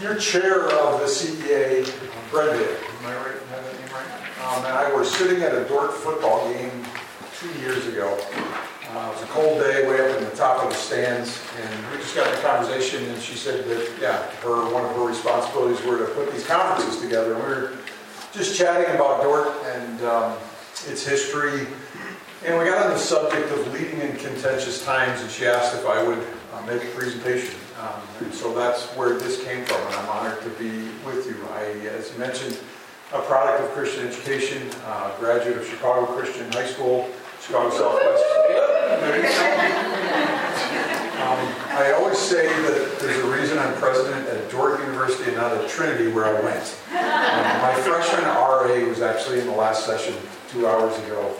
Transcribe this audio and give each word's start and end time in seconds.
You're 0.00 0.16
chair 0.16 0.68
of 0.70 0.98
the 0.98 1.06
CEA, 1.06 1.88
Brenda, 2.28 2.58
am 2.58 3.06
I 3.06 3.14
right, 3.14 3.26
have 3.50 3.64
that 3.64 3.78
name 3.78 3.94
right? 3.94 4.58
Um, 4.58 4.64
and 4.64 4.74
I 4.74 4.92
were 4.92 5.04
sitting 5.04 5.40
at 5.44 5.54
a 5.54 5.64
Dordt 5.68 5.92
football 5.92 6.52
game 6.52 6.84
two 7.38 7.48
years 7.60 7.86
ago. 7.86 8.18
Uh, 8.90 9.08
it 9.08 9.14
was 9.14 9.22
a 9.22 9.26
cold 9.26 9.60
day, 9.60 9.88
way 9.88 10.00
up 10.00 10.18
in 10.18 10.24
the 10.24 10.34
top 10.34 10.64
of 10.64 10.70
the 10.70 10.74
stands, 10.74 11.40
and 11.62 11.92
we 11.92 11.98
just 11.98 12.16
got 12.16 12.26
in 12.26 12.34
a 12.34 12.42
conversation, 12.42 13.04
and 13.04 13.22
she 13.22 13.36
said 13.36 13.64
that, 13.66 13.88
yeah, 14.00 14.26
her, 14.42 14.68
one 14.74 14.84
of 14.84 14.96
her 14.96 15.06
responsibilities 15.06 15.80
were 15.86 15.98
to 15.98 16.06
put 16.06 16.30
these 16.32 16.44
conferences 16.44 17.00
together, 17.00 17.34
and 17.34 17.44
we 17.44 17.50
were 17.50 17.72
just 18.32 18.58
chatting 18.58 18.92
about 18.96 19.22
Dordt 19.22 19.54
and 19.64 20.02
um, 20.02 20.36
its 20.88 21.06
history, 21.06 21.68
and 22.44 22.58
we 22.58 22.64
got 22.64 22.84
on 22.84 22.90
the 22.90 22.98
subject 22.98 23.48
of 23.52 23.72
leading 23.72 24.00
in 24.00 24.16
contentious 24.16 24.84
times, 24.84 25.22
and 25.22 25.30
she 25.30 25.46
asked 25.46 25.76
if 25.76 25.86
I 25.86 26.02
would 26.02 26.26
uh, 26.52 26.66
make 26.66 26.82
a 26.82 26.88
presentation. 26.88 27.54
Um, 27.84 28.00
and 28.20 28.32
so 28.32 28.54
that's 28.54 28.86
where 28.96 29.18
this 29.18 29.44
came 29.44 29.62
from, 29.66 29.76
and 29.76 29.94
I'm 29.96 30.08
honored 30.08 30.40
to 30.42 30.48
be 30.50 30.88
with 31.04 31.26
you. 31.26 31.36
I, 31.52 31.64
as 31.88 32.10
you 32.12 32.18
mentioned, 32.18 32.58
a 33.12 33.20
product 33.20 33.62
of 33.62 33.70
Christian 33.72 34.08
education, 34.08 34.70
uh, 34.86 35.14
graduate 35.18 35.58
of 35.58 35.66
Chicago 35.66 36.06
Christian 36.06 36.50
High 36.52 36.66
School, 36.66 37.10
Chicago 37.42 37.68
Southwest. 37.68 38.24
Um, 41.14 41.38
I 41.76 41.92
always 41.98 42.18
say 42.18 42.46
that 42.46 42.98
there's 43.00 43.22
a 43.22 43.26
reason 43.30 43.58
I'm 43.58 43.74
president 43.74 44.28
at 44.28 44.50
Dordt 44.50 44.80
University 44.80 45.24
and 45.24 45.36
not 45.36 45.52
at 45.52 45.68
Trinity 45.68 46.10
where 46.10 46.24
I 46.24 46.40
went. 46.40 46.76
Um, 46.90 47.60
my 47.60 47.74
freshman 47.82 48.24
RA 48.24 48.88
was 48.88 49.02
actually 49.02 49.40
in 49.40 49.46
the 49.46 49.52
last 49.52 49.84
session 49.84 50.14
two 50.50 50.66
hours 50.66 50.96
ago. 51.00 51.36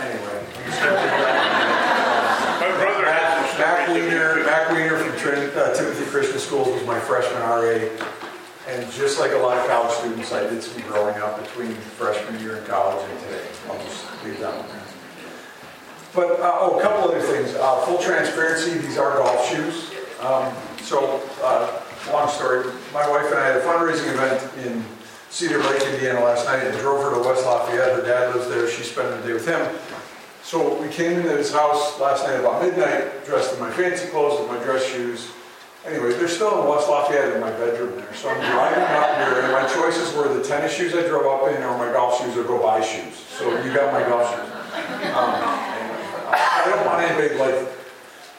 Anyway. 0.00 1.60
Mac 3.58 3.88
Weiner, 3.88 4.44
Mac 4.44 4.70
Weiner 4.70 4.96
from 4.96 5.16
Trin, 5.16 5.50
uh, 5.56 5.72
Timothy 5.74 6.04
Christian 6.06 6.38
Schools 6.38 6.68
was 6.68 6.84
my 6.86 6.98
freshman 6.98 7.40
RA. 7.42 7.88
And 8.66 8.90
just 8.92 9.20
like 9.20 9.30
a 9.32 9.36
lot 9.36 9.58
of 9.58 9.66
college 9.68 9.92
students, 9.92 10.32
I 10.32 10.48
did 10.48 10.62
some 10.62 10.82
growing 10.82 11.16
up 11.18 11.40
between 11.40 11.72
freshman 11.74 12.40
year 12.40 12.56
in 12.56 12.64
college 12.64 13.08
and 13.08 13.20
today. 13.20 13.46
I'll 13.68 13.78
just 13.84 14.24
leave 14.24 14.40
that 14.40 14.54
one 14.56 14.68
there. 14.68 14.82
But, 16.14 16.40
uh, 16.40 16.58
oh, 16.60 16.78
a 16.78 16.82
couple 16.82 17.10
other 17.10 17.20
things. 17.20 17.54
Uh, 17.54 17.84
full 17.84 17.98
transparency, 17.98 18.78
these 18.78 18.98
are 18.98 19.18
golf 19.18 19.48
shoes. 19.48 19.90
Um, 20.20 20.52
so, 20.82 21.22
uh, 21.42 21.80
long 22.12 22.28
story. 22.28 22.64
My 22.92 23.08
wife 23.08 23.26
and 23.26 23.38
I 23.38 23.46
had 23.46 23.56
a 23.56 23.60
fundraising 23.60 24.14
event 24.14 24.66
in 24.66 24.84
Cedar 25.30 25.58
Lake, 25.58 25.82
Indiana 25.82 26.24
last 26.24 26.46
night 26.46 26.64
and 26.64 26.78
drove 26.78 27.02
her 27.02 27.14
to 27.14 27.28
West 27.28 27.44
Lafayette. 27.44 27.96
Her 27.96 28.02
dad 28.02 28.34
lives 28.34 28.48
there. 28.48 28.68
She 28.68 28.82
spent 28.82 29.10
the 29.10 29.28
day 29.28 29.34
with 29.34 29.46
him. 29.46 29.60
So 30.44 30.78
we 30.78 30.88
came 30.88 31.12
into 31.12 31.34
his 31.34 31.50
house 31.50 31.98
last 31.98 32.26
night 32.26 32.38
about 32.38 32.60
midnight, 32.62 33.24
dressed 33.24 33.54
in 33.54 33.60
my 33.60 33.70
fancy 33.72 34.08
clothes 34.08 34.38
with 34.38 34.50
my 34.50 34.62
dress 34.62 34.84
shoes. 34.84 35.30
Anyway, 35.86 36.12
they're 36.12 36.28
still 36.28 36.60
in 36.62 36.68
West 36.68 36.86
Lafayette 36.86 37.32
in 37.32 37.40
my 37.40 37.50
bedroom 37.50 37.96
there. 37.96 38.14
So 38.14 38.28
I'm 38.28 38.36
driving 38.52 38.84
up 38.84 39.16
here, 39.24 39.40
and 39.40 39.52
my 39.52 39.66
choices 39.66 40.14
were 40.14 40.28
the 40.28 40.44
tennis 40.44 40.74
shoes 40.74 40.94
I 40.94 41.08
drove 41.08 41.24
up 41.24 41.48
in, 41.48 41.62
or 41.62 41.78
my 41.78 41.90
golf 41.90 42.20
shoes, 42.20 42.36
or 42.36 42.44
go 42.44 42.60
buy 42.60 42.82
shoes. 42.82 43.16
So 43.16 43.48
you 43.64 43.72
got 43.72 43.90
my 43.90 44.06
golf 44.06 44.28
shoes. 44.30 44.52
Um, 45.16 45.32
I 46.28 46.62
don't 46.66 46.84
want 46.84 47.00
anybody 47.02 47.40
like 47.40 47.66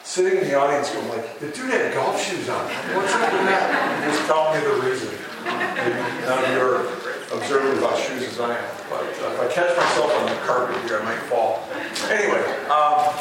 sitting 0.04 0.38
in 0.38 0.44
the 0.46 0.54
audience 0.54 0.90
going 0.90 1.08
like, 1.08 1.40
the 1.40 1.48
dude 1.48 1.70
had 1.70 1.92
golf 1.92 2.22
shoes 2.22 2.48
on. 2.48 2.66
What's 2.94 3.12
up 3.14 3.32
with 3.32 3.46
that? 3.50 4.06
Just 4.08 4.26
tell 4.30 4.54
me 4.54 4.60
the 4.62 4.88
reason. 4.88 5.10
Maybe 5.42 5.98
none 6.22 6.44
of 6.44 6.50
you 6.50 6.60
are 6.62 7.15
observant 7.32 7.78
about 7.78 7.98
shoes 7.98 8.24
as 8.24 8.40
I 8.40 8.56
am. 8.56 8.76
But 8.88 9.02
uh, 9.02 9.32
if 9.32 9.40
I 9.40 9.52
catch 9.52 9.76
myself 9.76 10.14
on 10.14 10.26
the 10.26 10.36
carpet 10.46 10.76
here, 10.84 11.00
I 11.00 11.04
might 11.04 11.22
fall. 11.24 11.66
Anyway, 12.08 12.42
um, 12.68 13.14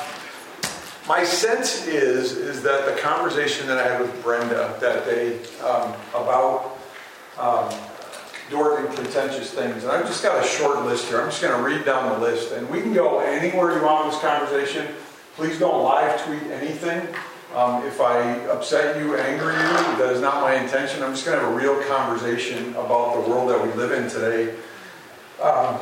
my 1.07 1.23
sense 1.23 1.87
is 1.87 2.33
is 2.33 2.63
that 2.63 2.85
the 2.85 2.99
conversation 3.01 3.67
that 3.67 3.77
I 3.77 3.87
had 3.87 4.01
with 4.01 4.23
Brenda 4.23 4.77
that 4.81 5.05
day 5.05 5.39
um, 5.63 5.93
about 6.13 6.77
um, 7.37 7.73
Dordt 8.49 8.85
and 8.85 8.95
contentious 8.95 9.51
things, 9.51 9.83
and 9.83 9.91
I've 9.91 10.05
just 10.05 10.23
got 10.23 10.43
a 10.43 10.47
short 10.47 10.83
list 10.85 11.07
here. 11.07 11.21
I'm 11.21 11.29
just 11.29 11.41
going 11.41 11.55
to 11.55 11.63
read 11.63 11.85
down 11.85 12.13
the 12.13 12.19
list, 12.19 12.51
and 12.53 12.69
we 12.69 12.81
can 12.81 12.93
go 12.93 13.19
anywhere 13.19 13.75
you 13.75 13.83
want 13.83 14.05
in 14.05 14.11
this 14.11 14.21
conversation. 14.21 14.87
Please 15.35 15.59
don't 15.59 15.83
live 15.83 16.23
tweet 16.25 16.43
anything. 16.51 17.07
Um, 17.55 17.85
if 17.87 18.01
I 18.01 18.19
upset 18.47 18.99
you, 18.99 19.15
anger 19.15 19.45
you, 19.45 19.97
that 19.97 20.11
is 20.11 20.19
not 20.19 20.41
my 20.41 20.55
intention. 20.55 21.01
I'm 21.01 21.13
just 21.13 21.25
going 21.25 21.39
to 21.39 21.45
have 21.45 21.53
a 21.53 21.55
real 21.55 21.81
conversation 21.83 22.71
about 22.71 23.13
the 23.13 23.29
world 23.29 23.49
that 23.49 23.65
we 23.65 23.71
live 23.81 23.93
in 23.93 24.09
today. 24.09 24.53
Um, 25.41 25.79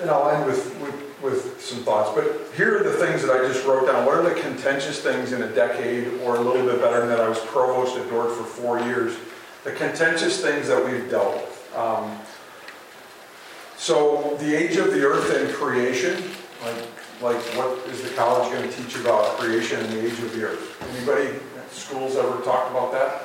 and 0.00 0.10
I'll 0.10 0.28
end 0.30 0.44
with, 0.44 0.76
with, 0.80 1.22
with, 1.22 1.60
some 1.60 1.84
thoughts. 1.84 2.10
But 2.16 2.52
here 2.56 2.80
are 2.80 2.82
the 2.82 2.94
things 2.94 3.22
that 3.22 3.30
I 3.30 3.46
just 3.46 3.64
wrote 3.64 3.86
down. 3.86 4.04
What 4.06 4.16
are 4.16 4.22
the 4.28 4.40
contentious 4.40 5.00
things 5.00 5.32
in 5.32 5.42
a 5.42 5.54
decade, 5.54 6.20
or 6.22 6.34
a 6.34 6.40
little 6.40 6.66
bit 6.66 6.80
better 6.80 6.98
than 6.98 7.10
that? 7.10 7.20
I 7.20 7.28
was 7.28 7.38
provost 7.38 7.96
at 7.96 8.10
Dordt 8.10 8.36
for 8.36 8.42
four 8.42 8.80
years. 8.80 9.16
The 9.62 9.70
contentious 9.70 10.40
things 10.40 10.66
that 10.66 10.84
we've 10.84 11.08
dealt 11.08 11.36
with. 11.36 11.76
Um, 11.76 12.18
so, 13.76 14.36
the 14.40 14.52
age 14.52 14.78
of 14.78 14.92
the 14.92 15.04
earth 15.04 15.32
and 15.32 15.48
creation, 15.54 16.24
like, 16.64 16.88
like 17.22 17.40
what 17.56 17.78
is 17.88 18.02
the 18.02 18.10
college 18.10 18.52
going 18.52 18.68
to 18.68 18.76
teach 18.76 18.96
about 18.96 19.38
creation 19.38 19.78
and 19.80 19.92
the 19.92 20.06
age 20.06 20.18
of 20.18 20.34
the 20.34 20.44
earth? 20.44 20.82
Anybody, 20.96 21.38
schools 21.70 22.16
ever 22.16 22.42
talked 22.42 22.70
about 22.70 22.92
that? 22.92 23.22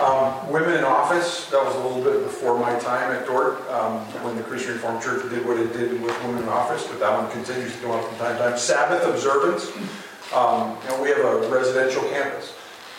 Um, 0.00 0.50
women 0.50 0.74
in 0.74 0.84
office, 0.84 1.50
that 1.50 1.62
was 1.64 1.74
a 1.76 1.78
little 1.78 2.02
bit 2.02 2.24
before 2.24 2.58
my 2.58 2.76
time 2.78 3.12
at 3.14 3.26
Dordt, 3.26 3.60
um, 3.70 4.00
when 4.24 4.36
the 4.36 4.42
Christian 4.42 4.72
Reformed 4.74 5.02
Church 5.02 5.28
did 5.30 5.46
what 5.46 5.58
it 5.58 5.72
did 5.72 6.00
with 6.00 6.16
women 6.24 6.42
in 6.42 6.48
office, 6.48 6.86
but 6.86 6.98
that 7.00 7.16
one 7.16 7.30
continues 7.30 7.74
to 7.76 7.82
go 7.82 7.92
on 7.92 8.08
from 8.08 8.16
time 8.18 8.36
to 8.36 8.42
time. 8.42 8.58
Sabbath 8.58 9.06
observance, 9.06 9.70
um, 10.34 10.78
know, 10.88 11.02
we 11.02 11.10
have 11.10 11.18
a 11.18 11.48
residential 11.50 12.02
campus. 12.10 12.54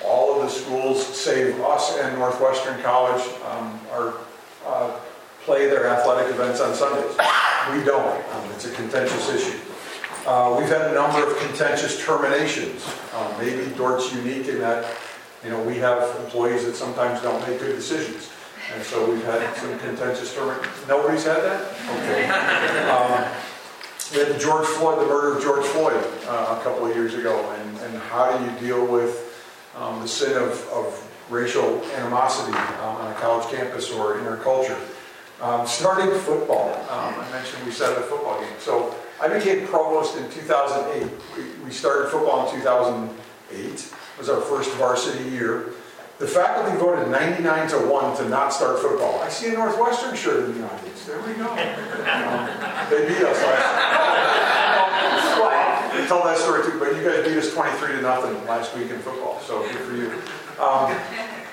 All 0.05 0.35
of 0.35 0.43
the 0.43 0.49
schools, 0.49 1.05
save 1.05 1.59
us 1.61 1.97
and 1.97 2.17
Northwestern 2.17 2.81
College, 2.81 3.21
um, 3.49 3.79
are 3.91 4.13
uh, 4.65 4.99
play 5.45 5.67
their 5.67 5.87
athletic 5.87 6.33
events 6.33 6.61
on 6.61 6.73
Sundays. 6.73 7.15
We 7.71 7.83
don't. 7.83 8.17
Um, 8.33 8.51
it's 8.53 8.65
a 8.65 8.71
contentious 8.71 9.29
issue. 9.29 9.57
Uh, 10.25 10.55
we've 10.59 10.69
had 10.69 10.91
a 10.91 10.93
number 10.93 11.25
of 11.29 11.37
contentious 11.39 12.03
terminations. 12.03 12.87
Um, 13.15 13.31
maybe 13.39 13.69
Dordt's 13.75 14.13
unique 14.13 14.47
in 14.47 14.59
that 14.59 14.85
you 15.43 15.49
know, 15.49 15.61
we 15.63 15.77
have 15.77 16.15
employees 16.19 16.65
that 16.65 16.75
sometimes 16.75 17.21
don't 17.21 17.39
make 17.47 17.59
good 17.59 17.75
decisions. 17.75 18.29
And 18.73 18.83
so 18.83 19.11
we've 19.11 19.23
had 19.23 19.55
some 19.55 19.77
contentious 19.79 20.33
terminations. 20.35 20.87
Nobody's 20.87 21.23
had 21.23 21.37
that? 21.37 21.73
Okay. 21.97 22.29
Um, 22.89 23.27
had 24.13 24.39
George 24.39 24.67
Floyd, 24.67 24.99
the 24.99 25.05
murder 25.05 25.37
of 25.37 25.43
George 25.43 25.65
Floyd 25.65 26.03
uh, 26.27 26.57
a 26.59 26.63
couple 26.63 26.85
of 26.85 26.95
years 26.95 27.15
ago, 27.15 27.49
and, 27.57 27.77
and 27.79 27.97
how 28.03 28.37
do 28.37 28.43
you 28.43 28.59
deal 28.59 28.85
with 28.85 29.41
um, 29.75 30.01
the 30.01 30.07
sin 30.07 30.35
of, 30.37 30.51
of 30.73 31.11
racial 31.29 31.81
animosity 31.95 32.51
um, 32.51 32.97
on 32.97 33.11
a 33.11 33.15
college 33.15 33.47
campus 33.49 33.89
or 33.91 34.19
in 34.19 34.27
our 34.27 34.37
culture? 34.37 34.77
Um, 35.41 35.65
starting 35.65 36.13
football. 36.21 36.73
Um, 36.89 37.15
I 37.19 37.27
mentioned 37.31 37.65
we 37.65 37.71
started 37.71 37.97
a 37.97 38.03
football 38.03 38.39
game. 38.39 38.53
So 38.59 38.95
I 39.19 39.27
became 39.27 39.65
provost 39.67 40.17
in 40.17 40.29
2008. 40.29 41.11
We, 41.35 41.65
we 41.65 41.71
started 41.71 42.11
football 42.11 42.47
in 42.47 42.59
2008 42.59 43.57
It 43.57 43.93
was 44.19 44.29
our 44.29 44.41
first 44.41 44.71
varsity 44.75 45.29
year. 45.31 45.73
The 46.19 46.27
faculty 46.27 46.77
voted 46.77 47.09
99 47.09 47.69
to 47.69 47.77
1 47.77 48.17
to 48.17 48.29
not 48.29 48.53
start 48.53 48.79
football. 48.79 49.19
I 49.21 49.29
see 49.29 49.49
a 49.49 49.53
Northwestern 49.53 50.15
shirt 50.15 50.45
in 50.45 50.61
the 50.61 50.67
audience. 50.69 51.05
There 51.05 51.19
we 51.21 51.33
go. 51.33 51.49
Um, 51.49 52.49
they 52.91 53.07
beat 53.07 53.23
us 53.23 53.41
last 53.41 54.11
they 56.01 56.07
tell 56.07 56.23
that 56.23 56.37
story 56.37 56.63
too, 56.63 56.79
but 56.79 56.95
you 56.95 57.03
guys 57.03 57.27
beat 57.27 57.37
us 57.37 57.53
23 57.53 57.95
to 57.97 58.01
nothing 58.01 58.33
last 58.47 58.75
week 58.75 58.89
in 58.89 58.99
football, 58.99 59.39
so 59.41 59.61
good 59.61 59.77
for 59.77 59.95
you. 59.95 60.11
Um, 60.57 60.95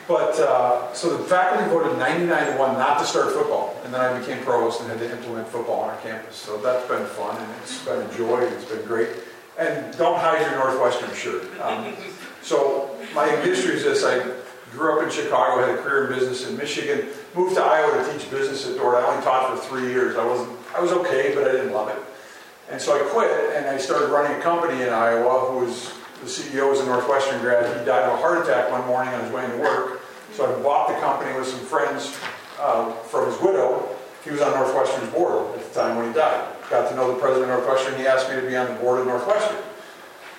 but 0.06 0.38
uh, 0.38 0.92
so 0.94 1.16
the 1.16 1.24
faculty 1.24 1.68
voted 1.68 1.98
99 1.98 2.52
to 2.52 2.58
1 2.58 2.78
not 2.78 2.98
to 2.98 3.04
start 3.04 3.32
football, 3.32 3.67
and 3.88 3.94
then 3.94 4.02
I 4.02 4.18
became 4.18 4.44
provost 4.44 4.82
and 4.82 4.90
had 4.90 4.98
to 4.98 5.10
implement 5.10 5.48
football 5.48 5.80
on 5.80 5.88
our 5.88 6.00
campus. 6.02 6.36
So 6.36 6.58
that's 6.58 6.86
been 6.86 7.06
fun, 7.06 7.40
and 7.40 7.50
it's 7.62 7.82
been 7.86 8.02
a 8.02 8.16
joy, 8.18 8.44
and 8.44 8.54
it's 8.54 8.66
been 8.66 8.84
great. 8.84 9.08
And 9.58 9.96
don't 9.96 10.18
hide 10.18 10.42
your 10.42 10.58
Northwestern 10.58 11.14
shirt. 11.14 11.58
Um, 11.58 11.96
so 12.42 12.94
my 13.14 13.26
history 13.36 13.76
is 13.76 13.84
this: 13.84 14.04
I 14.04 14.22
grew 14.72 14.98
up 14.98 15.04
in 15.06 15.10
Chicago, 15.10 15.64
had 15.64 15.78
a 15.78 15.80
career 15.80 16.04
in 16.04 16.18
business 16.18 16.46
in 16.46 16.58
Michigan, 16.58 17.08
moved 17.34 17.56
to 17.56 17.62
Iowa 17.62 18.04
to 18.04 18.12
teach 18.12 18.30
business 18.30 18.68
at 18.68 18.76
Dordt. 18.76 19.02
I 19.02 19.08
only 19.08 19.24
taught 19.24 19.58
for 19.58 19.66
three 19.66 19.88
years. 19.88 20.16
I 20.16 20.26
wasn't, 20.26 20.54
I 20.76 20.82
was 20.82 20.92
okay, 20.92 21.34
but 21.34 21.48
I 21.48 21.52
didn't 21.52 21.72
love 21.72 21.88
it. 21.88 21.96
And 22.70 22.78
so 22.78 22.94
I 22.94 23.08
quit, 23.08 23.56
and 23.56 23.64
I 23.68 23.78
started 23.78 24.10
running 24.10 24.38
a 24.38 24.42
company 24.42 24.82
in 24.82 24.90
Iowa. 24.90 25.50
Who 25.50 25.64
was 25.64 25.94
the 26.20 26.26
CEO 26.26 26.68
was 26.68 26.80
a 26.80 26.84
Northwestern 26.84 27.40
grad. 27.40 27.64
He 27.78 27.86
died 27.86 28.02
of 28.02 28.18
a 28.18 28.20
heart 28.20 28.44
attack 28.44 28.70
one 28.70 28.86
morning 28.86 29.14
on 29.14 29.24
his 29.24 29.32
way 29.32 29.46
to 29.46 29.56
work. 29.56 30.02
So 30.34 30.44
I 30.44 30.62
bought 30.62 30.88
the 30.88 31.00
company 31.00 31.34
with 31.38 31.48
some 31.48 31.60
friends 31.60 32.14
uh, 32.58 32.92
from 33.10 33.30
his 33.30 33.40
widow. 33.40 33.88
He 34.24 34.30
was 34.30 34.40
on 34.40 34.52
Northwestern's 34.52 35.10
board 35.12 35.58
at 35.58 35.64
the 35.64 35.74
time 35.80 35.96
when 35.96 36.08
he 36.08 36.12
died. 36.12 36.54
Got 36.68 36.90
to 36.90 36.96
know 36.96 37.12
the 37.12 37.18
president 37.18 37.50
of 37.50 37.58
Northwestern. 37.58 37.98
He 37.98 38.06
asked 38.06 38.28
me 38.28 38.36
to 38.36 38.46
be 38.46 38.56
on 38.56 38.68
the 38.68 38.74
board 38.80 39.00
of 39.00 39.06
Northwestern. 39.06 39.62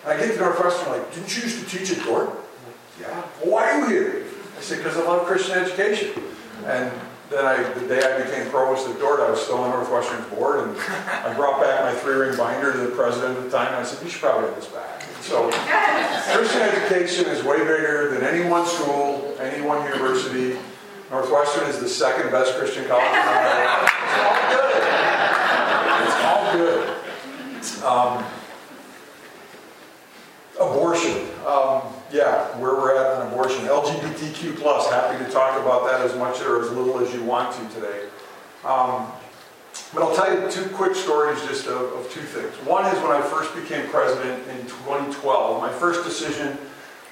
And 0.03 0.13
I 0.13 0.17
get 0.17 0.33
to 0.33 0.39
Northwestern, 0.39 0.91
like, 0.91 1.13
didn't 1.13 1.35
you 1.35 1.43
used 1.43 1.63
to 1.63 1.77
teach 1.77 1.97
at 1.97 2.03
Dordt? 2.05 2.29
Yeah. 3.01 3.23
Well, 3.41 3.53
why 3.53 3.71
are 3.71 3.79
you 3.79 3.87
here? 3.87 4.25
I 4.57 4.61
said, 4.61 4.77
because 4.79 4.97
I 4.97 5.03
love 5.03 5.25
Christian 5.25 5.57
education. 5.57 6.11
And 6.65 6.91
then 7.29 7.45
I, 7.45 7.63
the 7.73 7.87
day 7.87 8.01
I 8.01 8.23
became 8.23 8.49
provost 8.49 8.87
at 8.89 8.99
Dordt, 8.99 9.21
I 9.21 9.31
was 9.31 9.41
still 9.41 9.59
on 9.59 9.71
Northwestern's 9.71 10.25
board, 10.27 10.67
and 10.67 10.77
I 10.77 11.33
brought 11.35 11.61
back 11.61 11.81
my 11.81 11.99
three-ring 11.99 12.37
binder 12.37 12.73
to 12.73 12.77
the 12.79 12.95
president 12.95 13.37
at 13.37 13.43
the 13.45 13.49
time, 13.49 13.67
and 13.67 13.77
I 13.77 13.83
said, 13.83 14.03
you 14.03 14.09
should 14.09 14.21
probably 14.21 14.49
have 14.49 14.55
this 14.55 14.67
back. 14.67 15.03
So 15.21 15.49
Christian 16.35 16.61
education 16.61 17.25
is 17.27 17.43
way 17.43 17.59
bigger 17.59 18.11
than 18.11 18.23
any 18.23 18.49
one 18.49 18.65
school, 18.65 19.35
any 19.39 19.61
one 19.61 19.85
university. 19.85 20.57
Northwestern 21.09 21.67
is 21.67 21.79
the 21.79 21.89
second 21.89 22.29
best 22.31 22.55
Christian 22.57 22.85
college 22.85 23.05
in. 23.05 23.17
It's 26.05 26.23
all 26.23 26.53
good. 26.53 26.95
It's 27.57 27.81
all 27.81 28.17
good. 28.17 28.19
Um, 28.19 28.25
abortion. 30.59 31.27
Um, 31.47 31.81
yeah, 32.11 32.55
where 32.59 32.75
we're 32.75 32.95
at 32.95 33.21
on 33.21 33.27
abortion. 33.27 33.65
LGBTQ 33.65 34.57
plus. 34.57 34.89
Happy 34.91 35.23
to 35.23 35.31
talk 35.31 35.59
about 35.59 35.85
that 35.85 36.01
as 36.01 36.15
much 36.15 36.41
or 36.41 36.61
as 36.61 36.69
little 36.71 36.99
as 36.99 37.11
you 37.13 37.23
want 37.23 37.55
to 37.55 37.75
today. 37.75 38.07
Um, 38.63 39.11
but 39.93 40.03
I'll 40.03 40.15
tell 40.15 40.31
you 40.31 40.51
two 40.51 40.69
quick 40.75 40.95
stories 40.95 41.41
just 41.41 41.65
of, 41.65 41.93
of, 41.93 42.11
two 42.11 42.21
things. 42.21 42.53
One 42.67 42.85
is 42.85 43.01
when 43.01 43.11
I 43.11 43.21
first 43.21 43.55
became 43.55 43.87
president 43.89 44.47
in 44.49 44.61
2012, 44.67 45.61
my 45.61 45.71
first 45.71 46.03
decision 46.03 46.57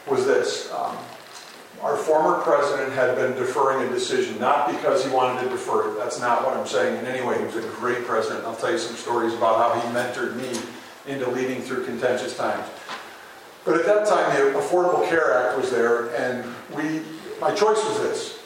was 0.07 0.27
this. 0.27 0.71
Um, 0.71 0.95
our 1.81 1.95
former 1.95 2.41
president 2.41 2.93
had 2.93 3.15
been 3.15 3.33
deferring 3.33 3.87
a 3.87 3.91
decision, 3.91 4.39
not 4.39 4.67
because 4.71 5.05
he 5.05 5.11
wanted 5.11 5.43
to 5.43 5.49
defer 5.49 5.91
it. 5.91 5.97
That's 5.97 6.19
not 6.19 6.43
what 6.43 6.57
I'm 6.57 6.65
saying 6.65 6.97
in 6.97 7.05
any 7.05 7.25
way. 7.25 7.37
He 7.37 7.45
was 7.45 7.55
a 7.55 7.61
great 7.61 8.05
president. 8.05 8.45
I'll 8.45 8.55
tell 8.55 8.71
you 8.71 8.79
some 8.79 8.95
stories 8.95 9.33
about 9.33 9.57
how 9.57 9.79
he 9.79 9.95
mentored 9.95 10.35
me 10.35 10.59
into 11.05 11.29
leading 11.29 11.61
through 11.61 11.85
contentious 11.85 12.35
times. 12.35 12.67
But 13.63 13.79
at 13.79 13.85
that 13.85 14.07
time, 14.07 14.53
the 14.53 14.59
Affordable 14.59 15.07
Care 15.09 15.33
Act 15.33 15.57
was 15.57 15.69
there, 15.71 16.15
and 16.15 16.45
we, 16.75 17.01
my 17.39 17.53
choice 17.53 17.83
was 17.83 17.99
this 17.99 18.37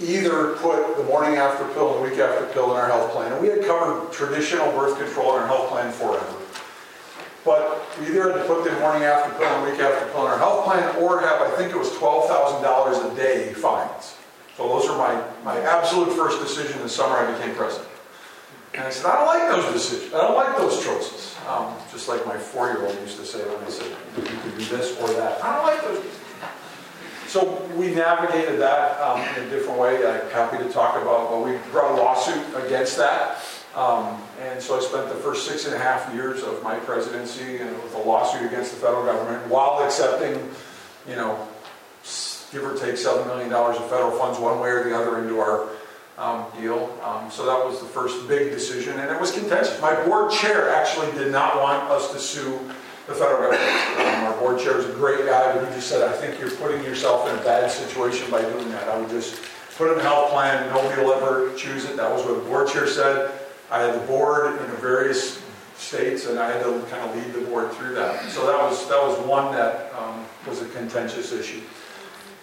either 0.00 0.54
put 0.56 0.96
the 0.96 1.02
morning 1.04 1.38
after 1.38 1.66
pill 1.74 1.94
and 1.94 2.08
week 2.08 2.20
after 2.20 2.46
pill 2.52 2.70
in 2.70 2.76
our 2.76 2.86
health 2.86 3.10
plan. 3.10 3.32
And 3.32 3.42
we 3.42 3.48
had 3.48 3.64
covered 3.64 4.12
traditional 4.12 4.70
birth 4.72 4.96
control 4.96 5.36
in 5.36 5.42
our 5.42 5.48
health 5.48 5.70
plan 5.70 5.92
forever. 5.92 6.36
But 7.44 7.86
either 8.02 8.32
had 8.32 8.38
to 8.40 8.44
put 8.44 8.64
the 8.64 8.72
morning 8.80 9.04
after 9.04 9.32
pill 9.38 9.46
and 9.46 9.70
week 9.70 9.80
after 9.80 10.10
pill 10.12 10.26
in 10.26 10.32
our 10.32 10.38
health 10.38 10.64
plan 10.64 10.96
or 10.96 11.20
have, 11.20 11.40
I 11.40 11.50
think 11.56 11.72
it 11.72 11.78
was 11.78 11.90
$12,000 11.90 13.12
a 13.12 13.16
day 13.16 13.52
fines. 13.54 14.16
So 14.56 14.68
those 14.68 14.88
are 14.88 14.98
my, 14.98 15.22
my 15.44 15.60
absolute 15.60 16.12
first 16.14 16.40
decision 16.40 16.82
the 16.82 16.88
summer 16.88 17.14
I 17.16 17.32
became 17.38 17.54
president. 17.54 17.88
And 18.74 18.82
I 18.82 18.90
said, 18.90 19.06
I 19.06 19.16
don't 19.16 19.26
like 19.26 19.50
those 19.50 19.72
decisions. 19.72 20.12
I 20.12 20.20
don't 20.20 20.36
like 20.36 20.56
those 20.56 20.84
choices. 20.84 21.36
Um, 21.48 21.74
just 21.90 22.08
like 22.08 22.26
my 22.26 22.36
four-year-old 22.36 22.94
used 23.00 23.16
to 23.18 23.24
say 23.24 23.38
when 23.38 23.64
I 23.64 23.70
said, 23.70 23.96
you 24.16 24.22
could 24.22 24.58
do 24.58 24.64
this 24.66 25.00
or 25.00 25.08
that. 25.14 25.42
I 25.42 25.56
don't 25.56 25.64
like 25.64 25.82
those 25.82 26.04
so 27.28 27.62
we 27.76 27.94
navigated 27.94 28.58
that 28.60 28.98
um, 29.02 29.20
in 29.20 29.44
a 29.46 29.50
different 29.50 29.78
way. 29.78 29.96
I'm 29.98 30.30
happy 30.30 30.56
to 30.64 30.72
talk 30.72 31.00
about, 31.00 31.28
but 31.28 31.44
we 31.44 31.58
brought 31.70 31.92
a 31.92 32.02
lawsuit 32.02 32.42
against 32.64 32.96
that. 32.96 33.44
Um, 33.74 34.20
and 34.40 34.60
so 34.60 34.76
I 34.76 34.80
spent 34.80 35.08
the 35.08 35.14
first 35.16 35.46
six 35.46 35.66
and 35.66 35.74
a 35.74 35.78
half 35.78 36.12
years 36.14 36.42
of 36.42 36.62
my 36.62 36.76
presidency 36.80 37.58
and 37.58 37.70
with 37.82 37.94
a 37.94 37.98
lawsuit 37.98 38.46
against 38.46 38.72
the 38.74 38.80
federal 38.80 39.04
government 39.04 39.46
while 39.48 39.82
accepting, 39.84 40.34
you 41.06 41.16
know, 41.16 41.46
give 42.50 42.64
or 42.64 42.74
take 42.74 42.94
$7 42.94 43.26
million 43.26 43.52
of 43.52 43.90
federal 43.90 44.18
funds 44.18 44.38
one 44.38 44.58
way 44.60 44.70
or 44.70 44.84
the 44.84 44.96
other 44.96 45.22
into 45.22 45.38
our 45.38 45.68
um, 46.16 46.46
deal. 46.58 46.98
Um, 47.04 47.30
so 47.30 47.46
that 47.46 47.64
was 47.64 47.80
the 47.80 47.86
first 47.86 48.26
big 48.26 48.50
decision, 48.50 48.98
and 48.98 49.10
it 49.10 49.20
was 49.20 49.30
contentious. 49.30 49.80
My 49.80 49.94
board 50.04 50.32
chair 50.32 50.70
actually 50.70 51.12
did 51.12 51.30
not 51.30 51.56
want 51.56 51.88
us 51.90 52.12
to 52.12 52.18
sue 52.18 52.58
the 53.06 53.14
federal 53.14 53.50
government. 53.50 53.62
Um, 54.00 54.24
our 54.26 54.40
board 54.40 54.58
chair 54.58 54.78
is 54.78 54.86
a 54.86 54.92
great 54.92 55.24
guy, 55.26 55.54
but 55.54 55.68
he 55.68 55.74
just 55.74 55.88
said, 55.88 56.02
I 56.02 56.12
think 56.12 56.40
you're 56.40 56.50
putting 56.50 56.82
yourself 56.82 57.28
in 57.28 57.38
a 57.38 57.42
bad 57.42 57.70
situation 57.70 58.30
by 58.30 58.42
doing 58.42 58.68
that. 58.70 58.88
I 58.88 58.98
would 58.98 59.10
just 59.10 59.40
put 59.76 59.92
in 59.92 59.98
a 59.98 60.02
health 60.02 60.30
plan, 60.30 60.68
nobody 60.70 61.02
will 61.02 61.12
ever 61.12 61.54
choose 61.54 61.84
it. 61.84 61.96
That 61.96 62.10
was 62.10 62.24
what 62.24 62.34
the 62.34 62.50
board 62.50 62.68
chair 62.68 62.88
said. 62.88 63.47
I 63.70 63.80
had 63.82 63.94
the 63.94 64.06
board 64.06 64.60
in 64.60 64.70
various 64.80 65.42
states, 65.76 66.26
and 66.26 66.38
I 66.38 66.50
had 66.50 66.62
to 66.64 66.80
kind 66.90 67.08
of 67.08 67.16
lead 67.16 67.34
the 67.34 67.50
board 67.50 67.72
through 67.72 67.94
that. 67.94 68.30
So 68.30 68.46
that 68.46 68.58
was 68.58 68.88
that 68.88 69.02
was 69.02 69.18
one 69.26 69.52
that 69.52 69.92
um, 69.94 70.24
was 70.46 70.62
a 70.62 70.68
contentious 70.68 71.32
issue. 71.32 71.60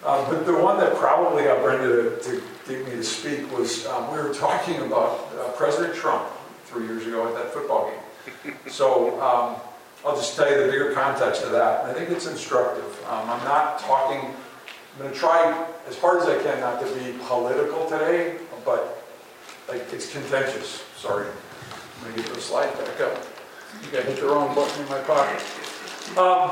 Uh, 0.04 0.28
but 0.30 0.46
the 0.46 0.54
one 0.54 0.78
that 0.78 0.94
probably 0.94 1.44
got 1.44 1.62
Brenda 1.62 1.88
to, 1.88 2.20
to 2.20 2.42
get 2.68 2.84
me 2.84 2.92
to 2.92 3.02
speak 3.02 3.50
was 3.56 3.86
um, 3.86 4.12
we 4.12 4.18
were 4.18 4.32
talking 4.32 4.76
about 4.82 5.28
uh, 5.38 5.50
President 5.52 5.94
Trump 5.94 6.28
three 6.66 6.86
years 6.86 7.06
ago 7.06 7.26
at 7.26 7.34
that 7.34 7.52
football 7.52 7.90
game. 7.90 8.54
So 8.68 9.20
um, 9.20 9.56
I'll 10.04 10.16
just 10.16 10.36
tell 10.36 10.48
you 10.48 10.64
the 10.64 10.70
bigger 10.70 10.92
context 10.92 11.42
of 11.42 11.50
that. 11.52 11.84
I 11.84 11.92
think 11.92 12.10
it's 12.10 12.26
instructive. 12.26 12.84
Um, 13.08 13.28
I'm 13.28 13.44
not 13.44 13.80
talking, 13.80 14.20
I'm 14.20 14.98
going 14.98 15.12
to 15.12 15.18
try 15.18 15.66
as 15.88 15.98
hard 15.98 16.22
as 16.22 16.28
I 16.28 16.40
can 16.42 16.60
not 16.60 16.80
to 16.80 16.94
be 16.94 17.18
political 17.26 17.86
today, 17.86 18.38
but 18.64 19.02
like 19.68 19.92
it's 19.92 20.12
contentious. 20.12 20.84
Sorry. 21.06 21.26
I'm 21.28 22.02
going 22.02 22.16
to 22.16 22.22
get 22.22 22.34
the 22.34 22.40
slide 22.40 22.72
back 22.74 23.00
up. 23.00 23.24
You 23.84 23.90
got 23.92 24.06
hit 24.06 24.16
the 24.18 24.26
wrong 24.26 24.52
button 24.56 24.82
in 24.82 24.88
my 24.88 24.98
pocket. 25.02 25.40
Um, 26.18 26.50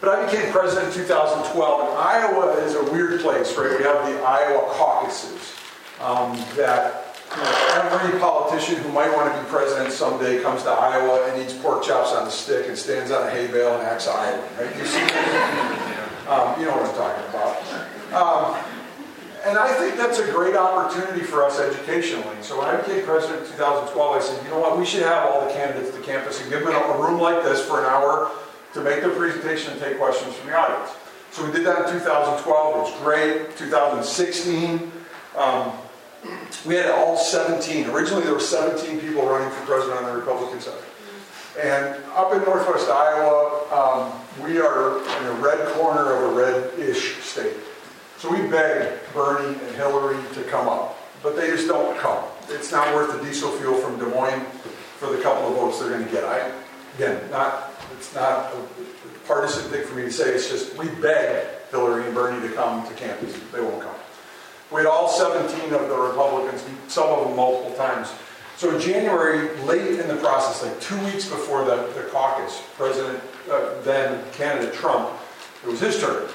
but 0.00 0.10
I 0.10 0.26
became 0.26 0.50
president 0.50 0.88
in 0.88 1.04
2012, 1.06 1.88
and 1.88 1.98
Iowa 1.98 2.50
is 2.64 2.74
a 2.74 2.82
weird 2.90 3.20
place, 3.20 3.56
right? 3.56 3.78
We 3.78 3.84
have 3.84 4.04
the 4.10 4.20
Iowa 4.22 4.74
caucuses 4.74 5.54
um, 6.00 6.36
that 6.56 7.16
you 7.30 7.36
know, 7.36 7.90
every 7.92 8.18
politician 8.18 8.82
who 8.82 8.90
might 8.90 9.14
want 9.14 9.32
to 9.32 9.40
be 9.40 9.48
president 9.48 9.92
someday 9.92 10.42
comes 10.42 10.64
to 10.64 10.70
Iowa 10.70 11.30
and 11.30 11.40
eats 11.40 11.54
pork 11.54 11.84
chops 11.84 12.10
on 12.10 12.26
a 12.26 12.30
stick 12.30 12.66
and 12.66 12.76
stands 12.76 13.12
on 13.12 13.28
a 13.28 13.30
hay 13.30 13.46
bale 13.46 13.74
and 13.74 13.82
acts 13.86 14.08
Iowa. 14.08 14.42
Right? 14.58 14.76
You 14.76 14.84
see, 14.84 14.98
um, 16.26 16.58
you 16.58 16.66
know 16.66 16.74
what 16.74 16.90
I'm 16.90 16.96
talking 16.98 17.26
about. 17.30 17.54
Um, 18.10 18.69
and 19.44 19.58
I 19.58 19.72
think 19.74 19.96
that's 19.96 20.18
a 20.18 20.30
great 20.32 20.56
opportunity 20.56 21.24
for 21.24 21.44
us 21.44 21.58
educationally. 21.58 22.36
So 22.42 22.58
when 22.58 22.68
I 22.68 22.76
became 22.76 23.04
president 23.04 23.44
in 23.44 23.52
2012, 23.52 24.16
I 24.16 24.20
said, 24.20 24.44
you 24.44 24.50
know 24.50 24.58
what, 24.58 24.78
we 24.78 24.84
should 24.84 25.02
have 25.02 25.28
all 25.28 25.46
the 25.46 25.52
candidates 25.52 25.94
to 25.96 26.02
campus 26.02 26.40
and 26.40 26.50
give 26.50 26.64
them 26.64 26.74
a 26.74 26.98
room 26.98 27.20
like 27.20 27.42
this 27.42 27.64
for 27.64 27.80
an 27.80 27.86
hour 27.86 28.30
to 28.74 28.80
make 28.82 29.00
their 29.00 29.10
presentation 29.10 29.72
and 29.72 29.80
take 29.80 29.98
questions 29.98 30.34
from 30.34 30.50
the 30.50 30.56
audience. 30.56 30.94
So 31.32 31.46
we 31.46 31.52
did 31.52 31.64
that 31.66 31.86
in 31.86 31.98
2012. 32.00 32.76
It 32.76 32.78
was 32.78 33.00
great. 33.00 33.56
2016. 33.56 34.92
Um, 35.36 35.72
we 36.66 36.74
had 36.74 36.90
all 36.90 37.16
17. 37.16 37.88
Originally, 37.90 38.24
there 38.24 38.34
were 38.34 38.40
17 38.40 39.00
people 39.00 39.26
running 39.26 39.50
for 39.50 39.64
president 39.64 39.98
on 39.98 40.12
the 40.12 40.18
Republican 40.18 40.60
side. 40.60 40.74
And 41.60 41.96
up 42.14 42.32
in 42.32 42.40
northwest 42.42 42.88
Iowa, 42.88 43.66
um, 43.72 44.44
we 44.44 44.58
are 44.58 44.98
in 44.98 45.26
a 45.26 45.32
red 45.40 45.66
corner 45.74 46.12
of 46.12 46.32
a 46.32 46.34
red-ish 46.34 47.16
state. 47.22 47.56
So 48.20 48.30
we 48.30 48.46
begged 48.48 49.00
Bernie 49.14 49.58
and 49.58 49.76
Hillary 49.76 50.22
to 50.34 50.42
come 50.44 50.68
up, 50.68 50.98
but 51.22 51.36
they 51.36 51.46
just 51.46 51.66
don't 51.66 51.98
come. 51.98 52.22
It's 52.50 52.70
not 52.70 52.94
worth 52.94 53.18
the 53.18 53.24
diesel 53.24 53.50
fuel 53.52 53.76
from 53.76 53.98
Des 53.98 54.14
Moines 54.14 54.44
for 54.98 55.06
the 55.06 55.22
couple 55.22 55.48
of 55.48 55.54
votes 55.54 55.80
they're 55.80 55.88
going 55.88 56.04
to 56.04 56.12
get. 56.12 56.24
I, 56.24 56.52
again, 56.96 57.18
not 57.30 57.72
it's 57.96 58.14
not 58.14 58.52
a 58.52 59.26
partisan 59.26 59.70
thing 59.70 59.86
for 59.86 59.94
me 59.94 60.02
to 60.02 60.12
say. 60.12 60.34
It's 60.34 60.50
just 60.50 60.76
we 60.76 60.90
beg 61.00 61.46
Hillary 61.70 62.04
and 62.04 62.14
Bernie 62.14 62.46
to 62.46 62.54
come 62.54 62.86
to 62.86 62.92
campus. 62.92 63.40
They 63.52 63.60
won't 63.62 63.80
come. 63.80 63.94
We 64.70 64.82
had 64.82 64.86
all 64.86 65.08
17 65.08 65.72
of 65.72 65.88
the 65.88 65.96
Republicans, 65.96 66.62
some 66.88 67.08
of 67.08 67.26
them 67.26 67.36
multiple 67.36 67.74
times. 67.74 68.12
So 68.58 68.74
in 68.74 68.82
January, 68.82 69.56
late 69.60 69.98
in 69.98 70.08
the 70.08 70.16
process, 70.16 70.62
like 70.62 70.78
two 70.82 71.02
weeks 71.06 71.26
before 71.26 71.64
the, 71.64 71.90
the 71.94 72.02
caucus, 72.10 72.62
President, 72.76 73.18
uh, 73.50 73.80
then 73.80 74.22
candidate 74.32 74.74
Trump, 74.74 75.08
it 75.64 75.70
was 75.70 75.80
his 75.80 75.98
turn. 75.98 76.28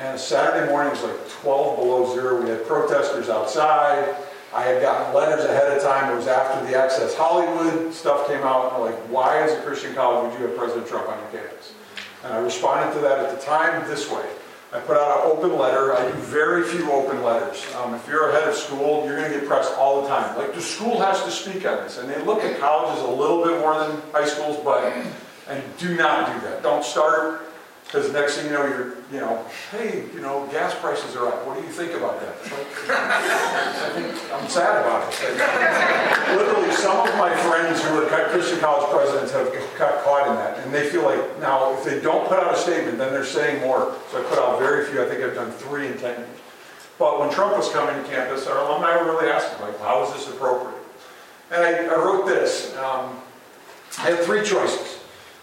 And 0.00 0.18
Saturday 0.18 0.66
morning 0.72 0.92
was 0.92 1.02
like 1.02 1.28
12 1.42 1.76
below 1.76 2.14
zero. 2.14 2.42
We 2.42 2.48
had 2.48 2.66
protesters 2.66 3.28
outside. 3.28 4.16
I 4.54 4.62
had 4.62 4.80
gotten 4.80 5.14
letters 5.14 5.44
ahead 5.44 5.76
of 5.76 5.82
time. 5.82 6.10
It 6.10 6.16
was 6.16 6.26
after 6.26 6.66
the 6.66 6.74
Access 6.74 7.14
Hollywood 7.14 7.92
stuff 7.92 8.26
came 8.26 8.40
out. 8.40 8.80
Like, 8.80 8.96
why, 9.10 9.42
as 9.42 9.52
a 9.52 9.60
Christian 9.60 9.94
college, 9.94 10.32
would 10.32 10.40
you 10.40 10.46
have 10.46 10.56
President 10.56 10.88
Trump 10.88 11.06
on 11.06 11.18
your 11.18 11.42
campus? 11.42 11.74
And 12.24 12.32
I 12.32 12.38
responded 12.38 12.94
to 12.94 13.00
that 13.00 13.18
at 13.18 13.38
the 13.38 13.44
time 13.44 13.86
this 13.90 14.10
way. 14.10 14.24
I 14.72 14.78
put 14.80 14.96
out 14.96 15.18
an 15.18 15.32
open 15.32 15.58
letter. 15.58 15.94
I 15.94 16.10
do 16.10 16.16
very 16.16 16.64
few 16.64 16.90
open 16.90 17.22
letters. 17.22 17.62
Um, 17.76 17.92
if 17.94 18.08
you're 18.08 18.30
a 18.30 18.32
head 18.32 18.48
of 18.48 18.54
school, 18.54 19.04
you're 19.04 19.18
going 19.18 19.30
to 19.30 19.38
get 19.38 19.46
pressed 19.46 19.74
all 19.74 20.00
the 20.00 20.08
time. 20.08 20.34
Like 20.38 20.54
the 20.54 20.62
school 20.62 20.98
has 20.98 21.22
to 21.24 21.30
speak 21.30 21.66
on 21.66 21.76
this, 21.84 21.98
and 21.98 22.08
they 22.08 22.20
look 22.22 22.42
at 22.42 22.58
colleges 22.58 23.04
a 23.04 23.10
little 23.10 23.44
bit 23.44 23.60
more 23.60 23.78
than 23.78 24.00
high 24.12 24.26
schools, 24.26 24.56
but 24.64 24.94
and 25.46 25.62
do 25.76 25.94
not 25.94 26.32
do 26.32 26.48
that. 26.48 26.62
Don't 26.62 26.84
start 26.84 27.49
because 27.90 28.12
next 28.12 28.36
thing 28.36 28.46
you 28.46 28.52
know, 28.52 28.64
you're, 28.66 28.94
you 29.10 29.18
know, 29.18 29.44
hey, 29.72 30.04
you 30.14 30.20
know, 30.20 30.46
gas 30.52 30.78
prices 30.78 31.16
are 31.16 31.26
up. 31.26 31.44
What 31.44 31.58
do 31.58 31.66
you 31.66 31.72
think 31.72 31.90
about 31.94 32.20
that? 32.20 32.36
I 32.86 33.90
think 33.98 34.32
I'm 34.32 34.48
sad 34.48 34.86
about 34.86 35.10
it. 35.10 36.38
literally, 36.38 36.70
some 36.70 37.08
of 37.08 37.12
my 37.18 37.34
friends 37.34 37.82
who 37.82 37.98
are 37.98 38.08
Christian 38.30 38.60
college 38.60 38.88
presidents 38.90 39.32
have 39.32 39.52
got 39.76 40.04
caught 40.04 40.28
in 40.28 40.34
that, 40.36 40.58
and 40.60 40.72
they 40.72 40.88
feel 40.88 41.02
like 41.02 41.40
now 41.40 41.76
if 41.76 41.84
they 41.84 42.00
don't 42.00 42.28
put 42.28 42.38
out 42.38 42.54
a 42.54 42.56
statement, 42.56 42.96
then 42.96 43.12
they're 43.12 43.24
saying 43.24 43.60
more. 43.60 43.96
So 44.12 44.20
I 44.20 44.24
put 44.24 44.38
out 44.38 44.60
very 44.60 44.86
few. 44.86 45.02
I 45.02 45.08
think 45.08 45.24
I've 45.24 45.34
done 45.34 45.50
three 45.50 45.88
in 45.88 45.98
ten 45.98 46.16
years. 46.16 46.38
But 46.96 47.18
when 47.18 47.28
Trump 47.30 47.56
was 47.56 47.72
coming 47.72 48.00
to 48.00 48.08
campus, 48.08 48.46
our 48.46 48.58
alumni 48.58 49.02
were 49.02 49.10
really 49.10 49.28
asking, 49.28 49.66
like, 49.66 49.80
how 49.80 50.04
is 50.04 50.12
this 50.12 50.28
appropriate? 50.28 50.78
And 51.50 51.60
I, 51.60 51.86
I 51.86 51.96
wrote 51.96 52.26
this. 52.26 52.76
Um, 52.76 53.18
I 53.98 54.10
had 54.10 54.20
three 54.20 54.44
choices. 54.44 54.89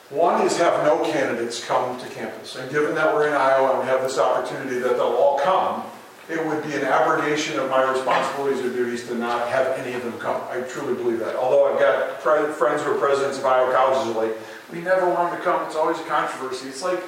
One 0.09 0.45
is 0.45 0.57
have 0.57 0.85
no 0.85 1.03
candidates 1.11 1.63
come 1.65 1.99
to 1.99 2.07
campus. 2.09 2.55
And 2.55 2.71
given 2.71 2.95
that 2.95 3.13
we're 3.13 3.27
in 3.27 3.33
Iowa 3.33 3.71
and 3.71 3.79
we 3.79 3.85
have 3.87 4.01
this 4.01 4.17
opportunity 4.17 4.79
that 4.79 4.95
they'll 4.95 5.01
all 5.01 5.37
come, 5.39 5.83
it 6.29 6.45
would 6.45 6.63
be 6.63 6.75
an 6.75 6.83
abrogation 6.83 7.59
of 7.59 7.69
my 7.69 7.89
responsibilities 7.91 8.63
or 8.63 8.69
duties 8.69 9.05
to 9.07 9.15
not 9.15 9.49
have 9.49 9.67
any 9.79 9.93
of 9.93 10.03
them 10.03 10.17
come. 10.19 10.41
I 10.49 10.61
truly 10.61 10.93
believe 10.93 11.19
that. 11.19 11.35
Although 11.35 11.73
I've 11.73 11.79
got 11.79 12.21
friends 12.21 12.83
who 12.83 12.91
are 12.91 12.97
presidents 12.97 13.37
of 13.37 13.45
Iowa 13.45 13.73
colleges 13.73 14.15
like, 14.15 14.37
we 14.71 14.79
never 14.79 15.09
want 15.09 15.31
them 15.31 15.39
to 15.39 15.45
come. 15.45 15.65
It's 15.65 15.75
always 15.75 15.99
a 15.99 16.03
controversy. 16.03 16.69
It's 16.69 16.83
like, 16.83 17.01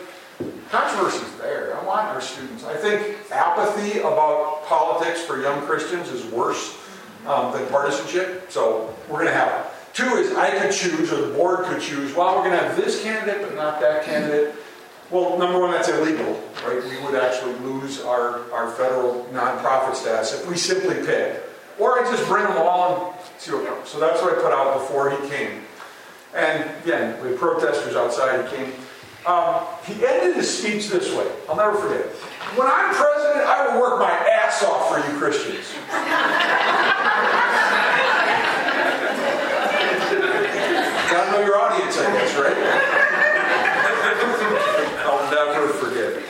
controversy's 0.69 1.33
there. 1.37 1.77
I 1.77 1.83
want 1.85 2.07
our 2.07 2.21
students. 2.21 2.65
I 2.65 2.75
think 2.75 3.17
apathy 3.31 3.99
about 3.99 4.65
politics 4.65 5.21
for 5.21 5.41
young 5.41 5.61
Christians 5.65 6.09
is 6.09 6.25
worse 6.31 6.77
um, 7.25 7.53
than 7.53 7.65
partisanship. 7.67 8.51
So 8.51 8.93
we're 9.09 9.23
going 9.23 9.27
to 9.27 9.33
have 9.33 9.65
it. 9.65 9.68
Two 9.99 10.15
is 10.15 10.33
I 10.33 10.57
could 10.57 10.71
choose, 10.71 11.11
or 11.11 11.27
the 11.27 11.33
board 11.33 11.65
could 11.65 11.81
choose, 11.81 12.15
well, 12.15 12.37
we're 12.37 12.43
going 12.43 12.57
to 12.57 12.65
have 12.65 12.77
this 12.77 13.03
candidate, 13.03 13.41
but 13.41 13.53
not 13.53 13.81
that 13.81 14.05
candidate. 14.05 14.55
Well, 15.11 15.37
number 15.37 15.59
one, 15.59 15.71
that's 15.71 15.89
illegal, 15.89 16.41
right? 16.65 16.81
We 16.81 17.03
would 17.03 17.15
actually 17.15 17.55
lose 17.55 17.99
our, 18.01 18.49
our 18.53 18.71
federal 18.71 19.25
nonprofit 19.33 19.95
status 19.95 20.33
if 20.33 20.49
we 20.49 20.55
simply 20.55 21.05
pick. 21.05 21.43
Or 21.77 21.99
I 21.99 22.09
just 22.09 22.25
bring 22.29 22.45
them 22.45 22.57
all 22.57 23.11
and 23.11 23.41
see 23.41 23.51
what 23.51 23.67
comes. 23.67 23.89
So 23.89 23.99
that's 23.99 24.21
what 24.21 24.37
I 24.37 24.41
put 24.41 24.53
out 24.53 24.79
before 24.79 25.09
he 25.11 25.29
came. 25.29 25.63
And 26.33 26.69
again, 26.81 27.21
with 27.21 27.37
protesters 27.37 27.97
outside, 27.97 28.47
he 28.47 28.55
came. 28.55 28.71
Um, 29.25 29.65
he 29.85 30.05
ended 30.05 30.37
his 30.37 30.57
speech 30.57 30.87
this 30.87 31.13
way. 31.13 31.29
I'll 31.49 31.57
never 31.57 31.75
forget. 31.75 32.05
When 32.55 32.67
I'm 32.67 32.95
president, 32.95 33.45
I 33.45 33.67
will 33.67 33.81
work 33.81 33.99
my 33.99 34.11
ass 34.11 34.63
off 34.63 34.87
for 34.89 34.97
you 34.99 35.17
Christians. 35.17 35.73
Your 41.45 41.57
audience, 41.57 41.97
I 41.97 42.11
guess, 42.13 42.35
right? 42.37 42.57
I'll 45.05 45.31
never 45.31 45.67
forget. 45.73 46.23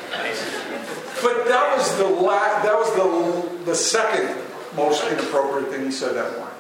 But 1.22 1.48
that 1.48 1.76
was 1.78 1.98
the 1.98 2.06
la- 2.06 2.62
that 2.64 2.74
was 2.76 2.94
the 2.96 3.66
the 3.66 3.76
second 3.76 4.36
most 4.76 5.04
inappropriate 5.12 5.70
thing 5.72 5.86
he 5.86 5.92
said 5.92 6.16
that 6.16 6.38
morning. 6.38 6.56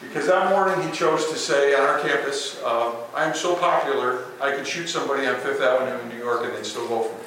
Because 0.00 0.26
that 0.28 0.50
morning 0.50 0.86
he 0.86 0.94
chose 0.94 1.28
to 1.30 1.36
say 1.36 1.74
on 1.74 1.80
our 1.80 1.98
campus, 2.00 2.60
uh, 2.62 2.94
I'm 3.16 3.34
so 3.34 3.56
popular, 3.56 4.26
I 4.40 4.54
could 4.54 4.66
shoot 4.66 4.86
somebody 4.88 5.26
on 5.26 5.34
Fifth 5.36 5.60
Avenue 5.60 5.98
in 6.02 6.08
New 6.10 6.24
York 6.24 6.44
and 6.44 6.54
they'd 6.54 6.64
still 6.64 6.86
vote 6.86 7.10
for 7.10 7.18
me. 7.18 7.24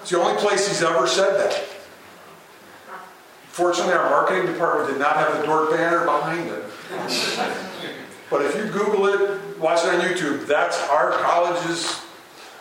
It's 0.00 0.10
the 0.10 0.20
only 0.20 0.40
place 0.40 0.68
he's 0.68 0.82
ever 0.82 1.06
said 1.08 1.38
that. 1.40 1.64
Fortunately, 3.48 3.92
our 3.92 4.08
marketing 4.10 4.46
department 4.46 4.90
did 4.90 4.98
not 5.00 5.16
have 5.16 5.40
the 5.40 5.46
Dordt 5.46 5.70
banner 5.72 6.04
behind 6.04 6.48
it. 6.48 6.64
But 8.30 8.42
if 8.46 8.56
you 8.56 8.64
Google 8.70 9.06
it, 9.08 9.40
watch 9.62 9.84
it 9.84 9.94
on 9.94 10.00
YouTube, 10.00 10.46
that's 10.46 10.78
our 10.88 11.12
college's 11.12 12.02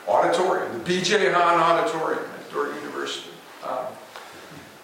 auditorium, 0.08 0.72
the 0.78 0.84
B.J. 0.84 1.32
Haan 1.32 1.60
Auditorium 1.60 2.24
at 2.24 2.52
Dordt 2.52 2.76
University. 2.76 3.32
Um, 3.68 3.86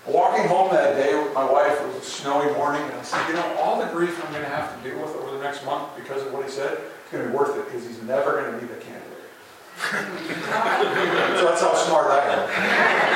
walking 0.07 0.47
home 0.47 0.71
that 0.71 0.95
day 0.95 1.21
with 1.21 1.33
my 1.33 1.49
wife, 1.49 1.79
it 1.79 1.87
was 1.87 1.97
a 1.97 2.01
snowy 2.01 2.51
morning, 2.53 2.81
and 2.81 2.93
I 2.93 3.01
said, 3.03 3.27
you 3.27 3.35
know, 3.35 3.55
all 3.59 3.79
the 3.79 3.91
grief 3.91 4.23
I'm 4.25 4.31
going 4.31 4.43
to 4.43 4.49
have 4.49 4.75
to 4.75 4.89
deal 4.89 4.99
with 4.99 5.15
over 5.15 5.37
the 5.37 5.43
next 5.43 5.63
month 5.65 5.95
because 5.95 6.25
of 6.25 6.33
what 6.33 6.43
he 6.43 6.49
said, 6.49 6.73
it's 6.73 7.11
going 7.11 7.23
to 7.23 7.29
be 7.29 7.35
worth 7.35 7.55
it 7.55 7.65
because 7.65 7.85
he's 7.85 8.01
never 8.03 8.41
going 8.41 8.53
to 8.53 8.59
be 8.59 8.65
the 8.65 8.79
candidate. 8.81 9.03
so 11.37 11.45
that's 11.45 11.61
how 11.61 11.75
smart 11.75 12.07
I 12.07 12.33
am. 12.33 13.06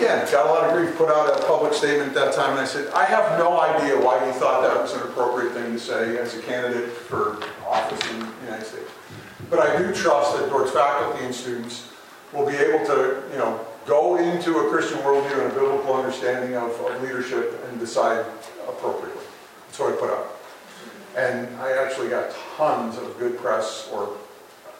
Again, 0.00 0.26
got 0.32 0.46
a 0.46 0.48
lot 0.48 0.64
of 0.64 0.72
grief, 0.72 0.96
put 0.96 1.10
out 1.10 1.28
a 1.28 1.44
public 1.44 1.74
statement 1.74 2.08
at 2.08 2.14
that 2.14 2.32
time, 2.32 2.52
and 2.52 2.60
I 2.60 2.64
said, 2.64 2.90
I 2.94 3.04
have 3.04 3.38
no 3.38 3.60
idea 3.60 4.00
why 4.00 4.24
you 4.24 4.32
thought 4.32 4.62
that 4.62 4.80
was 4.80 4.94
an 4.94 5.02
appropriate 5.02 5.52
thing 5.52 5.74
to 5.74 5.78
say 5.78 6.16
as 6.16 6.34
a 6.34 6.40
candidate 6.40 6.88
for 6.88 7.36
office 7.68 8.00
in 8.10 8.20
the 8.20 8.26
United 8.46 8.64
States. 8.64 8.90
But 9.50 9.58
I 9.58 9.76
do 9.76 9.92
trust 9.92 10.38
that 10.38 10.48
Dordt's 10.48 10.72
faculty 10.72 11.22
and 11.22 11.34
students 11.34 11.92
will 12.32 12.46
be 12.46 12.56
able 12.56 12.82
to, 12.86 13.22
you 13.30 13.36
know, 13.36 13.60
go 13.84 14.16
into 14.16 14.56
a 14.60 14.70
Christian 14.70 14.96
worldview 15.00 15.32
and 15.32 15.52
a 15.52 15.54
biblical 15.54 15.92
understanding 15.92 16.56
of, 16.56 16.70
of 16.80 17.02
leadership 17.02 17.62
and 17.68 17.78
decide 17.78 18.24
appropriately. 18.66 19.22
That's 19.66 19.80
what 19.80 19.92
I 19.92 19.96
put 19.98 20.08
out. 20.08 20.40
And 21.14 21.46
I 21.60 21.72
actually 21.72 22.08
got 22.08 22.34
tons 22.56 22.96
of 22.96 23.18
good 23.18 23.36
press 23.36 23.86
or 23.92 24.16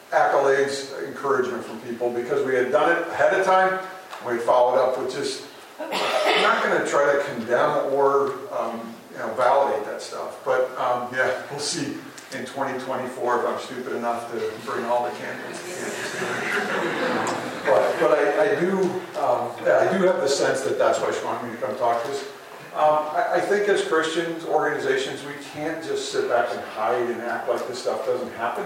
accolades, 0.09 0.99
encouragement 1.07 1.63
from 1.63 1.79
people 1.81 2.11
because 2.11 2.43
we 2.43 2.55
had 2.55 2.71
done 2.71 2.91
it 2.91 3.07
ahead 3.09 3.39
of 3.39 3.45
time 3.45 3.79
we 4.27 4.37
followed 4.37 4.77
up 4.77 4.97
with 4.97 5.13
just, 5.13 5.45
I'm 5.79 6.41
not 6.41 6.63
going 6.63 6.81
to 6.81 6.87
try 6.87 7.15
to 7.15 7.23
condemn 7.33 7.93
or 7.93 8.33
um, 8.51 8.93
you 9.11 9.17
know, 9.17 9.33
validate 9.33 9.85
that 9.85 10.01
stuff. 10.01 10.43
But 10.45 10.69
um, 10.77 11.13
yeah, 11.13 11.41
we'll 11.49 11.59
see 11.59 11.97
in 12.33 12.45
2024 12.45 13.39
if 13.39 13.45
I'm 13.45 13.59
stupid 13.59 13.95
enough 13.95 14.31
to 14.31 14.53
bring 14.65 14.85
all 14.85 15.03
the 15.03 15.11
candidates. 15.17 16.19
but 17.65 17.99
but 17.99 18.11
I, 18.17 18.51
I 18.51 18.59
do 18.59 18.79
um, 19.19 19.51
yeah, 19.65 19.87
I 19.89 19.97
do 19.97 20.03
have 20.05 20.21
the 20.21 20.27
sense 20.27 20.61
that 20.61 20.77
that's 20.77 20.99
why 20.99 21.11
she 21.11 21.23
wanted 21.25 21.49
me 21.49 21.55
to 21.55 21.65
come 21.65 21.77
talk 21.77 22.03
to 22.03 22.09
us. 22.09 22.23
Um, 22.73 23.03
I, 23.11 23.33
I, 23.33 23.41
think 23.41 23.67
as 23.67 23.83
Christians, 23.83 24.45
organizations, 24.45 25.25
we 25.25 25.33
can't 25.53 25.83
just 25.83 26.09
sit 26.09 26.29
back 26.29 26.47
and 26.51 26.61
hide 26.61 27.09
and 27.09 27.21
act 27.21 27.49
like 27.49 27.67
this 27.67 27.81
stuff 27.81 28.05
doesn't 28.05 28.31
happen. 28.35 28.65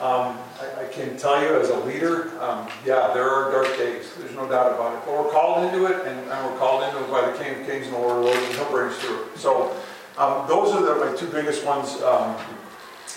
Um, 0.00 0.38
I, 0.58 0.84
I, 0.84 0.88
can 0.88 1.18
tell 1.18 1.42
you 1.42 1.60
as 1.60 1.68
a 1.68 1.78
leader, 1.80 2.30
um, 2.40 2.66
yeah, 2.86 3.12
there 3.12 3.28
are 3.28 3.52
dark 3.52 3.76
days. 3.76 4.14
There's 4.16 4.34
no 4.34 4.48
doubt 4.48 4.72
about 4.72 4.94
it. 4.94 5.02
But 5.04 5.12
we're 5.12 5.30
called 5.30 5.62
into 5.62 5.84
it, 5.84 6.06
and, 6.06 6.18
and 6.18 6.46
we're 6.46 6.56
called 6.58 6.84
into 6.84 7.04
it 7.04 7.10
by 7.10 7.30
the 7.30 7.36
King 7.36 7.60
of 7.60 7.66
Kings 7.66 7.84
and 7.86 7.94
the 7.94 7.98
Lord 7.98 8.16
of 8.16 8.24
Lords, 8.24 8.38
and 8.38 8.54
He'll 8.54 8.70
bring 8.70 8.88
us 8.88 8.98
through. 8.98 9.26
So 9.36 9.76
um, 10.16 10.48
those 10.48 10.74
are 10.74 10.80
the, 10.80 11.04
my 11.04 11.14
two 11.14 11.26
biggest 11.26 11.66
ones. 11.66 12.00
Um, 12.00 12.34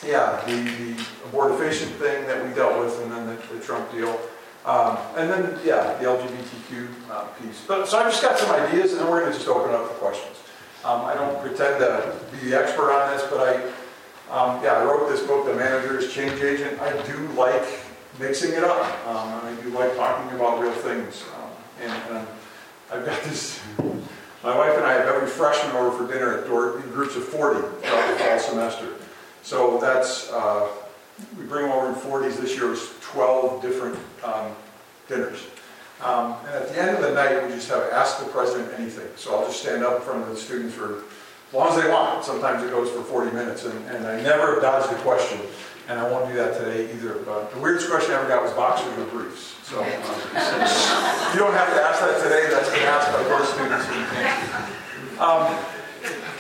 yeah, 0.06 0.44
the, 0.46 0.56
the 0.56 0.94
abortifacient 1.32 1.96
thing 2.04 2.28
that 2.28 2.46
we 2.46 2.54
dealt 2.54 2.78
with, 2.78 3.02
and 3.02 3.10
then 3.14 3.28
the, 3.28 3.56
the 3.56 3.64
Trump 3.64 3.90
deal. 3.90 4.20
Um, 4.66 4.98
and 5.16 5.30
then, 5.30 5.60
yeah, 5.64 5.98
the 6.00 6.06
LGBTQ 6.06 6.90
uh, 7.10 7.24
piece. 7.40 7.64
But, 7.66 7.88
so 7.88 8.00
I've 8.00 8.12
just 8.12 8.22
got 8.22 8.38
some 8.38 8.54
ideas, 8.56 8.92
and 8.92 9.00
then 9.00 9.10
we're 9.10 9.22
going 9.22 9.32
to 9.32 9.38
just 9.38 9.50
open 9.50 9.74
up 9.74 9.88
for 9.88 9.94
questions. 9.96 10.36
Um, 10.84 11.06
I 11.06 11.14
don't 11.14 11.40
pretend 11.42 11.80
to 11.80 12.14
be 12.30 12.50
the 12.50 12.60
expert 12.60 12.92
on 12.92 13.16
this, 13.16 13.26
but 13.30 13.40
I 13.40 13.72
um, 14.30 14.64
yeah, 14.64 14.74
I 14.74 14.86
wrote 14.86 15.10
this 15.10 15.22
book, 15.26 15.46
The 15.46 15.56
Manager's 15.56 16.12
Change 16.12 16.42
Agent. 16.42 16.80
I 16.80 16.92
do 17.06 17.28
like 17.30 17.68
mixing 18.20 18.54
it 18.54 18.64
up, 18.64 19.08
um, 19.08 19.40
and 19.40 19.58
I 19.58 19.62
do 19.62 19.70
like 19.70 19.96
talking 19.96 20.36
about 20.36 20.62
real 20.62 20.74
things. 20.74 21.24
Um, 21.36 21.50
and, 21.82 22.18
and, 22.18 22.28
I've 22.92 23.06
got 23.06 23.24
this, 23.24 23.60
my 24.44 24.56
wife 24.56 24.76
and 24.78 24.86
I 24.86 24.94
have 24.94 25.08
every 25.08 25.28
freshman 25.28 25.76
over 25.76 25.98
for 25.98 26.14
dinner 26.14 26.38
at 26.38 26.48
Dordt 26.48 26.76
in 26.76 26.92
groups 26.92 27.16
of 27.16 27.24
40 27.24 27.60
throughout 27.60 28.08
the 28.12 28.24
fall 28.24 28.40
semester. 28.40 28.90
So 29.42 29.80
that's, 29.80 30.32
uh, 30.32 30.68
we 31.38 31.46
bring 31.46 31.66
them 31.66 31.72
over 31.72 31.90
in 31.90 31.96
40s. 31.96 32.40
This 32.40 32.56
year 32.56 32.70
was 32.70 32.94
12 33.02 33.64
different 33.64 33.98
um, 34.24 34.52
dinners. 35.08 35.48
Um, 36.04 36.36
and 36.46 36.56
at 36.56 36.70
the 36.70 36.82
end 36.82 36.96
of 36.96 37.02
the 37.02 37.14
night, 37.14 37.42
we 37.44 37.50
just 37.50 37.70
have 37.70 37.82
Ask 37.92 38.20
the 38.20 38.26
President 38.26 38.72
Anything. 38.78 39.08
So 39.16 39.36
I'll 39.36 39.46
just 39.48 39.62
stand 39.62 39.84
up 39.84 39.96
in 39.96 40.02
front 40.02 40.22
of 40.24 40.30
the 40.30 40.38
students 40.38 40.76
for 40.76 41.04
as 41.54 41.56
long 41.56 41.70
as 41.70 41.84
they 41.84 41.88
want. 41.88 42.26
Sometimes 42.26 42.64
it 42.64 42.72
goes 42.72 42.90
for 42.90 43.04
40 43.04 43.32
minutes, 43.32 43.66
and, 43.66 43.86
and 43.90 44.08
I 44.08 44.20
never 44.24 44.60
dodged 44.60 44.92
a 44.92 45.00
question, 45.04 45.40
and 45.88 46.00
I 46.00 46.10
won't 46.10 46.28
do 46.28 46.36
that 46.36 46.58
today 46.58 46.92
either. 46.92 47.20
But 47.20 47.54
the 47.54 47.60
weirdest 47.60 47.92
question 47.92 48.16
I 48.16 48.22
ever 48.22 48.28
got 48.28 48.42
was 48.42 48.52
boxers 48.54 48.98
or 48.98 49.06
briefs. 49.06 49.54
So 49.62 49.80
um, 49.80 49.86
you 49.86 51.40
don't 51.40 51.54
have 51.54 51.70
to 51.70 51.80
ask 51.80 52.00
that 52.02 52.20
today. 52.24 52.50
That's 52.50 52.70
been 52.72 52.82
asked 52.82 53.12
by 53.14 53.24
both 53.30 53.48
students. 53.54 53.86
Um, 55.20 55.56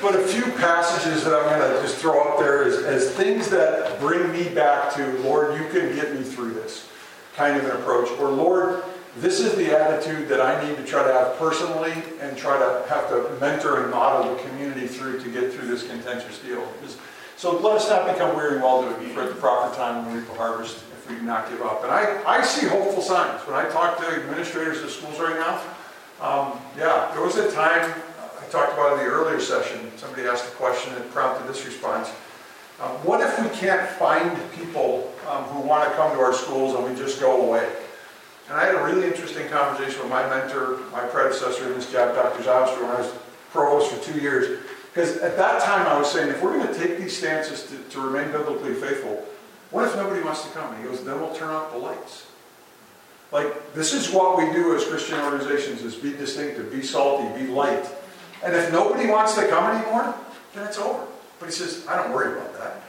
but 0.02 0.16
a 0.16 0.24
few 0.24 0.52
passages 0.54 1.24
that 1.26 1.34
I'm 1.36 1.60
going 1.60 1.76
to 1.76 1.82
just 1.84 1.98
throw 1.98 2.20
up 2.24 2.40
there 2.40 2.64
as, 2.64 2.78
as 2.78 3.12
things 3.12 3.50
that 3.50 4.00
bring 4.00 4.32
me 4.32 4.50
back 4.50 4.96
to, 4.96 5.08
Lord, 5.20 5.62
you 5.62 5.68
can 5.70 5.96
get 5.96 6.16
me 6.16 6.24
through 6.24 6.56
this 6.56 6.90
kind 7.36 7.56
of 7.56 7.66
an 7.66 7.72
approach. 7.72 8.10
Or, 8.20 8.30
Lord, 8.30 8.84
this 9.18 9.40
is 9.40 9.56
the 9.56 9.78
attitude 9.78 10.28
that 10.30 10.42
I 10.42 10.68
need 10.68 10.76
to 10.78 10.84
try 10.84 11.06
to 11.06 11.14
have 11.14 11.38
personally 11.38 11.94
and 12.20 12.36
try 12.36 12.58
to 12.58 12.90
have 12.90 13.10
to 13.10 13.38
mentor 13.40 13.84
and 13.84 13.92
model 13.92 14.34
the 14.34 14.42
community 14.44 14.88
through 14.88 15.22
to 15.22 15.30
get 15.30 15.54
through 15.54 15.68
this 15.68 15.88
contentious 15.88 16.40
deal. 16.40 16.68
So 17.38 17.58
let 17.60 17.76
us 17.76 17.90
not 17.90 18.12
become 18.12 18.36
weary 18.36 18.60
while 18.60 18.82
doing 18.82 19.10
it. 19.10 19.14
For 19.14 19.22
at 19.22 19.30
the 19.30 19.36
proper 19.36 19.76
time 19.76 20.06
when 20.06 20.16
reap 20.16 20.30
a 20.30 20.34
harvest 20.34 20.78
if 20.78 21.10
we 21.10 21.18
do 21.18 21.22
not 21.22 21.50
give 21.50 21.62
up. 21.62 21.84
And 21.84 21.92
I, 21.92 22.24
I 22.26 22.42
see 22.42 22.68
hopeful 22.68 23.02
signs. 23.02 23.42
When 23.42 23.56
I 23.56 23.70
talk 23.70 24.00
to 24.00 24.08
administrators 24.08 24.82
of 24.82 24.90
schools 24.90 25.20
right 25.20 25.36
now, 25.36 25.62
um, 26.22 26.60
yeah, 26.78 27.12
there 27.14 27.22
was 27.22 27.36
a 27.36 27.52
time, 27.52 27.94
I 28.20 28.50
talked 28.50 28.74
about 28.74 28.94
in 28.94 29.00
the 29.00 29.12
earlier 29.12 29.40
session, 29.40 29.92
somebody 29.98 30.24
asked 30.24 30.46
a 30.46 30.56
question 30.56 30.94
that 30.96 31.12
prompted 31.12 31.48
this 31.48 31.66
response. 31.66 32.10
Um, 32.82 32.92
what 33.04 33.22
if 33.22 33.40
we 33.40 33.50
can't 33.58 33.88
find 33.92 34.38
people 34.54 35.14
um, 35.30 35.44
who 35.46 35.60
want 35.62 35.90
to 35.90 35.96
come 35.96 36.12
to 36.16 36.20
our 36.20 36.34
schools 36.34 36.74
and 36.76 36.84
we 36.84 36.96
just 36.96 37.20
go 37.20 37.46
away? 37.46 37.70
And 38.50 38.58
I 38.58 38.66
had 38.66 38.76
a 38.76 38.84
really 38.84 39.08
interesting 39.08 39.48
conversation 39.50 40.02
with 40.02 40.10
my 40.10 40.28
mentor, 40.28 40.80
my 40.92 41.06
predecessor 41.08 41.68
in 41.68 41.74
this 41.74 41.92
job, 41.92 42.14
Dr. 42.16 42.44
Zylstra, 42.44 42.82
when 42.82 42.92
I 42.92 43.00
was 43.00 43.14
provost 43.52 43.94
for 43.94 44.12
two 44.12 44.20
years. 44.20 44.60
Because 44.94 45.18
at 45.18 45.38
that 45.38 45.62
time 45.62 45.88
I 45.88 45.98
was 45.98 46.12
saying, 46.12 46.30
if 46.30 46.44
we're 46.44 46.58
going 46.58 46.68
to 46.68 46.78
take 46.78 46.98
these 46.98 47.18
stances 47.18 47.64
to, 47.68 47.78
to 47.92 48.02
remain 48.02 48.32
biblically 48.32 48.74
faithful, 48.74 49.26
what 49.72 49.88
if 49.88 49.96
nobody 49.96 50.22
wants 50.22 50.44
to 50.44 50.50
come? 50.52 50.74
And 50.74 50.84
he 50.84 50.90
goes, 50.90 51.04
then 51.04 51.20
we'll 51.20 51.34
turn 51.34 51.50
off 51.50 51.72
the 51.72 51.78
lights. 51.78 52.28
Like, 53.32 53.74
this 53.74 53.94
is 53.94 54.12
what 54.12 54.38
we 54.38 54.52
do 54.54 54.76
as 54.76 54.86
Christian 54.86 55.20
organizations, 55.20 55.82
is 55.82 55.96
be 55.96 56.12
distinctive, 56.12 56.72
be 56.72 56.84
salty, 56.84 57.44
be 57.44 57.50
light. 57.50 57.88
And 58.44 58.54
if 58.54 58.72
nobody 58.72 59.10
wants 59.10 59.36
to 59.36 59.48
come 59.48 59.76
anymore, 59.76 60.14
then 60.54 60.68
it's 60.68 60.78
over. 60.78 61.08
But 61.40 61.48
he 61.48 61.52
says, 61.52 61.88
I 61.88 61.96
don't 61.96 62.14
worry 62.14 62.34
about 62.34 62.54
that. 62.60 62.82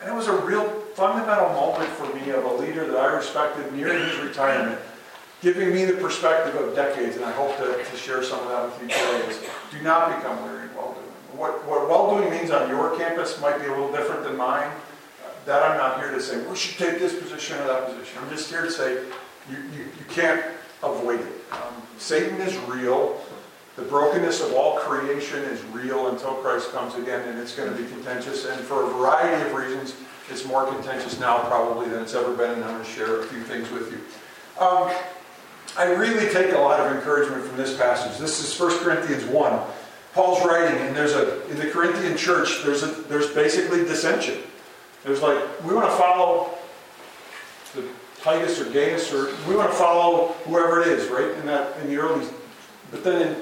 And 0.00 0.10
it 0.10 0.14
was 0.14 0.28
a 0.28 0.36
real 0.36 0.66
fundamental 0.94 1.50
moment 1.50 1.90
for 1.90 2.06
me 2.14 2.30
of 2.30 2.44
a 2.44 2.54
leader 2.54 2.86
that 2.86 2.96
I 2.96 3.12
respected 3.14 3.72
near 3.74 3.92
his 3.92 4.18
retirement 4.18 4.80
giving 5.42 5.74
me 5.74 5.84
the 5.84 5.94
perspective 5.94 6.54
of 6.54 6.74
decades, 6.74 7.16
and 7.16 7.24
I 7.24 7.32
hope 7.32 7.56
to, 7.58 7.84
to 7.84 7.96
share 7.96 8.22
some 8.22 8.40
of 8.40 8.48
that 8.48 8.64
with 8.64 8.80
you 8.82 8.88
today, 8.88 9.26
is 9.28 9.38
do 9.70 9.82
not 9.82 10.16
become 10.16 10.42
weary 10.44 10.62
in 10.68 10.74
well-doing. 10.74 11.04
What, 11.36 11.66
what 11.66 11.88
well-doing 11.88 12.30
means 12.30 12.50
on 12.50 12.68
your 12.68 12.96
campus 12.96 13.40
might 13.40 13.58
be 13.58 13.66
a 13.66 13.70
little 13.70 13.90
different 13.92 14.22
than 14.22 14.36
mine. 14.36 14.70
that 15.44 15.62
I'm 15.62 15.76
not 15.76 15.98
here 15.98 16.10
to 16.12 16.20
say, 16.20 16.44
we 16.46 16.56
should 16.56 16.78
take 16.78 16.98
this 16.98 17.18
position 17.18 17.58
or 17.58 17.66
that 17.66 17.86
position. 17.86 18.18
I'm 18.22 18.30
just 18.30 18.48
here 18.50 18.62
to 18.62 18.70
say, 18.70 19.04
you, 19.50 19.56
you, 19.74 19.84
you 19.98 20.04
can't 20.08 20.44
avoid 20.82 21.20
it. 21.20 21.32
Um, 21.50 21.82
Satan 21.98 22.40
is 22.40 22.56
real. 22.68 23.20
The 23.76 23.82
brokenness 23.82 24.42
of 24.42 24.52
all 24.52 24.76
creation 24.78 25.40
is 25.44 25.62
real 25.64 26.08
until 26.08 26.34
Christ 26.34 26.70
comes 26.72 26.94
again, 26.94 27.26
and 27.28 27.38
it's 27.38 27.56
going 27.56 27.74
to 27.74 27.76
be 27.76 27.88
contentious. 27.88 28.46
And 28.46 28.60
for 28.60 28.84
a 28.84 28.86
variety 28.92 29.42
of 29.48 29.54
reasons, 29.54 29.96
it's 30.30 30.44
more 30.44 30.66
contentious 30.66 31.18
now 31.18 31.38
probably 31.44 31.88
than 31.88 32.02
it's 32.02 32.14
ever 32.14 32.36
been, 32.36 32.52
and 32.52 32.64
I'm 32.64 32.74
going 32.74 32.84
to 32.84 32.90
share 32.90 33.20
a 33.20 33.24
few 33.24 33.40
things 33.42 33.70
with 33.70 33.90
you. 33.90 34.64
Um, 34.64 34.92
I 35.82 35.94
really 35.94 36.32
take 36.32 36.52
a 36.52 36.58
lot 36.58 36.78
of 36.78 36.94
encouragement 36.94 37.44
from 37.44 37.56
this 37.56 37.76
passage. 37.76 38.16
This 38.16 38.38
is 38.38 38.60
1 38.60 38.84
Corinthians 38.84 39.24
1. 39.24 39.60
Paul's 40.14 40.46
writing, 40.46 40.78
and 40.78 40.94
there's 40.94 41.14
a 41.14 41.44
in 41.50 41.58
the 41.58 41.68
Corinthian 41.70 42.16
church, 42.16 42.62
there's 42.62 42.84
a 42.84 42.86
there's 42.86 43.30
basically 43.30 43.78
dissension. 43.78 44.38
There's 45.02 45.22
like 45.22 45.42
we 45.64 45.74
want 45.74 45.90
to 45.90 45.96
follow 45.96 46.50
the 47.74 47.84
Titus 48.20 48.60
or 48.60 48.70
Gaius, 48.70 49.12
or 49.12 49.34
we 49.48 49.56
want 49.56 49.72
to 49.72 49.76
follow 49.76 50.28
whoever 50.44 50.82
it 50.82 50.86
is, 50.86 51.08
right? 51.08 51.30
In 51.38 51.46
that 51.46 51.76
in 51.80 51.88
the 51.88 51.96
early, 51.96 52.28
but 52.92 53.02
then 53.02 53.36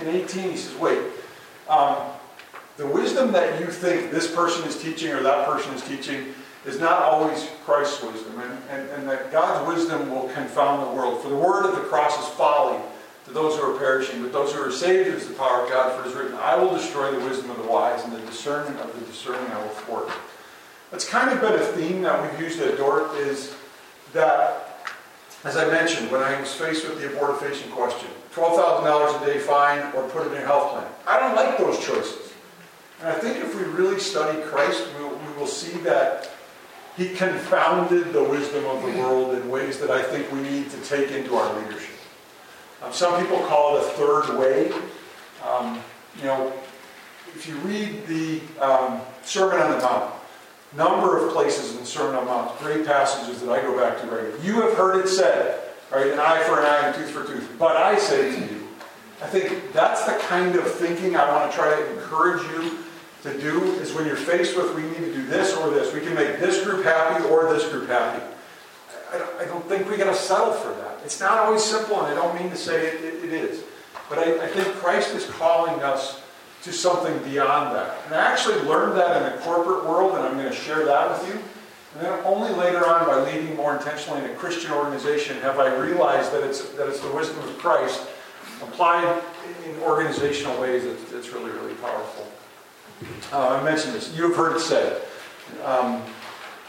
in, 0.00 0.08
in 0.08 0.16
18 0.16 0.50
he 0.50 0.56
says, 0.56 0.74
wait, 0.80 0.98
um, 1.68 1.98
the 2.76 2.88
wisdom 2.88 3.30
that 3.32 3.60
you 3.60 3.66
think 3.66 4.10
this 4.10 4.34
person 4.34 4.66
is 4.66 4.82
teaching 4.82 5.12
or 5.12 5.22
that 5.22 5.46
person 5.46 5.72
is 5.74 5.82
teaching 5.82 6.34
is 6.66 6.80
not 6.80 7.02
always 7.02 7.48
Christ's 7.64 8.02
wisdom, 8.02 8.38
and, 8.38 8.58
and, 8.70 8.88
and 8.90 9.08
that 9.08 9.30
God's 9.30 9.66
wisdom 9.68 10.10
will 10.10 10.28
confound 10.28 10.82
the 10.82 10.96
world. 10.96 11.22
For 11.22 11.28
the 11.28 11.36
word 11.36 11.66
of 11.66 11.74
the 11.74 11.82
cross 11.82 12.18
is 12.18 12.34
folly 12.34 12.80
to 13.26 13.32
those 13.32 13.58
who 13.58 13.62
are 13.62 13.78
perishing, 13.78 14.22
but 14.22 14.32
those 14.32 14.52
who 14.52 14.62
are 14.62 14.70
saved 14.70 15.08
is 15.08 15.28
the 15.28 15.34
power 15.34 15.64
of 15.64 15.70
God. 15.70 15.92
For 15.92 16.06
it 16.06 16.10
is 16.10 16.14
written, 16.14 16.34
I 16.36 16.56
will 16.56 16.74
destroy 16.74 17.10
the 17.10 17.24
wisdom 17.24 17.50
of 17.50 17.58
the 17.58 17.64
wise, 17.64 18.02
and 18.04 18.12
the 18.12 18.20
discernment 18.20 18.78
of 18.80 18.98
the 18.98 19.04
discerning 19.06 19.50
I 19.52 19.62
will 19.62 19.68
thwart. 19.70 20.08
That's 20.90 21.08
kind 21.08 21.30
of 21.30 21.40
been 21.40 21.54
a 21.54 21.64
theme 21.64 22.02
that 22.02 22.22
we've 22.22 22.40
used 22.40 22.60
at 22.60 22.76
Dordt 22.76 23.14
is 23.16 23.54
that, 24.12 24.78
as 25.44 25.56
I 25.56 25.66
mentioned, 25.66 26.10
when 26.10 26.22
I 26.22 26.38
was 26.40 26.54
faced 26.54 26.88
with 26.88 27.00
the 27.00 27.08
abortifacient 27.08 27.72
question, 27.72 28.08
$12,000 28.34 29.22
a 29.22 29.26
day 29.26 29.38
fine 29.38 29.80
or 29.94 30.08
put 30.10 30.26
in 30.26 30.34
a 30.34 30.40
health 30.40 30.72
plan. 30.72 30.86
I 31.06 31.20
don't 31.20 31.34
like 31.34 31.58
those 31.58 31.78
choices. 31.84 32.32
And 33.00 33.08
I 33.08 33.12
think 33.12 33.38
if 33.38 33.54
we 33.54 33.62
really 33.64 33.98
study 33.98 34.40
Christ, 34.42 34.86
we 34.96 35.04
will, 35.04 35.16
we 35.16 35.32
will 35.38 35.46
see 35.46 35.78
that 35.80 36.33
he 36.96 37.08
confounded 37.14 38.12
the 38.12 38.22
wisdom 38.22 38.64
of 38.66 38.82
the 38.82 38.98
world 38.98 39.34
in 39.34 39.48
ways 39.48 39.78
that 39.80 39.90
I 39.90 40.02
think 40.02 40.30
we 40.30 40.40
need 40.40 40.70
to 40.70 40.80
take 40.82 41.10
into 41.10 41.34
our 41.34 41.60
leadership. 41.60 41.90
Um, 42.82 42.92
some 42.92 43.20
people 43.20 43.38
call 43.46 43.76
it 43.76 43.84
a 43.84 43.88
third 43.90 44.38
way. 44.38 44.72
Um, 45.46 45.80
you 46.16 46.24
know, 46.24 46.52
if 47.34 47.48
you 47.48 47.56
read 47.56 48.06
the 48.06 48.40
um, 48.60 49.00
Sermon 49.22 49.60
on 49.60 49.72
the 49.72 49.78
Mount, 49.78 50.14
number 50.76 51.26
of 51.26 51.32
places 51.32 51.72
in 51.72 51.80
the 51.80 51.86
Sermon 51.86 52.14
on 52.16 52.24
the 52.24 52.30
Mount, 52.30 52.58
great 52.58 52.86
passages 52.86 53.40
that 53.40 53.50
I 53.50 53.60
go 53.60 53.78
back 53.78 54.00
to 54.00 54.06
regularly. 54.06 54.46
You 54.46 54.62
have 54.62 54.74
heard 54.74 55.04
it 55.04 55.08
said, 55.08 55.60
right, 55.90 56.08
an 56.08 56.18
eye 56.18 56.42
for 56.44 56.60
an 56.60 56.66
eye 56.66 56.88
and 56.88 56.94
tooth 56.94 57.10
for 57.10 57.24
tooth. 57.24 57.56
But 57.58 57.76
I 57.76 57.98
say 57.98 58.36
to 58.36 58.40
you, 58.40 58.68
I 59.22 59.26
think 59.26 59.72
that's 59.72 60.04
the 60.04 60.12
kind 60.26 60.54
of 60.56 60.70
thinking 60.70 61.16
I 61.16 61.28
want 61.28 61.50
to 61.50 61.56
try 61.56 61.74
to 61.74 61.92
encourage 61.94 62.42
you 62.50 62.78
to 63.22 63.40
do 63.40 63.62
is 63.80 63.94
when 63.94 64.06
you're 64.06 64.16
faced 64.16 64.56
with 64.56 64.74
we 64.74 64.82
need 64.82 64.98
to 64.98 65.13
this 65.24 65.54
or 65.56 65.70
this. 65.70 65.92
We 65.92 66.00
can 66.00 66.14
make 66.14 66.38
this 66.38 66.64
group 66.64 66.84
happy 66.84 67.24
or 67.24 67.52
this 67.52 67.68
group 67.68 67.88
happy. 67.88 68.22
I 69.12 69.44
don't, 69.44 69.64
think 69.68 69.88
we 69.88 69.96
got 69.96 70.12
to 70.12 70.14
settle 70.14 70.52
for 70.52 70.70
that. 70.70 70.98
It's 71.04 71.20
not 71.20 71.38
always 71.38 71.62
simple, 71.62 72.00
and 72.00 72.06
I 72.06 72.14
don't 72.14 72.34
mean 72.40 72.50
to 72.50 72.56
say 72.56 72.88
it, 72.88 73.04
it, 73.04 73.24
it 73.24 73.32
is. 73.32 73.62
But 74.08 74.18
I, 74.18 74.44
I 74.44 74.48
think 74.48 74.66
Christ 74.74 75.14
is 75.14 75.24
calling 75.26 75.82
us 75.82 76.20
to 76.62 76.72
something 76.72 77.16
beyond 77.30 77.76
that. 77.76 77.96
And 78.06 78.14
I 78.14 78.32
actually 78.32 78.60
learned 78.62 78.96
that 78.98 79.16
in 79.16 79.32
the 79.32 79.42
corporate 79.42 79.84
world, 79.84 80.16
and 80.16 80.22
I'm 80.22 80.36
going 80.36 80.48
to 80.48 80.54
share 80.54 80.84
that 80.86 81.10
with 81.10 81.28
you. 81.28 81.40
And 81.94 82.06
then 82.06 82.24
only 82.24 82.50
later 82.52 82.86
on, 82.86 83.06
by 83.06 83.30
leading 83.30 83.54
more 83.54 83.76
intentionally 83.76 84.24
in 84.24 84.30
a 84.30 84.34
Christian 84.34 84.72
organization, 84.72 85.40
have 85.42 85.60
I 85.60 85.74
realized 85.76 86.32
that 86.32 86.42
it's, 86.42 86.68
that 86.70 86.88
it's 86.88 87.00
the 87.00 87.12
wisdom 87.12 87.38
of 87.48 87.56
Christ 87.58 88.04
applied 88.62 89.22
in 89.66 89.78
organizational 89.80 90.60
ways 90.60 90.84
that's, 90.84 91.12
that's 91.12 91.28
really, 91.30 91.52
really 91.52 91.74
powerful. 91.74 92.26
Uh, 93.32 93.60
I 93.60 93.62
mentioned 93.62 93.94
this. 93.94 94.14
You've 94.16 94.36
heard 94.36 94.56
it 94.56 94.60
said. 94.60 95.02
Um, 95.62 96.02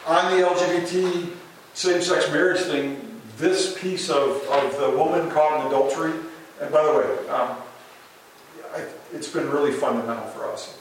on 0.05 0.31
the 0.31 0.45
LGBT 0.45 1.31
same-sex 1.73 2.31
marriage 2.31 2.61
thing, 2.61 3.19
this 3.37 3.77
piece 3.79 4.09
of, 4.09 4.41
of 4.49 4.79
the 4.79 4.91
woman 4.91 5.29
caught 5.31 5.61
in 5.61 5.67
adultery, 5.67 6.13
and 6.61 6.71
by 6.71 6.83
the 6.83 6.93
way, 6.93 7.27
um, 7.29 7.57
I, 8.73 8.85
it's 9.13 9.27
been 9.27 9.49
really 9.49 9.71
fundamental 9.71 10.25
for 10.27 10.45
us. 10.51 10.77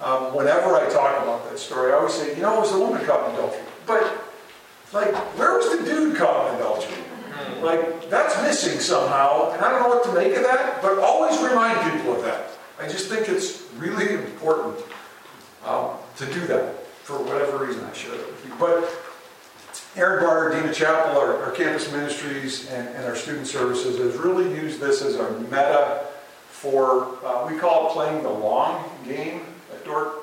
Um, 0.00 0.34
whenever 0.34 0.74
I 0.74 0.88
talk 0.90 1.22
about 1.22 1.48
that 1.48 1.58
story, 1.58 1.92
I 1.92 1.96
always 1.96 2.14
say, 2.14 2.34
you 2.34 2.42
know, 2.42 2.56
it 2.56 2.60
was 2.60 2.72
a 2.72 2.78
woman 2.78 3.04
caught 3.04 3.28
in 3.28 3.36
adultery. 3.36 3.62
But, 3.86 4.02
like, 4.92 5.14
where 5.38 5.56
was 5.56 5.78
the 5.78 5.84
dude 5.84 6.16
caught 6.16 6.50
in 6.50 6.56
adultery? 6.56 6.94
Hmm. 6.94 7.64
Like, 7.64 8.10
that's 8.10 8.40
missing 8.42 8.80
somehow, 8.80 9.52
and 9.52 9.62
I 9.62 9.70
don't 9.70 9.82
know 9.82 9.88
what 9.88 10.04
to 10.04 10.12
make 10.12 10.34
of 10.36 10.42
that, 10.42 10.82
but 10.82 10.98
always 10.98 11.38
remind 11.40 11.92
people 11.92 12.16
of 12.16 12.22
that. 12.22 12.50
I 12.80 12.88
just 12.88 13.08
think 13.08 13.28
it's 13.28 13.62
really 13.76 14.14
important 14.14 14.84
um, 15.64 15.90
to 16.16 16.26
do 16.26 16.46
that 16.46 16.85
for 17.06 17.22
whatever 17.22 17.64
reason 17.64 17.84
I 17.84 17.92
share 17.92 18.14
it 18.14 18.26
with 18.26 18.44
you. 18.44 18.52
But 18.58 18.82
Aaron 19.94 20.24
Barter, 20.24 20.58
Dean 20.58 20.68
of 20.68 20.74
Chapel, 20.74 21.16
our, 21.20 21.40
our 21.40 21.52
campus 21.52 21.92
ministries, 21.92 22.68
and, 22.68 22.88
and, 22.88 23.04
our 23.04 23.14
student 23.14 23.46
services 23.46 23.98
has 23.98 24.16
really 24.16 24.52
used 24.52 24.80
this 24.80 25.02
as 25.02 25.14
our 25.14 25.30
meta 25.38 26.04
for, 26.48 27.16
uh, 27.24 27.46
we 27.48 27.56
call 27.60 27.86
it 27.86 27.92
playing 27.92 28.24
the 28.24 28.28
long 28.28 28.90
game 29.04 29.42
at 29.72 29.84
Dordt 29.84 30.14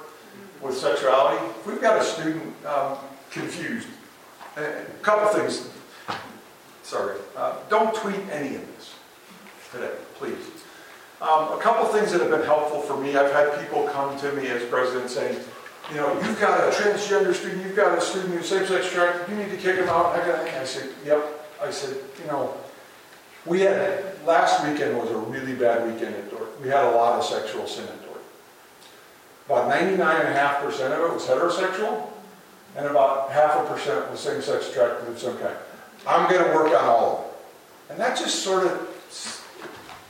with 0.61 0.77
sexuality. 0.77 1.41
If 1.57 1.65
we've 1.65 1.79
got 1.79 2.01
a 2.01 2.03
student 2.03 2.53
um, 2.65 2.97
confused, 3.31 3.87
a 4.57 4.83
couple 5.01 5.39
things. 5.39 5.69
Sorry. 6.83 7.15
Uh, 7.37 7.55
don't 7.69 7.95
tweet 7.95 8.19
any 8.29 8.55
of 8.55 8.75
this 8.75 8.95
today, 9.71 9.93
please. 10.15 10.35
Um, 11.21 11.53
a 11.53 11.59
couple 11.61 11.85
things 11.85 12.11
that 12.11 12.19
have 12.19 12.29
been 12.29 12.43
helpful 12.43 12.81
for 12.81 13.01
me. 13.01 13.15
I've 13.15 13.31
had 13.31 13.57
people 13.61 13.87
come 13.87 14.19
to 14.19 14.33
me 14.33 14.47
as 14.47 14.61
president 14.65 15.09
saying, 15.09 15.39
you 15.89 15.97
know, 15.97 16.13
you've 16.21 16.39
got 16.39 16.59
a 16.59 16.71
transgender 16.71 17.33
student, 17.33 17.65
you've 17.65 17.75
got 17.75 17.97
a 17.97 18.01
student 18.01 18.33
who's 18.33 18.47
same-sex 18.47 18.87
attracted, 18.87 19.29
you 19.29 19.43
need 19.43 19.51
to 19.51 19.57
kick 19.57 19.77
him 19.77 19.89
out. 19.89 20.07
I, 20.07 20.25
got, 20.25 20.39
I 20.47 20.63
said, 20.65 20.89
yep. 21.05 21.23
I 21.61 21.71
said, 21.71 21.97
you 22.19 22.27
know, 22.27 22.55
we 23.45 23.61
had, 23.61 24.03
last 24.25 24.65
weekend 24.67 24.97
was 24.97 25.11
a 25.11 25.17
really 25.17 25.53
bad 25.53 25.85
weekend 25.91 26.15
at 26.15 26.29
Dordt. 26.29 26.59
We 26.61 26.69
had 26.69 26.83
a 26.83 26.91
lot 26.91 27.19
of 27.19 27.25
sexual 27.25 27.67
sin 27.67 27.85
at 27.85 28.05
Dordt. 28.05 28.21
About 29.45 29.71
99.5% 29.71 30.63
of 30.65 31.11
it 31.11 31.13
was 31.13 31.25
heterosexual, 31.25 32.09
and 32.75 32.85
about 32.87 33.31
half 33.31 33.55
a 33.57 33.73
percent 33.73 34.09
was 34.09 34.19
same-sex 34.19 34.69
attracted 34.69 35.09
of 35.09 35.19
some 35.19 35.37
kind. 35.37 35.55
I'm 36.07 36.29
going 36.29 36.43
to 36.43 36.53
work 36.53 36.67
on 36.67 36.85
all 36.85 37.17
of 37.17 37.25
it. 37.25 37.91
And 37.91 37.99
that 37.99 38.17
just 38.17 38.43
sort 38.43 38.65
of 38.65 38.93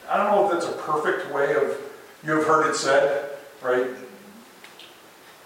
I 0.10 0.18
don't 0.18 0.32
know 0.32 0.46
if 0.46 0.52
that's 0.52 0.66
a 0.66 0.78
perfect 0.80 1.34
way 1.34 1.56
of, 1.56 1.76
you 2.24 2.32
have 2.34 2.46
heard 2.46 2.70
it 2.70 2.76
said, 2.76 3.30
right? 3.62 3.88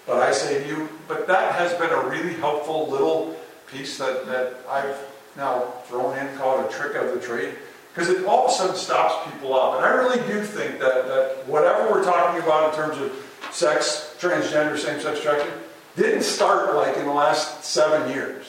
But 0.08 0.24
I 0.24 0.32
say 0.32 0.63
to 0.63 0.67
you, 0.67 0.89
but 1.08 1.28
that 1.28 1.52
has 1.56 1.74
been 1.74 1.91
a 1.91 2.08
really 2.08 2.34
helpful 2.36 2.88
little 2.89 3.36
piece 3.67 3.98
that, 3.98 4.26
that 4.26 4.56
I've 4.70 4.98
now 5.36 5.60
thrown 5.86 6.17
in 6.17 6.36
called 6.38 6.65
a 6.65 6.70
trick 6.70 6.96
of 6.96 7.13
the 7.13 7.20
trade. 7.20 7.54
Because 7.93 8.10
it 8.10 8.26
all 8.26 8.46
of 8.46 8.52
a 8.52 8.54
sudden 8.54 8.76
stops 8.76 9.30
people 9.32 9.54
up. 9.54 9.76
And 9.76 9.86
I 9.86 9.89
really 9.89 10.20
do 10.28 10.43
think 10.43 10.80
that, 10.80 11.08
that 11.08 11.48
whatever 11.48 11.91
we're 11.91 12.04
talking 12.04 12.41
about 12.41 12.74
in 12.74 12.80
terms 12.80 12.98
of 13.02 13.12
sex, 13.52 14.15
transgender, 14.20 14.78
same-sex 14.78 15.20
attraction, 15.20 15.52
didn't 15.96 16.24
start 16.24 16.74
like 16.76 16.96
in 16.96 17.06
the 17.06 17.12
last 17.12 17.65
seven 17.65 18.10
years. 18.12 18.46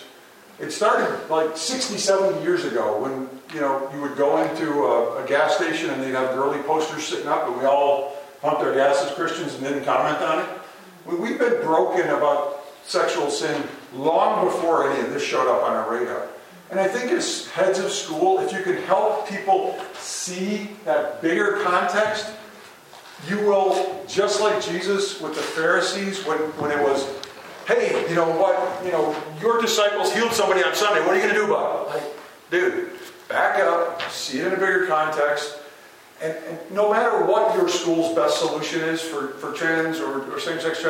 It 0.60 0.70
started 0.70 1.28
like 1.30 1.56
60, 1.56 1.96
70 1.96 2.42
years 2.42 2.64
ago 2.64 3.00
when 3.00 3.28
you 3.54 3.60
know, 3.60 3.90
you 3.94 4.00
would 4.02 4.16
go 4.16 4.42
into 4.42 4.84
a, 4.84 5.24
a, 5.24 5.26
gas 5.26 5.56
station 5.56 5.88
and 5.90 6.02
they'd 6.02 6.12
have 6.12 6.34
girly 6.34 6.60
posters 6.64 7.06
sitting 7.06 7.28
up, 7.28 7.48
and 7.48 7.56
we 7.56 7.64
all 7.64 8.16
pumped 8.42 8.60
our 8.60 8.74
gas 8.74 9.02
as 9.02 9.12
Christians 9.14 9.54
and 9.54 9.64
didn't 9.64 9.84
comment 9.84 10.18
on 10.18 10.40
it. 10.40 10.48
We, 11.08 11.16
we've 11.16 11.38
been 11.38 11.62
broken 11.62 12.08
about 12.10 12.64
sexual 12.84 13.30
sin 13.30 13.62
long 13.94 14.46
before 14.46 14.90
any 14.90 15.06
of 15.06 15.12
this 15.12 15.22
showed 15.22 15.48
up 15.50 15.62
on 15.62 15.72
our 15.74 15.90
radar. 15.90 16.28
And 16.70 16.78
I 16.78 16.86
think 16.86 17.10
as 17.12 17.48
heads 17.48 17.78
of 17.78 17.90
school, 17.90 18.40
if 18.40 18.52
you 18.52 18.62
can 18.62 18.76
help 18.84 19.28
people 19.28 19.78
see 19.94 20.70
that 20.84 21.22
bigger 21.22 21.60
context, 21.62 22.30
you 23.26 23.38
will, 23.38 24.04
just 24.06 24.40
like 24.40 24.62
Jesus 24.62 25.20
with 25.20 25.34
the 25.34 25.40
Pharisees, 25.40 26.24
when, 26.24 26.38
when 26.58 26.70
it 26.70 26.82
was, 26.82 27.08
hey, 27.66 28.08
you 28.08 28.14
know 28.14 28.28
what, 28.38 28.84
you 28.84 28.92
know, 28.92 29.16
your 29.40 29.60
disciples 29.60 30.12
healed 30.14 30.32
somebody 30.32 30.62
on 30.62 30.74
Sunday, 30.74 31.00
what 31.00 31.10
are 31.10 31.16
you 31.16 31.22
going 31.22 31.34
to 31.34 31.40
do 31.40 31.46
about 31.46 31.86
it? 31.86 31.94
Like, 31.94 32.04
dude, 32.50 32.90
back 33.28 33.58
up, 33.60 34.02
see 34.10 34.40
it 34.40 34.46
in 34.46 34.52
a 34.52 34.56
bigger 34.56 34.86
context, 34.86 35.58
and, 36.22 36.36
no 36.70 36.92
matter 36.92 37.24
what 37.24 37.54
your 37.56 37.68
school's 37.68 38.14
best 38.14 38.38
solution 38.40 38.80
is 38.80 39.00
for, 39.00 39.28
for 39.34 39.52
trans 39.52 40.00
or, 40.00 40.32
or 40.32 40.40
same-sex 40.40 40.84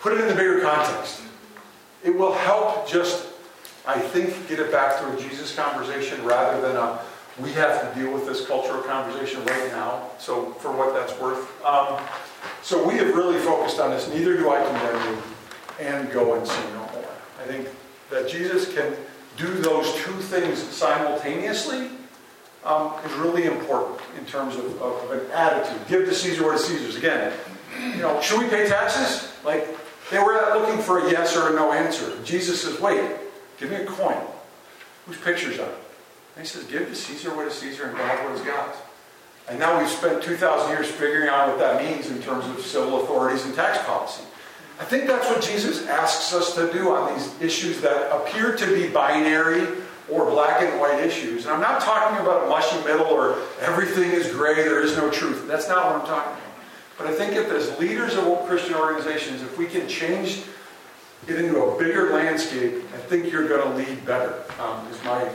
put 0.00 0.12
it 0.12 0.20
in 0.20 0.28
the 0.28 0.34
bigger 0.34 0.60
context. 0.60 1.22
It 2.04 2.16
will 2.16 2.32
help 2.32 2.88
just, 2.88 3.28
I 3.86 3.98
think, 3.98 4.48
get 4.48 4.58
it 4.58 4.72
back 4.72 4.98
to 5.00 5.12
a 5.12 5.20
Jesus 5.20 5.54
conversation 5.54 6.24
rather 6.24 6.60
than 6.60 6.76
a 6.76 7.00
we 7.38 7.52
have 7.52 7.80
to 7.80 8.00
deal 8.00 8.12
with 8.12 8.26
this 8.26 8.46
cultural 8.46 8.82
conversation 8.82 9.44
right 9.44 9.68
now. 9.68 10.10
So 10.18 10.52
for 10.54 10.72
what 10.72 10.92
that's 10.94 11.18
worth. 11.20 11.64
Um, 11.64 11.98
so 12.62 12.86
we 12.86 12.94
have 12.94 13.14
really 13.14 13.38
focused 13.38 13.78
on 13.78 13.90
this. 13.90 14.08
Neither 14.08 14.36
do 14.36 14.50
I 14.50 14.62
condemn 14.64 15.14
you. 15.14 15.22
And 15.78 16.12
go 16.12 16.34
and 16.34 16.46
sin 16.46 16.72
no 16.74 16.80
more. 16.92 17.08
I 17.40 17.46
think 17.46 17.68
that 18.10 18.28
Jesus 18.28 18.70
can 18.74 18.94
do 19.38 19.46
those 19.46 19.94
two 19.94 20.12
things 20.12 20.58
simultaneously 20.58 21.88
um, 22.64 22.92
is 23.04 23.12
really 23.14 23.44
important 23.44 24.00
in 24.18 24.24
terms 24.26 24.56
of, 24.56 24.82
of, 24.82 25.10
an 25.10 25.30
attitude. 25.30 25.80
Give 25.88 26.04
to 26.04 26.14
Caesar 26.14 26.44
what 26.44 26.56
is 26.56 26.64
Caesar's. 26.66 26.96
Again, 26.96 27.32
you 27.78 28.02
know, 28.02 28.20
should 28.20 28.38
we 28.38 28.48
pay 28.48 28.68
taxes? 28.68 29.32
Like, 29.44 29.66
they 30.10 30.18
were 30.18 30.34
looking 30.58 30.82
for 30.82 31.06
a 31.06 31.10
yes 31.10 31.36
or 31.36 31.50
a 31.50 31.54
no 31.54 31.72
answer. 31.72 32.12
Jesus 32.24 32.62
says, 32.62 32.80
wait, 32.80 33.10
give 33.58 33.70
me 33.70 33.76
a 33.76 33.86
coin. 33.86 34.16
Whose 35.06 35.18
picture's 35.18 35.58
on 35.58 35.68
it? 35.68 35.74
And 36.36 36.44
he 36.44 36.46
says, 36.46 36.64
give 36.64 36.88
to 36.88 36.94
Caesar 36.94 37.34
what 37.34 37.46
is 37.46 37.54
Caesar 37.54 37.86
and 37.86 37.96
God 37.96 38.24
what 38.24 38.34
is 38.34 38.42
God's. 38.42 38.76
And 39.48 39.58
now 39.58 39.78
we've 39.78 39.88
spent 39.88 40.22
2,000 40.22 40.70
years 40.70 40.88
figuring 40.88 41.28
out 41.28 41.48
what 41.48 41.58
that 41.58 41.82
means 41.82 42.10
in 42.10 42.22
terms 42.22 42.46
of 42.46 42.64
civil 42.64 43.02
authorities 43.02 43.44
and 43.44 43.54
tax 43.54 43.82
policy. 43.84 44.22
I 44.78 44.84
think 44.84 45.06
that's 45.06 45.28
what 45.28 45.42
Jesus 45.42 45.86
asks 45.88 46.32
us 46.32 46.54
to 46.54 46.72
do 46.72 46.90
on 46.90 47.14
these 47.14 47.42
issues 47.42 47.80
that 47.80 48.14
appear 48.14 48.56
to 48.56 48.66
be 48.74 48.88
binary 48.88 49.66
or 50.10 50.30
black 50.30 50.62
and 50.62 50.80
white 50.80 51.00
issues. 51.00 51.44
And 51.44 51.54
I'm 51.54 51.60
not 51.60 51.80
talking 51.80 52.18
about 52.20 52.44
a 52.44 52.48
mushy 52.48 52.76
middle 52.84 53.06
or 53.06 53.38
everything 53.60 54.10
is 54.10 54.30
gray, 54.30 54.56
there 54.56 54.82
is 54.82 54.96
no 54.96 55.10
truth. 55.10 55.46
That's 55.46 55.68
not 55.68 55.86
what 55.86 56.00
I'm 56.00 56.06
talking 56.06 56.32
about. 56.32 56.44
But 56.98 57.06
I 57.06 57.14
think 57.14 57.34
if 57.34 57.50
as 57.50 57.78
leaders 57.78 58.14
of 58.16 58.46
Christian 58.46 58.74
organizations, 58.74 59.42
if 59.42 59.56
we 59.56 59.66
can 59.66 59.88
change 59.88 60.42
it 61.26 61.36
into 61.36 61.62
a 61.62 61.78
bigger 61.78 62.12
landscape, 62.12 62.74
I 62.94 62.98
think 62.98 63.32
you're 63.32 63.48
going 63.48 63.62
to 63.62 63.76
lead 63.76 64.04
better, 64.04 64.44
um, 64.60 64.86
is 64.88 65.02
my 65.04 65.30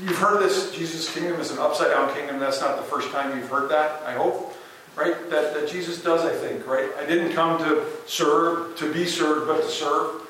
You've 0.00 0.18
heard 0.18 0.40
this, 0.40 0.72
Jesus' 0.72 1.12
kingdom 1.12 1.40
is 1.40 1.50
an 1.50 1.58
upside 1.58 1.90
down 1.90 2.14
kingdom. 2.14 2.38
That's 2.38 2.60
not 2.60 2.76
the 2.76 2.84
first 2.84 3.10
time 3.10 3.36
you've 3.36 3.50
heard 3.50 3.68
that, 3.70 4.00
I 4.06 4.12
hope. 4.12 4.54
Right? 4.94 5.28
That, 5.30 5.54
that 5.54 5.68
Jesus 5.68 6.02
does, 6.02 6.24
I 6.24 6.34
think, 6.34 6.66
right? 6.66 6.88
I 6.98 7.04
didn't 7.04 7.32
come 7.32 7.58
to 7.58 7.84
serve, 8.06 8.76
to 8.76 8.92
be 8.92 9.06
served, 9.06 9.48
but 9.48 9.62
to 9.62 9.68
serve. 9.68 10.22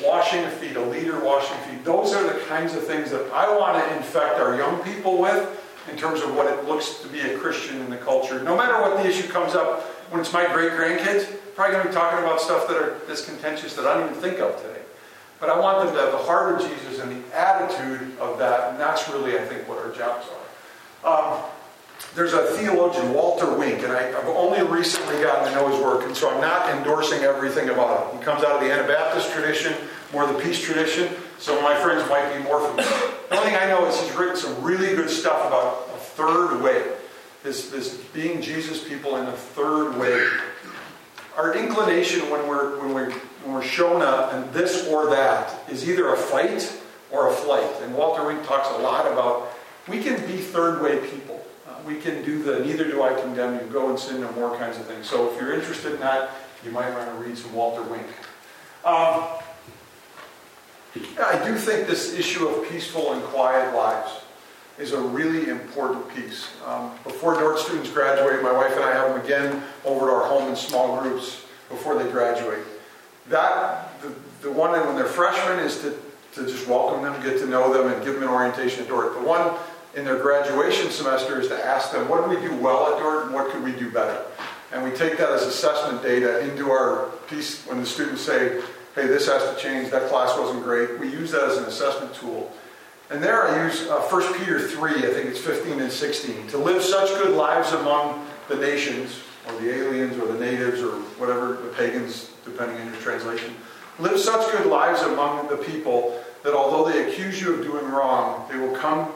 Washing 0.00 0.46
feet, 0.52 0.76
a 0.76 0.80
leader 0.80 1.22
washing 1.24 1.56
feet. 1.68 1.84
Those 1.84 2.14
are 2.14 2.24
the 2.24 2.40
kinds 2.46 2.74
of 2.74 2.86
things 2.86 3.10
that 3.10 3.30
I 3.32 3.56
want 3.58 3.82
to 3.82 3.96
infect 3.96 4.38
our 4.38 4.56
young 4.56 4.82
people 4.82 5.18
with 5.18 5.58
in 5.90 5.96
terms 5.96 6.22
of 6.22 6.34
what 6.34 6.46
it 6.46 6.66
looks 6.66 7.00
to 7.02 7.08
be 7.08 7.20
a 7.20 7.36
Christian 7.38 7.80
in 7.80 7.90
the 7.90 7.96
culture. 7.96 8.42
No 8.42 8.56
matter 8.56 8.80
what 8.80 9.02
the 9.02 9.08
issue 9.08 9.28
comes 9.28 9.54
up, 9.54 9.82
when 10.10 10.20
it's 10.20 10.32
my 10.32 10.46
great 10.52 10.72
grandkids, 10.72 11.26
probably 11.54 11.74
going 11.74 11.86
to 11.86 11.90
be 11.90 11.94
talking 11.94 12.18
about 12.20 12.40
stuff 12.40 12.68
that 12.68 12.76
are 12.76 12.98
this 13.06 13.26
contentious 13.26 13.74
that 13.74 13.86
I 13.86 13.94
don't 13.94 14.10
even 14.10 14.22
think 14.22 14.38
of 14.38 14.56
today. 14.62 14.80
But 15.40 15.50
I 15.50 15.58
want 15.58 15.84
them 15.84 15.94
to 15.94 16.00
have 16.00 16.12
the 16.12 16.18
heart 16.18 16.54
of 16.54 16.68
Jesus 16.68 17.00
and 17.00 17.10
the 17.10 17.36
attitude 17.36 18.16
of 18.18 18.38
that, 18.38 18.70
and 18.70 18.80
that's 18.80 19.08
really, 19.08 19.36
I 19.38 19.42
think, 19.42 19.68
what 19.68 19.78
our 19.78 19.90
jobs 19.90 20.26
are. 21.04 21.34
Um, 21.34 21.42
there's 22.14 22.32
a 22.32 22.44
theologian, 22.56 23.12
Walter 23.14 23.56
Wink, 23.56 23.82
and 23.82 23.92
I, 23.92 24.02
have 24.02 24.26
only 24.26 24.62
recently 24.62 25.20
gotten 25.22 25.50
to 25.50 25.58
know 25.58 25.68
his 25.68 25.80
work, 25.80 26.04
and 26.04 26.16
so 26.16 26.30
I'm 26.30 26.40
not 26.40 26.68
endorsing 26.68 27.22
everything 27.22 27.70
about 27.70 28.12
it. 28.14 28.18
He 28.18 28.24
comes 28.24 28.44
out 28.44 28.52
of 28.52 28.60
the 28.60 28.72
Anabaptist 28.72 29.30
tradition, 29.32 29.74
more 30.12 30.26
the 30.26 30.38
peace 30.38 30.60
tradition, 30.60 31.14
so 31.38 31.60
my 31.62 31.74
friends 31.74 32.08
might 32.10 32.36
be 32.36 32.42
more 32.42 32.60
familiar. 32.60 32.90
The 33.30 33.36
only 33.38 33.50
thing 33.50 33.58
I 33.58 33.66
know 33.66 33.86
is 33.86 33.98
he's 34.00 34.12
written 34.14 34.36
some 34.36 34.62
really 34.62 34.94
good 34.94 35.08
stuff 35.08 35.46
about 35.46 35.88
a 35.94 35.98
third 35.98 36.62
way. 36.62 36.84
This, 37.42 37.70
this 37.70 37.96
being 38.12 38.42
Jesus 38.42 38.86
people 38.86 39.16
in 39.16 39.26
a 39.26 39.32
third 39.32 39.96
way. 39.96 40.28
Our 41.36 41.56
inclination 41.56 42.30
when 42.30 42.46
we're, 42.46 42.78
when 42.78 42.94
we're 42.94 43.12
when 43.44 43.54
we're 43.54 43.62
shown 43.62 44.02
a, 44.02 44.28
and 44.32 44.52
this 44.52 44.86
or 44.88 45.10
that 45.10 45.68
is 45.68 45.88
either 45.88 46.12
a 46.12 46.16
fight 46.16 46.72
or 47.10 47.28
a 47.28 47.32
flight. 47.32 47.70
And 47.82 47.94
Walter 47.94 48.24
Wink 48.26 48.46
talks 48.46 48.68
a 48.68 48.78
lot 48.78 49.10
about 49.10 49.52
we 49.88 50.02
can 50.02 50.14
be 50.26 50.36
third 50.36 50.80
way 50.80 50.98
people. 51.10 51.31
We 51.86 51.96
can 51.96 52.24
do 52.24 52.42
the 52.42 52.64
neither 52.64 52.84
do 52.84 53.02
I 53.02 53.18
condemn 53.20 53.54
you, 53.54 53.72
go 53.72 53.90
and 53.90 53.98
sin 53.98 54.20
no 54.20 54.30
more 54.32 54.56
kinds 54.56 54.78
of 54.78 54.86
things. 54.86 55.08
So 55.08 55.30
if 55.30 55.40
you're 55.40 55.52
interested 55.52 55.92
in 55.92 56.00
that, 56.00 56.30
you 56.64 56.70
might 56.70 56.90
want 56.90 57.08
to 57.08 57.14
read 57.16 57.36
some 57.36 57.52
Walter 57.54 57.82
Wink. 57.82 58.06
Um, 58.84 59.24
I 61.20 61.40
do 61.44 61.56
think 61.56 61.86
this 61.86 62.14
issue 62.14 62.46
of 62.46 62.68
peaceful 62.68 63.12
and 63.12 63.22
quiet 63.24 63.74
lives 63.74 64.12
is 64.78 64.92
a 64.92 65.00
really 65.00 65.48
important 65.48 66.08
piece. 66.14 66.48
Um, 66.66 66.92
before 67.04 67.34
Dordt 67.34 67.58
students 67.58 67.90
graduate, 67.90 68.42
my 68.42 68.52
wife 68.52 68.72
and 68.74 68.84
I 68.84 68.92
have 68.92 69.10
them 69.10 69.24
again 69.24 69.62
over 69.84 70.08
at 70.08 70.14
our 70.14 70.28
home 70.28 70.48
in 70.48 70.56
small 70.56 71.00
groups 71.00 71.44
before 71.68 72.02
they 72.02 72.10
graduate 72.10 72.64
that 73.28 74.00
the, 74.02 74.12
the 74.42 74.50
one 74.50 74.72
when 74.72 74.96
they're 74.96 75.04
freshmen 75.04 75.58
is 75.60 75.80
to, 75.82 75.96
to 76.34 76.46
just 76.50 76.66
welcome 76.66 77.02
them, 77.02 77.20
get 77.22 77.38
to 77.38 77.46
know 77.46 77.72
them, 77.72 77.92
and 77.92 78.04
give 78.04 78.14
them 78.14 78.24
an 78.24 78.28
orientation 78.28 78.82
at 78.82 78.88
Dordt. 78.88 79.14
The 79.14 79.26
one 79.26 79.54
in 79.94 80.04
their 80.04 80.18
graduation 80.18 80.90
semester 80.90 81.40
is 81.40 81.48
to 81.48 81.66
ask 81.66 81.92
them, 81.92 82.08
what 82.08 82.28
did 82.28 82.40
we 82.40 82.48
do 82.48 82.54
well 82.56 82.92
at 82.92 82.98
Dordt 82.98 83.26
and 83.26 83.34
what 83.34 83.50
could 83.50 83.62
we 83.62 83.72
do 83.72 83.90
better? 83.90 84.24
And 84.72 84.82
we 84.82 84.90
take 84.90 85.18
that 85.18 85.30
as 85.30 85.42
assessment 85.42 86.02
data 86.02 86.40
into 86.40 86.70
our 86.70 87.10
piece 87.28 87.66
when 87.66 87.78
the 87.78 87.86
students 87.86 88.22
say, 88.22 88.62
hey, 88.94 89.06
this 89.06 89.26
has 89.26 89.54
to 89.54 89.62
change, 89.62 89.90
that 89.90 90.08
class 90.08 90.36
wasn't 90.38 90.62
great. 90.62 90.98
We 90.98 91.08
use 91.08 91.30
that 91.32 91.44
as 91.44 91.58
an 91.58 91.64
assessment 91.64 92.14
tool. 92.14 92.50
And 93.10 93.22
there 93.22 93.46
I 93.46 93.66
use 93.66 93.86
uh, 93.88 94.00
1 94.00 94.38
Peter 94.38 94.58
3, 94.58 94.90
I 94.90 95.00
think 95.12 95.28
it's 95.28 95.38
15 95.38 95.80
and 95.80 95.92
16, 95.92 96.48
to 96.48 96.58
live 96.58 96.82
such 96.82 97.08
good 97.22 97.36
lives 97.36 97.72
among 97.72 98.26
the 98.48 98.56
nations, 98.56 99.20
or 99.46 99.60
the 99.60 99.74
aliens, 99.74 100.16
or 100.16 100.32
the 100.32 100.38
natives, 100.38 100.80
or 100.80 100.92
whatever, 101.18 101.54
the 101.54 101.68
pagans, 101.76 102.30
depending 102.44 102.78
on 102.78 102.86
your 102.86 102.96
translation. 103.02 103.54
Live 103.98 104.18
such 104.18 104.50
good 104.52 104.66
lives 104.66 105.02
among 105.02 105.48
the 105.48 105.58
people 105.58 106.18
that 106.42 106.54
although 106.54 106.90
they 106.90 107.10
accuse 107.10 107.40
you 107.40 107.54
of 107.54 107.62
doing 107.62 107.84
wrong, 107.86 108.48
they 108.50 108.56
will 108.56 108.74
come 108.74 109.12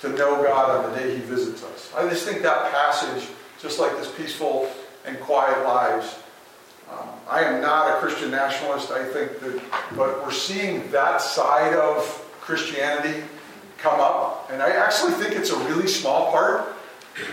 to 0.00 0.08
know 0.10 0.42
God 0.42 0.84
on 0.84 0.90
the 0.90 0.98
day 0.98 1.14
He 1.14 1.20
visits 1.20 1.62
us. 1.62 1.92
I 1.96 2.08
just 2.08 2.24
think 2.26 2.42
that 2.42 2.72
passage, 2.72 3.28
just 3.60 3.78
like 3.78 3.92
this 3.92 4.10
peaceful 4.12 4.70
and 5.04 5.18
quiet 5.20 5.64
lives, 5.64 6.18
um, 6.90 7.08
I 7.28 7.44
am 7.44 7.60
not 7.60 7.96
a 7.96 8.00
Christian 8.00 8.30
nationalist. 8.30 8.90
I 8.90 9.04
think 9.04 9.40
that, 9.40 9.62
but 9.96 10.24
we're 10.24 10.32
seeing 10.32 10.90
that 10.90 11.20
side 11.20 11.74
of 11.74 12.02
Christianity 12.40 13.22
come 13.78 14.00
up, 14.00 14.50
and 14.50 14.62
I 14.62 14.70
actually 14.70 15.12
think 15.12 15.36
it's 15.36 15.50
a 15.50 15.58
really 15.68 15.86
small 15.86 16.30
part. 16.30 16.74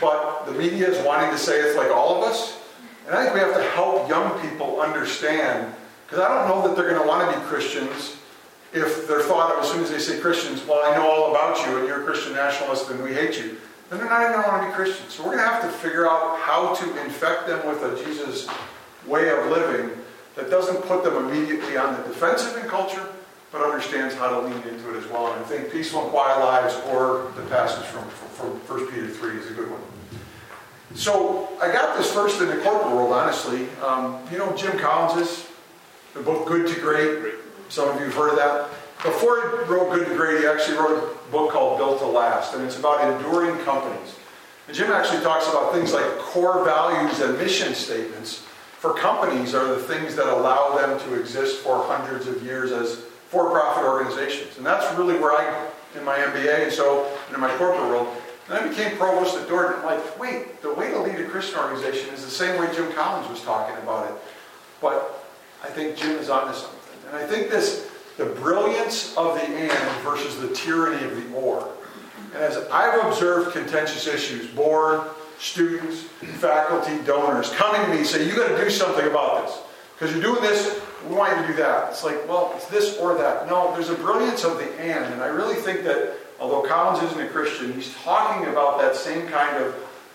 But 0.02 0.46
the 0.46 0.52
media 0.52 0.90
is 0.90 1.06
wanting 1.06 1.32
to 1.32 1.38
say 1.38 1.62
it's 1.62 1.78
like 1.78 1.92
all 1.92 2.18
of 2.18 2.30
us. 2.30 2.60
And 3.06 3.16
I 3.16 3.24
think 3.24 3.36
we 3.36 3.40
have 3.40 3.56
to 3.56 3.64
help 3.72 4.10
young 4.10 4.38
people 4.42 4.82
understand, 4.82 5.74
because 6.06 6.20
I 6.20 6.28
don't 6.28 6.50
know 6.50 6.68
that 6.68 6.76
they're 6.76 6.90
going 6.90 7.02
to 7.02 7.08
want 7.08 7.32
to 7.32 7.40
be 7.40 7.46
Christians 7.46 8.17
if 8.78 9.08
they're 9.08 9.22
thought 9.22 9.54
of 9.54 9.64
as 9.64 9.72
soon 9.72 9.84
as 9.84 9.92
they 9.92 10.00
say 10.00 10.20
Christians, 10.20 10.66
well, 10.66 10.82
I 10.86 10.96
know 10.96 11.10
all 11.10 11.32
about 11.32 11.66
you 11.66 11.78
and 11.78 11.88
you're 11.88 12.02
a 12.02 12.06
Christian 12.06 12.34
nationalist 12.34 12.90
and 12.90 13.04
we 13.04 13.14
hate 13.14 13.38
you. 13.38 13.58
Then 13.90 14.00
they're 14.00 14.10
not 14.10 14.22
even 14.22 14.34
going 14.34 14.44
to 14.44 14.50
want 14.50 14.64
to 14.64 14.68
be 14.68 14.74
Christians. 14.74 15.14
So 15.14 15.24
we're 15.24 15.36
going 15.36 15.46
to 15.46 15.50
have 15.50 15.62
to 15.62 15.70
figure 15.70 16.08
out 16.08 16.40
how 16.40 16.74
to 16.76 17.04
infect 17.04 17.48
them 17.48 17.66
with 17.68 17.84
a 17.84 18.04
Jesus 18.04 18.48
way 19.06 19.30
of 19.30 19.46
living 19.48 19.90
that 20.36 20.50
doesn't 20.50 20.82
put 20.84 21.04
them 21.04 21.16
immediately 21.26 21.78
on 21.78 21.96
the 21.96 22.08
defensive 22.08 22.58
in 22.62 22.70
culture, 22.70 23.08
but 23.52 23.62
understands 23.62 24.14
how 24.16 24.30
to 24.30 24.48
lean 24.48 24.62
into 24.64 24.94
it 24.94 24.98
as 24.98 25.10
well. 25.10 25.32
And 25.34 25.44
I 25.44 25.48
think 25.48 25.72
Peaceful 25.72 26.04
and 26.04 26.12
Quiet 26.12 26.40
Lives 26.40 26.76
or 26.92 27.32
the 27.36 27.44
passage 27.44 27.86
from, 27.86 28.08
from 28.10 28.50
1 28.50 28.92
Peter 28.92 29.08
3 29.08 29.38
is 29.38 29.52
a 29.52 29.54
good 29.54 29.72
one. 29.72 29.82
So 30.96 31.50
I 31.62 31.72
got 31.72 31.98
this 31.98 32.12
first 32.12 32.42
in 32.42 32.48
the 32.48 32.58
corporate 32.58 32.94
world, 32.94 33.14
honestly. 33.14 33.68
Um, 33.84 34.20
you 34.32 34.38
know 34.38 34.56
Jim 34.56 34.78
Collins 34.78 35.28
is? 35.28 35.48
Book 36.24 36.48
Good 36.48 36.68
to 36.74 36.82
Great. 36.82 37.36
Some 37.70 37.90
of 37.90 38.00
you 38.00 38.06
have 38.06 38.14
heard 38.14 38.30
of 38.32 38.36
that. 38.38 38.70
Before 39.04 39.42
he 39.42 39.72
wrote 39.72 39.94
Good 39.94 40.08
to 40.08 40.16
Great, 40.16 40.42
he 40.42 40.48
actually 40.48 40.78
wrote 40.78 41.18
a 41.28 41.32
book 41.32 41.52
called 41.52 41.78
Built 41.78 42.00
to 42.00 42.06
Last, 42.08 42.54
and 42.54 42.64
it's 42.64 42.80
about 42.80 43.00
enduring 43.14 43.58
companies. 43.64 44.16
And 44.68 44.76
Jim 44.76 44.92
actually 44.92 45.22
talks 45.22 45.48
about 45.48 45.74
things 45.74 45.94
like 45.94 46.06
core 46.18 46.64
values 46.66 47.20
and 47.20 47.38
mission 47.38 47.74
statements 47.74 48.44
for 48.80 48.94
companies 48.94 49.56
are 49.56 49.68
the 49.68 49.80
things 49.80 50.16
that 50.16 50.28
allow 50.28 50.76
them 50.76 51.00
to 51.00 51.20
exist 51.20 51.62
for 51.62 51.84
hundreds 51.88 52.28
of 52.28 52.44
years 52.44 52.72
as 52.72 52.98
for-profit 53.30 53.84
organizations. 53.84 54.58
And 54.58 54.66
that's 54.66 54.96
really 54.98 55.18
where 55.18 55.32
I, 55.32 55.68
in 55.96 56.04
my 56.04 56.16
MBA 56.16 56.66
and 56.66 56.72
so 56.72 57.12
in 57.34 57.40
my 57.40 57.50
corporate 57.58 57.90
world, 57.90 58.08
and 58.48 58.58
I 58.58 58.68
became 58.68 58.96
provost 58.96 59.36
at 59.36 59.50
Dordt. 59.50 59.78
I'm 59.78 59.84
like, 59.84 60.20
wait, 60.20 60.62
the 60.62 60.74
way 60.74 60.92
to 60.92 61.00
lead 61.02 61.20
a 61.20 61.28
Christian 61.28 61.60
organization 61.60 62.14
is 62.14 62.24
the 62.24 62.32
same 62.32 62.60
way 62.60 62.74
Jim 62.74 62.92
Collins 62.94 63.28
was 63.30 63.42
talking 63.42 63.76
about 63.78 64.12
it. 64.12 64.18
But 64.80 65.26
I 65.64 65.68
think 65.70 65.98
Jim 65.98 66.12
is 66.12 66.30
onto 66.30 66.54
something. 66.54 66.77
And 67.08 67.18
I 67.18 67.26
think 67.26 67.50
this, 67.50 67.90
the 68.18 68.26
brilliance 68.26 69.16
of 69.18 69.36
the 69.36 69.44
and 69.44 70.04
versus 70.04 70.40
the 70.40 70.50
tyranny 70.50 71.04
of 71.06 71.16
the 71.16 71.36
or. 71.36 71.68
And 72.34 72.44
as 72.44 72.58
I've 72.72 73.06
observed 73.06 73.54
contentious 73.54 74.08
issues, 74.08 74.48
board, 74.48 75.02
students, 75.40 76.02
faculty, 76.40 76.98
donors 77.06 77.50
coming 77.52 77.82
to 77.82 77.88
me 77.90 77.98
and 78.00 78.08
say, 78.08 78.28
you 78.28 78.36
got 78.36 78.50
to 78.50 78.64
do 78.64 78.70
something 78.70 79.06
about 79.06 79.46
this. 79.46 79.58
Because 79.98 80.14
you're 80.14 80.24
doing 80.24 80.42
this, 80.42 80.80
we 81.08 81.16
want 81.16 81.36
you 81.36 81.42
to 81.42 81.48
do 81.48 81.54
that. 81.58 81.92
It's 81.92 82.04
like, 82.04 82.28
well, 82.28 82.54
it's 82.56 82.68
this 82.68 82.98
or 82.98 83.16
that. 83.16 83.48
No, 83.48 83.74
there's 83.74 83.90
a 83.90 83.96
brilliance 83.96 84.44
of 84.44 84.58
the 84.58 84.66
and. 84.80 85.14
And 85.14 85.24
I 85.24 85.28
really 85.28 85.56
think 85.56 85.84
that 85.86 86.18
although 86.40 86.68
Collins 86.68 87.04
isn't 87.04 87.20
a 87.20 87.30
Christian, 87.30 87.74
he's 87.74 87.94
talking 87.96 88.48
about 88.48 88.80
that 88.80 88.96
same 88.96 89.28
kind 89.28 89.64
of 89.64 89.74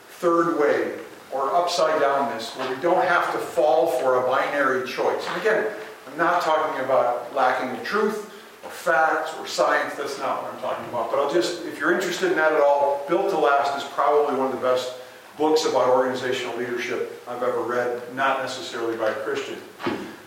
third 0.08 0.58
way 0.58 0.98
or 1.32 1.52
upside 1.54 2.00
downness 2.00 2.56
where 2.56 2.74
we 2.74 2.80
don't 2.82 3.04
have 3.06 3.32
to 3.32 3.38
fall 3.38 3.88
for 4.00 4.22
a 4.22 4.28
binary 4.28 4.86
choice. 4.86 5.26
And 5.28 5.40
again, 5.40 5.66
I'm 6.12 6.18
not 6.18 6.42
talking 6.42 6.84
about 6.84 7.34
lacking 7.34 7.78
the 7.78 7.84
truth 7.84 8.30
or 8.62 8.68
facts 8.68 9.34
or 9.38 9.46
science. 9.46 9.94
That's 9.94 10.18
not 10.18 10.42
what 10.42 10.52
I'm 10.52 10.60
talking 10.60 10.86
about. 10.90 11.10
But 11.10 11.20
I'll 11.20 11.32
just, 11.32 11.64
if 11.64 11.80
you're 11.80 11.94
interested 11.94 12.30
in 12.30 12.36
that 12.36 12.52
at 12.52 12.60
all, 12.60 13.02
Built 13.08 13.30
to 13.30 13.38
Last 13.38 13.78
is 13.78 13.84
probably 13.92 14.36
one 14.36 14.48
of 14.48 14.52
the 14.52 14.60
best 14.60 14.92
books 15.38 15.64
about 15.64 15.88
organizational 15.88 16.54
leadership 16.58 17.22
I've 17.26 17.42
ever 17.42 17.62
read, 17.62 18.14
not 18.14 18.42
necessarily 18.42 18.94
by 18.98 19.08
a 19.08 19.14
Christian. 19.14 19.56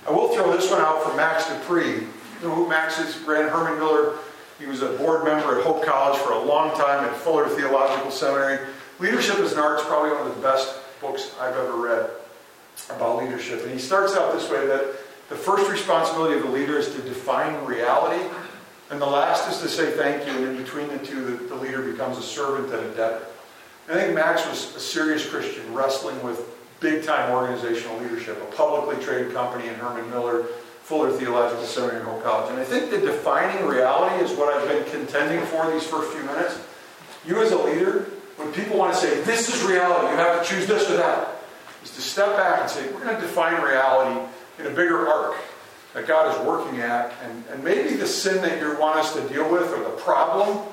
I 0.07 0.11
will 0.11 0.29
throw 0.29 0.51
this 0.57 0.71
one 0.71 0.81
out 0.81 1.03
from 1.03 1.15
Max 1.17 1.47
De 1.47 1.59
Pree. 1.61 2.07
know 2.41 2.55
who 2.55 2.67
Max 2.67 2.97
is? 2.97 3.19
Ran 3.19 3.47
Herman 3.47 3.77
Miller. 3.77 4.17
He 4.57 4.65
was 4.65 4.81
a 4.81 4.89
board 4.89 5.23
member 5.23 5.59
at 5.59 5.63
Hope 5.63 5.85
College 5.85 6.17
for 6.19 6.31
a 6.31 6.39
long 6.39 6.75
time 6.75 7.05
at 7.05 7.15
Fuller 7.17 7.47
Theological 7.47 8.09
Seminary. 8.09 8.65
Leadership 8.97 9.37
as 9.37 9.51
an 9.51 9.59
Art 9.59 9.79
is 9.79 9.85
probably 9.85 10.11
one 10.11 10.25
of 10.25 10.35
the 10.35 10.41
best 10.41 10.79
books 10.99 11.35
I've 11.39 11.55
ever 11.55 11.75
read 11.75 12.09
about 12.89 13.17
leadership. 13.17 13.61
And 13.63 13.71
he 13.71 13.79
starts 13.79 14.15
out 14.15 14.33
this 14.33 14.49
way 14.49 14.65
that 14.65 15.04
the 15.29 15.35
first 15.35 15.69
responsibility 15.69 16.37
of 16.37 16.43
the 16.43 16.51
leader 16.51 16.77
is 16.77 16.93
to 16.93 17.01
define 17.01 17.65
reality, 17.65 18.23
and 18.91 19.01
the 19.01 19.05
last 19.05 19.49
is 19.49 19.59
to 19.61 19.67
say 19.67 19.91
thank 19.91 20.27
you, 20.27 20.33
and 20.33 20.45
in 20.45 20.63
between 20.63 20.87
the 20.89 20.99
two, 20.99 21.25
the, 21.25 21.43
the 21.47 21.55
leader 21.55 21.81
becomes 21.81 22.17
a 22.17 22.21
servant 22.21 22.71
and 22.73 22.85
a 22.85 22.95
debtor. 22.95 23.25
I 23.89 23.93
think 23.93 24.15
Max 24.15 24.47
was 24.47 24.75
a 24.75 24.79
serious 24.79 25.27
Christian 25.27 25.73
wrestling 25.73 26.21
with 26.23 26.43
big 26.79 27.03
time 27.03 27.31
organizational 27.31 27.97
leadership, 27.99 28.41
a 28.41 28.55
publicly 28.55 29.03
traded 29.03 29.33
company 29.33 29.67
in 29.67 29.75
Herman 29.75 30.09
Miller, 30.09 30.43
Fuller 30.83 31.11
Theological 31.11 31.63
Seminary, 31.65 31.97
and 31.97 32.07
Hope 32.07 32.23
College. 32.23 32.51
And 32.51 32.59
I 32.59 32.63
think 32.63 32.91
the 32.91 32.99
defining 32.99 33.65
reality 33.65 34.23
is 34.23 34.37
what 34.37 34.53
I've 34.53 34.67
been 34.67 34.83
contending 34.91 35.43
for 35.47 35.71
these 35.71 35.83
first 35.83 36.11
few 36.11 36.23
minutes. 36.23 36.59
You 37.25 37.41
as 37.41 37.51
a 37.51 37.57
leader, 37.57 38.01
when 38.37 38.51
people 38.53 38.77
want 38.77 38.93
to 38.93 38.99
say, 38.99 39.21
this 39.21 39.49
is 39.49 39.63
reality, 39.63 40.11
you 40.11 40.17
have 40.17 40.43
to 40.43 40.47
choose 40.47 40.67
this 40.67 40.89
or 40.89 40.97
that, 40.97 41.41
is 41.83 41.91
to 41.95 42.01
step 42.01 42.37
back 42.37 42.61
and 42.61 42.69
say, 42.69 42.91
we're 42.93 43.03
going 43.03 43.15
to 43.15 43.21
define 43.21 43.61
reality 43.63 44.19
in 44.59 44.65
a 44.65 44.69
bigger 44.69 45.07
arc 45.07 45.37
that 45.93 46.07
God 46.07 46.33
is 46.33 46.47
working 46.47 46.81
at. 46.81 47.13
And, 47.23 47.43
and 47.51 47.63
maybe 47.63 47.95
the 47.95 48.07
sin 48.07 48.41
that 48.41 48.59
you 48.59 48.77
want 48.79 48.99
us 48.99 49.13
to 49.13 49.27
deal 49.29 49.49
with 49.51 49.71
or 49.71 49.83
the 49.83 49.97
problem 49.97 50.67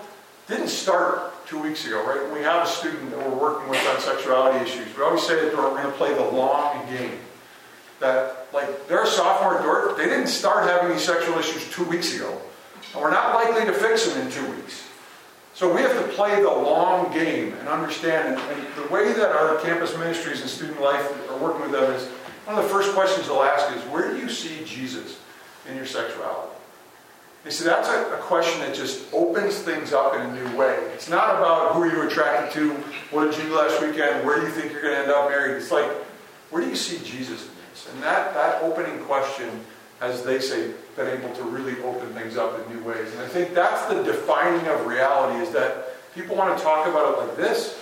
didn't 0.48 0.68
start 0.68 1.46
two 1.46 1.60
weeks 1.60 1.86
ago, 1.86 2.04
right? 2.06 2.32
We 2.32 2.40
have 2.40 2.66
a 2.66 2.70
student 2.70 3.10
that 3.10 3.18
we're 3.18 3.38
working 3.38 3.68
with 3.68 3.86
on 3.88 4.00
sexuality 4.00 4.64
issues. 4.64 4.96
We 4.96 5.02
always 5.02 5.22
say 5.22 5.36
that 5.36 5.56
we're 5.56 5.70
going 5.70 5.84
to 5.84 5.92
play 5.92 6.12
the 6.14 6.24
long 6.24 6.84
game. 6.86 7.18
That, 8.00 8.48
like, 8.52 8.88
they're 8.88 9.04
a 9.04 9.06
sophomore 9.06 9.90
at 9.90 9.96
they 9.96 10.06
didn't 10.06 10.26
start 10.26 10.68
having 10.68 10.90
these 10.90 11.04
sexual 11.04 11.38
issues 11.38 11.70
two 11.70 11.84
weeks 11.84 12.16
ago. 12.16 12.40
And 12.92 13.02
we're 13.02 13.10
not 13.12 13.34
likely 13.34 13.64
to 13.66 13.72
fix 13.72 14.06
them 14.06 14.26
in 14.26 14.32
two 14.32 14.44
weeks. 14.50 14.82
So 15.54 15.72
we 15.72 15.82
have 15.82 15.92
to 15.92 16.12
play 16.14 16.42
the 16.42 16.50
long 16.50 17.12
game 17.12 17.52
and 17.54 17.68
understand. 17.68 18.34
And, 18.34 18.58
and 18.58 18.74
the 18.74 18.92
way 18.92 19.12
that 19.12 19.30
our 19.30 19.58
campus 19.58 19.96
ministries 19.96 20.40
and 20.40 20.50
student 20.50 20.80
life 20.80 21.30
are 21.30 21.38
working 21.38 21.62
with 21.62 21.72
them 21.72 21.92
is 21.92 22.08
one 22.44 22.58
of 22.58 22.64
the 22.64 22.70
first 22.70 22.92
questions 22.94 23.26
they'll 23.26 23.42
ask 23.42 23.74
is, 23.76 23.82
where 23.84 24.12
do 24.12 24.18
you 24.18 24.28
see 24.28 24.64
Jesus 24.64 25.18
in 25.68 25.76
your 25.76 25.86
sexuality? 25.86 26.52
You 27.44 27.50
see, 27.50 27.64
that's 27.64 27.88
a, 27.88 28.14
a, 28.14 28.18
question 28.18 28.60
that 28.60 28.74
just 28.74 29.12
opens 29.12 29.58
things 29.58 29.92
up 29.92 30.14
in 30.14 30.20
a 30.20 30.32
new 30.32 30.56
way. 30.56 30.76
It's 30.94 31.08
not 31.08 31.36
about 31.36 31.74
who 31.74 31.84
you're 31.86 32.04
you 32.04 32.08
attracted 32.08 32.52
to, 32.54 32.70
what 33.10 33.24
did 33.24 33.36
you 33.36 33.48
do 33.48 33.56
last 33.56 33.80
weekend, 33.82 34.24
where 34.24 34.38
do 34.40 34.46
you 34.46 34.52
think 34.52 34.72
you're 34.72 34.82
going 34.82 34.94
to 34.94 35.00
end 35.00 35.10
up 35.10 35.28
married. 35.28 35.56
It's 35.56 35.72
like, 35.72 35.90
where 36.50 36.62
do 36.62 36.68
you 36.68 36.76
see 36.76 36.98
Jesus 36.98 37.42
in 37.42 37.54
this? 37.70 37.88
And 37.92 38.02
that, 38.02 38.32
that 38.34 38.62
opening 38.62 39.00
question, 39.04 39.50
as 40.00 40.22
they 40.22 40.38
say, 40.38 40.72
been 40.94 41.08
able 41.08 41.34
to 41.34 41.42
really 41.42 41.82
open 41.82 42.08
things 42.10 42.36
up 42.36 42.60
in 42.60 42.76
new 42.76 42.84
ways. 42.84 43.12
And 43.12 43.22
I 43.22 43.26
think 43.26 43.54
that's 43.54 43.86
the 43.92 44.04
defining 44.04 44.66
of 44.68 44.86
reality 44.86 45.40
is 45.40 45.50
that 45.52 45.96
people 46.14 46.36
want 46.36 46.56
to 46.56 46.62
talk 46.62 46.86
about 46.86 47.12
it 47.12 47.26
like 47.26 47.36
this, 47.36 47.76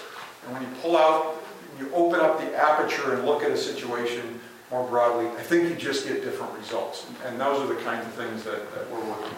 and 0.47 0.55
when 0.55 0.63
you 0.63 0.69
pull 0.81 0.97
out, 0.97 1.37
you 1.79 1.93
open 1.93 2.21
up 2.21 2.39
the 2.41 2.57
aperture 2.57 3.15
and 3.15 3.27
look 3.27 3.43
at 3.43 3.51
a 3.51 3.57
situation 3.59 4.40
more 4.71 4.87
broadly, 4.87 5.27
I 5.27 5.43
think 5.43 5.69
you 5.69 5.75
just 5.75 6.07
get 6.07 6.23
different 6.23 6.53
results. 6.57 7.07
And 7.27 7.41
those 7.41 7.61
are 7.61 7.75
the 7.75 7.81
kinds 7.83 8.07
of 8.07 8.15
things 8.15 8.45
that, 8.45 8.73
that 8.75 8.91
we're 8.91 9.01
working 9.01 9.25
on. 9.25 9.33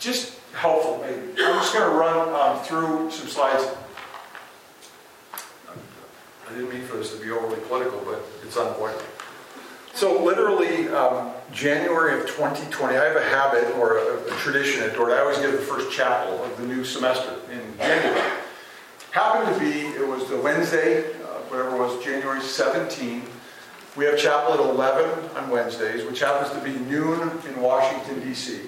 Just 0.00 0.38
helpful, 0.52 0.98
maybe. 1.02 1.20
I'm 1.42 1.56
just 1.56 1.74
going 1.74 1.90
to 1.90 1.96
run 1.96 2.28
um, 2.34 2.64
through 2.64 3.10
some 3.10 3.28
slides. 3.28 3.66
I 5.34 6.52
didn't 6.52 6.70
mean 6.70 6.82
for 6.82 6.96
this 6.96 7.14
to 7.16 7.22
be 7.22 7.30
overly 7.30 7.60
political, 7.62 8.00
but 8.00 8.22
it's 8.42 8.56
unavoidable. 8.56 9.04
So 9.94 10.22
literally, 10.22 10.88
um, 10.88 11.30
January 11.52 12.20
of 12.20 12.26
2020, 12.26 12.96
I 12.96 13.04
have 13.04 13.16
a 13.16 13.22
habit 13.22 13.76
or 13.76 13.98
a, 13.98 14.24
a 14.24 14.36
tradition 14.38 14.82
at 14.82 14.94
Dordt. 14.94 15.12
I 15.12 15.20
always 15.20 15.38
give 15.38 15.52
the 15.52 15.58
first 15.58 15.92
chapel 15.92 16.42
of 16.42 16.56
the 16.56 16.66
new 16.66 16.84
semester 16.84 17.32
in 17.52 17.60
January. 17.78 18.30
Happened 19.12 19.54
to 19.54 19.60
be, 19.60 19.80
it 19.88 20.06
was 20.06 20.28
the 20.28 20.36
Wednesday, 20.38 21.04
uh, 21.22 21.26
whatever 21.48 21.76
it 21.76 21.78
was, 21.78 22.04
January 22.04 22.42
17. 22.42 23.22
We 23.96 24.04
have 24.06 24.18
chapel 24.18 24.54
at 24.54 24.60
11 24.60 25.36
on 25.36 25.50
Wednesdays, 25.50 26.04
which 26.04 26.18
happens 26.18 26.52
to 26.52 26.64
be 26.64 26.76
noon 26.90 27.30
in 27.48 27.62
Washington, 27.62 28.20
D.C. 28.26 28.60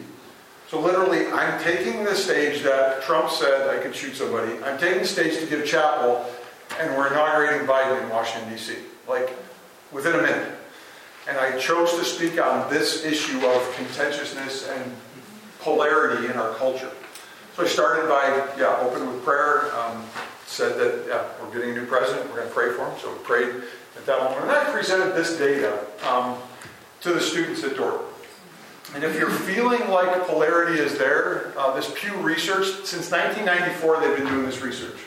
So 0.69 0.81
literally, 0.81 1.27
I'm 1.29 1.61
taking 1.63 2.05
the 2.05 2.15
stage 2.15 2.63
that 2.63 3.03
Trump 3.03 3.31
said 3.31 3.69
I 3.69 3.83
could 3.83 3.95
shoot 3.95 4.15
somebody. 4.15 4.53
I'm 4.63 4.79
taking 4.79 5.01
the 5.01 5.07
stage 5.07 5.39
to 5.41 5.47
give 5.47 5.67
chapel, 5.67 6.25
and 6.79 6.97
we're 6.97 7.09
inaugurating 7.09 7.67
Biden 7.67 8.03
in 8.03 8.09
Washington, 8.09 8.51
D.C. 8.51 8.77
Like, 9.09 9.31
within 9.91 10.15
a 10.15 10.23
minute. 10.23 10.53
And 11.29 11.39
I 11.39 11.59
chose 11.59 11.93
to 11.95 12.05
speak 12.05 12.41
on 12.41 12.71
this 12.71 13.05
issue 13.05 13.45
of 13.45 13.75
contentiousness 13.77 14.69
and 14.69 14.93
polarity 15.59 16.27
in 16.27 16.33
our 16.35 16.55
culture. 16.55 16.91
So 17.57 17.65
I 17.65 17.67
started 17.67 18.09
by, 18.09 18.49
yeah, 18.57 18.79
open 18.81 19.13
with 19.13 19.25
prayer. 19.25 19.75
Um, 19.77 20.05
said 20.47 20.79
that, 20.79 21.05
yeah, 21.09 21.25
we're 21.43 21.53
getting 21.53 21.77
a 21.77 21.81
new 21.81 21.87
president. 21.87 22.29
We're 22.31 22.37
going 22.37 22.49
to 22.49 22.55
pray 22.55 22.73
for 22.73 22.89
him. 22.89 22.99
So 23.01 23.13
we 23.13 23.19
prayed 23.25 23.63
at 23.97 24.07
that 24.07 24.23
moment. 24.23 24.43
And 24.43 24.51
I 24.51 24.65
presented 24.73 25.15
this 25.15 25.37
data 25.39 25.87
um, 26.09 26.39
to 27.03 27.13
the 27.13 27.21
students 27.21 27.65
at 27.65 27.77
Dordt. 27.77 28.03
And 28.95 29.03
if 29.03 29.19
you're 29.19 29.31
feeling 29.31 29.89
like 29.91 30.27
polarity 30.27 30.81
is 30.81 30.97
there, 30.97 31.53
uh, 31.59 31.75
this 31.75 31.93
Pew 31.97 32.15
Research, 32.19 32.67
since 32.85 33.11
1994, 33.11 34.01
they've 34.01 34.17
been 34.17 34.27
doing 34.27 34.47
this 34.47 34.63
research. 34.63 34.99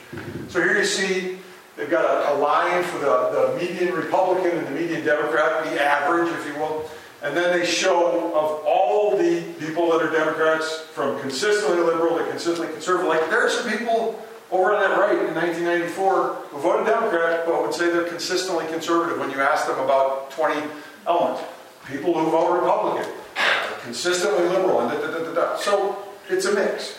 So 0.49 0.61
here 0.61 0.77
you 0.77 0.85
see 0.85 1.39
They've 1.79 1.89
got 1.89 2.03
a, 2.03 2.33
a 2.33 2.35
line 2.35 2.83
for 2.83 2.97
the, 2.97 3.29
the 3.29 3.57
median 3.57 3.95
Republican 3.95 4.57
and 4.57 4.67
the 4.67 4.71
median 4.71 5.05
Democrat, 5.05 5.63
the 5.63 5.81
average, 5.81 6.27
if 6.27 6.45
you 6.45 6.59
will. 6.59 6.89
And 7.23 7.35
then 7.37 7.57
they 7.57 7.65
show 7.65 8.33
of 8.33 8.65
all 8.65 9.15
the 9.15 9.41
people 9.59 9.89
that 9.91 10.01
are 10.01 10.11
Democrats, 10.11 10.81
from 10.93 11.17
consistently 11.21 11.81
liberal 11.81 12.17
to 12.17 12.29
consistently 12.29 12.73
conservative, 12.73 13.07
like 13.07 13.29
there 13.29 13.45
are 13.45 13.49
some 13.49 13.71
people 13.71 14.21
over 14.51 14.73
on 14.73 14.81
that 14.81 14.97
right 14.97 15.17
in 15.17 15.35
1994 15.35 16.23
who 16.49 16.59
voted 16.59 16.87
Democrat 16.87 17.45
but 17.45 17.61
would 17.61 17.73
say 17.73 17.91
they're 17.91 18.07
consistently 18.07 18.65
conservative 18.67 19.19
when 19.19 19.29
you 19.29 19.39
ask 19.41 19.67
them 19.67 19.79
about 19.79 20.31
20 20.31 20.67
elements. 21.05 21.43
People 21.85 22.13
who 22.13 22.29
vote 22.29 22.61
Republican, 22.61 23.11
consistently 23.81 24.47
liberal, 24.49 24.81
and 24.81 24.91
da, 24.91 25.07
da, 25.07 25.23
da, 25.23 25.33
da, 25.33 25.57
So 25.57 25.97
it's 26.29 26.45
a 26.45 26.53
mix. 26.53 26.97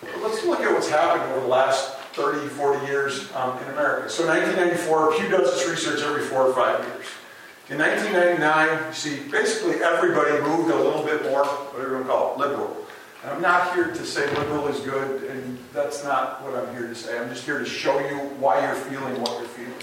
But 0.00 0.22
let's 0.22 0.44
look 0.44 0.60
at 0.60 0.72
what's 0.72 0.88
happened 0.88 1.30
over 1.32 1.40
the 1.40 1.46
last 1.46 1.96
30, 2.12 2.48
40 2.48 2.86
years 2.86 3.32
um, 3.34 3.56
in 3.58 3.68
America. 3.70 4.10
So 4.10 4.26
1994, 4.26 5.16
Pew 5.16 5.28
does 5.28 5.54
this 5.54 5.68
research 5.68 6.00
every 6.02 6.22
four 6.22 6.42
or 6.42 6.54
five 6.54 6.84
years. 6.84 7.06
In 7.70 7.78
1999, 7.78 8.88
you 8.88 8.94
see, 8.94 9.30
basically 9.30 9.82
everybody 9.82 10.32
moved 10.40 10.70
a 10.70 10.76
little 10.76 11.04
bit 11.04 11.22
more, 11.24 11.44
whatever 11.44 11.90
you 11.90 11.94
want 11.96 12.06
to 12.06 12.12
call 12.12 12.34
it, 12.34 12.38
liberal. 12.48 12.87
And 13.22 13.32
I'm 13.32 13.42
not 13.42 13.74
here 13.74 13.88
to 13.88 14.06
say 14.06 14.32
liberal 14.36 14.68
is 14.68 14.78
good, 14.80 15.24
and 15.24 15.58
that's 15.72 16.04
not 16.04 16.42
what 16.44 16.54
I'm 16.54 16.72
here 16.74 16.86
to 16.86 16.94
say. 16.94 17.18
I'm 17.18 17.28
just 17.28 17.44
here 17.44 17.58
to 17.58 17.64
show 17.64 17.98
you 17.98 18.16
why 18.38 18.64
you're 18.64 18.76
feeling 18.76 19.20
what 19.20 19.40
you're 19.40 19.48
feeling. 19.48 19.74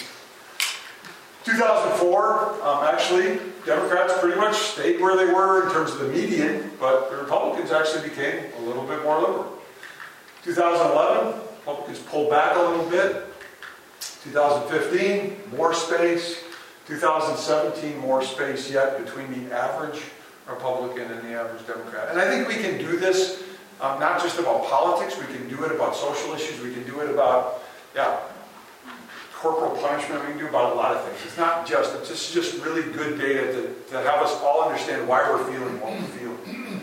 2004, 1.43 2.63
um, 2.63 2.83
actually, 2.85 3.39
Democrats 3.65 4.17
pretty 4.19 4.39
much 4.39 4.55
stayed 4.55 5.01
where 5.01 5.17
they 5.17 5.31
were 5.31 5.67
in 5.67 5.73
terms 5.73 5.91
of 5.91 5.99
the 5.99 6.07
median, 6.07 6.71
but 6.79 7.11
the 7.11 7.17
Republicans 7.17 7.71
actually 7.71 8.07
became 8.07 8.51
a 8.57 8.61
little 8.61 8.83
bit 8.83 9.03
more 9.03 9.19
liberal. 9.19 9.59
2011, 10.43 11.39
Republicans 11.59 11.99
pulled 11.99 12.29
back 12.29 12.55
a 12.55 12.59
little 12.59 12.89
bit. 12.89 13.25
2015, 14.23 15.57
more 15.57 15.73
space. 15.73 16.41
2017, 16.87 17.97
more 17.97 18.23
space 18.23 18.71
yet 18.71 19.03
between 19.03 19.47
the 19.47 19.53
average 19.53 20.01
Republican 20.47 21.11
and 21.11 21.21
the 21.23 21.33
average 21.33 21.65
Democrat. 21.65 22.09
And 22.09 22.19
I 22.19 22.29
think 22.29 22.47
we 22.47 22.55
can 22.55 22.77
do 22.77 22.97
this 22.97 23.43
um, 23.81 23.99
not 23.99 24.21
just 24.21 24.39
about 24.39 24.65
politics, 24.65 25.17
we 25.17 25.25
can 25.25 25.49
do 25.49 25.63
it 25.65 25.71
about 25.71 25.95
social 25.95 26.33
issues, 26.33 26.61
we 26.61 26.73
can 26.73 26.83
do 26.83 27.01
it 27.01 27.09
about, 27.09 27.61
yeah, 27.93 28.19
corporal 29.33 29.75
punishment, 29.75 30.21
we 30.21 30.29
can 30.29 30.37
do 30.37 30.47
about 30.47 30.71
a 30.71 30.75
lot 30.75 30.95
of 30.95 31.03
things. 31.03 31.17
It's 31.25 31.37
not 31.37 31.67
just, 31.67 31.93
it's 31.95 32.31
just 32.31 32.63
really 32.63 32.83
good 32.93 33.19
data 33.19 33.51
to, 33.51 33.75
to 33.91 33.97
have 33.97 34.21
us 34.21 34.33
all 34.41 34.63
understand 34.63 35.07
why 35.07 35.29
we're 35.29 35.43
feeling 35.51 35.79
what 35.81 35.91
we're 35.91 36.07
feeling. 36.07 36.81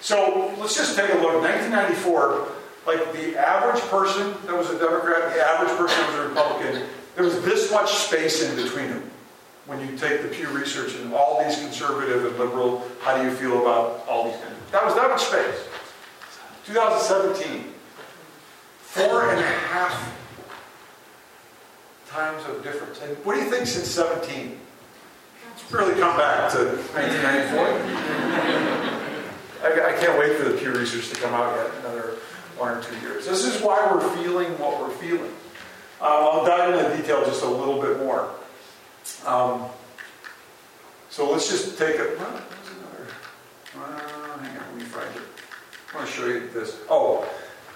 So 0.00 0.54
let's 0.58 0.76
just 0.76 0.94
take 0.96 1.10
a 1.10 1.18
look. 1.18 1.40
1994, 1.42 2.48
like 2.86 3.12
the 3.14 3.36
average 3.36 3.82
person 3.84 4.34
that 4.46 4.54
was 4.54 4.68
a 4.68 4.78
Democrat, 4.78 5.34
the 5.34 5.40
average 5.40 5.74
person 5.76 5.98
that 5.98 6.08
was 6.10 6.18
a 6.18 6.28
Republican, 6.28 6.82
there 7.14 7.24
was 7.24 7.40
this 7.42 7.72
much 7.72 7.92
space 7.94 8.42
in 8.42 8.54
between 8.56 8.90
them. 8.90 9.10
When 9.66 9.80
you 9.80 9.98
take 9.98 10.22
the 10.22 10.28
Pew 10.28 10.48
Research 10.50 10.94
and 10.94 11.12
all 11.12 11.42
these 11.44 11.58
conservative 11.58 12.24
and 12.24 12.38
liberal, 12.38 12.86
how 13.00 13.16
do 13.16 13.24
you 13.28 13.34
feel 13.34 13.60
about 13.60 14.04
all 14.08 14.24
these 14.24 14.40
things? 14.40 14.54
That 14.70 14.84
was 14.84 14.94
that 14.94 15.10
much 15.10 15.22
space. 15.24 15.66
2017, 16.66 17.64
four 18.80 19.30
and 19.30 19.40
a 19.40 19.42
half 19.42 20.16
times 22.08 22.44
of 22.48 22.62
difference. 22.62 23.00
And 23.02 23.16
what 23.24 23.34
do 23.34 23.40
you 23.42 23.50
think 23.50 23.66
since 23.66 23.88
17? 23.88 24.58
It's 25.52 25.72
really 25.72 25.98
come 26.00 26.16
back 26.16 26.52
to 26.52 26.58
1994. 26.58 27.66
I, 29.64 29.94
I 29.94 29.98
can't 29.98 30.18
wait 30.18 30.36
for 30.36 30.48
the 30.48 30.56
Pew 30.58 30.72
Research 30.72 31.08
to 31.10 31.20
come 31.20 31.34
out 31.34 31.56
yet. 31.56 31.70
Another 31.80 32.16
one 32.56 32.76
or 32.76 32.82
two 32.82 32.96
years. 33.00 33.26
This 33.26 33.44
is 33.44 33.60
why 33.60 33.86
we're 33.90 34.08
feeling 34.22 34.56
what 34.58 34.80
we're 34.80 34.94
feeling. 34.94 35.32
Um, 36.00 36.08
I'll 36.08 36.44
dive 36.44 36.74
into 36.74 36.96
detail 36.96 37.24
just 37.24 37.42
a 37.42 37.48
little 37.48 37.80
bit 37.80 37.98
more. 37.98 38.30
Um, 39.26 39.66
so 41.10 41.30
let's 41.30 41.48
just 41.48 41.78
take 41.78 41.96
a. 41.96 42.18
Uh, 42.18 42.40
hang 43.74 44.56
on, 44.56 44.64
let 44.68 44.76
me 44.76 44.82
find 44.82 45.14
it. 45.16 45.22
I 45.92 45.96
want 45.96 46.08
to 46.08 46.12
show 46.12 46.26
you 46.26 46.48
this. 46.50 46.78
Oh, 46.88 47.28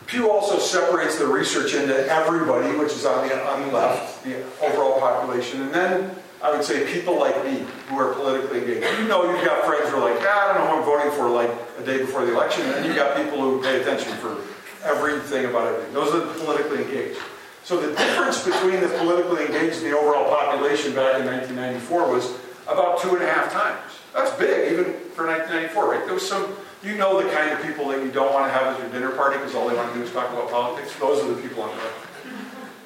Pew 0.06 0.30
also 0.30 0.58
separates 0.58 1.18
the 1.18 1.26
research 1.26 1.74
into 1.74 1.94
everybody, 2.08 2.76
which 2.76 2.92
is 2.92 3.04
on 3.04 3.28
the, 3.28 3.46
on 3.46 3.68
the 3.68 3.72
left, 3.74 4.24
the 4.24 4.42
overall 4.62 4.98
population, 4.98 5.62
and 5.62 5.72
then 5.72 6.10
I 6.42 6.50
would 6.50 6.64
say 6.64 6.90
people 6.92 7.18
like 7.18 7.44
me 7.44 7.66
who 7.88 7.98
are 7.98 8.14
politically 8.14 8.60
engaged. 8.60 8.98
You 8.98 9.08
know, 9.08 9.30
you've 9.30 9.44
got 9.44 9.64
friends 9.66 9.90
who 9.90 9.96
are 9.96 10.10
like, 10.10 10.20
ah, 10.22 10.50
I 10.50 10.54
don't 10.54 10.64
know 10.64 10.72
who 10.72 10.78
I'm 10.78 10.84
voting 10.84 11.12
for, 11.12 11.28
like 11.28 11.50
a 11.78 11.84
day 11.84 11.98
before 11.98 12.24
the 12.24 12.32
election, 12.32 12.64
and 12.66 12.86
you've 12.86 12.96
got 12.96 13.16
people 13.16 13.40
who 13.40 13.62
pay 13.62 13.80
attention 13.80 14.12
for 14.14 14.38
everything 14.84 15.44
about 15.44 15.68
everything. 15.68 15.92
Those 15.92 16.14
are 16.14 16.20
the 16.20 16.32
politically 16.44 16.82
engaged. 16.84 17.18
So 17.64 17.81
the 17.81 17.94
difference 17.94 18.44
between 18.44 18.81
the 18.81 18.88
politically 18.88 19.46
engaged 19.46 19.83
and 19.83 19.87
the 19.87 19.96
overall 19.96 20.29
population 20.29 20.94
back 20.94 21.20
in 21.20 21.27
1994 21.27 22.11
was 22.11 22.33
about 22.66 23.01
two 23.01 23.14
and 23.14 23.23
a 23.23 23.27
half 23.27 23.53
times. 23.53 23.92
That's 24.14 24.31
big, 24.37 24.73
even 24.73 24.94
for 25.14 25.27
1994, 25.27 25.90
right? 25.90 26.05
There 26.05 26.14
was 26.14 26.27
some, 26.27 26.55
you 26.83 26.96
know, 26.96 27.23
the 27.23 27.31
kind 27.31 27.51
of 27.51 27.62
people 27.62 27.88
that 27.88 28.03
you 28.03 28.11
don't 28.11 28.33
want 28.33 28.46
to 28.46 28.53
have 28.53 28.75
at 28.75 28.81
your 28.81 28.90
dinner 28.90 29.11
party 29.11 29.38
because 29.38 29.55
all 29.55 29.68
they 29.68 29.77
want 29.77 29.92
to 29.92 29.99
do 29.99 30.05
is 30.05 30.11
talk 30.12 30.33
about 30.33 30.51
politics. 30.51 30.94
Those 30.99 31.23
are 31.23 31.33
the 31.33 31.40
people 31.40 31.62
on 31.62 31.70
the 31.70 31.77
left. 31.77 32.07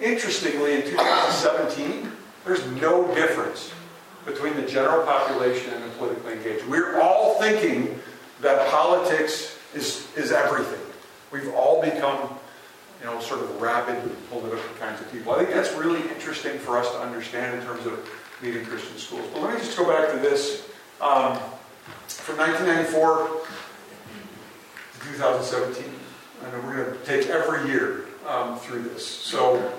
Interestingly, 0.00 0.74
in 0.74 0.82
2017, 0.82 2.10
there's 2.44 2.66
no 2.80 3.06
difference 3.14 3.72
between 4.24 4.54
the 4.56 4.62
general 4.62 5.04
population 5.04 5.72
and 5.72 5.84
the 5.84 5.88
politically 5.96 6.34
engaged. 6.34 6.66
We're 6.66 7.00
all 7.00 7.38
thinking 7.40 8.00
that 8.40 8.68
politics 8.70 9.58
is, 9.74 10.08
is 10.16 10.32
everything. 10.32 10.80
We've 11.30 11.52
all 11.54 11.82
become, 11.82 12.38
you 13.04 13.10
know, 13.10 13.20
sort 13.20 13.42
of 13.42 13.60
rabid 13.60 14.00
political 14.30 14.58
kinds 14.80 14.98
of 14.98 15.12
people. 15.12 15.34
I 15.34 15.38
think 15.40 15.50
that's 15.50 15.74
really 15.74 16.00
interesting 16.08 16.58
for 16.58 16.78
us 16.78 16.90
to 16.92 16.98
understand 17.00 17.60
in 17.60 17.66
terms 17.66 17.84
of 17.84 18.08
leading 18.42 18.64
Christian 18.64 18.96
schools. 18.96 19.26
But 19.30 19.42
let 19.42 19.52
me 19.52 19.60
just 19.60 19.76
go 19.76 19.86
back 19.86 20.10
to 20.12 20.18
this. 20.18 20.66
Um, 21.02 21.38
from 22.08 22.38
1994 22.38 23.28
to 24.94 25.12
2017, 25.12 25.84
and 26.44 26.64
we're 26.64 26.84
going 26.84 26.98
to 26.98 27.04
take 27.04 27.28
every 27.28 27.68
year 27.68 28.06
um, 28.26 28.58
through 28.58 28.84
this. 28.84 29.06
So 29.06 29.74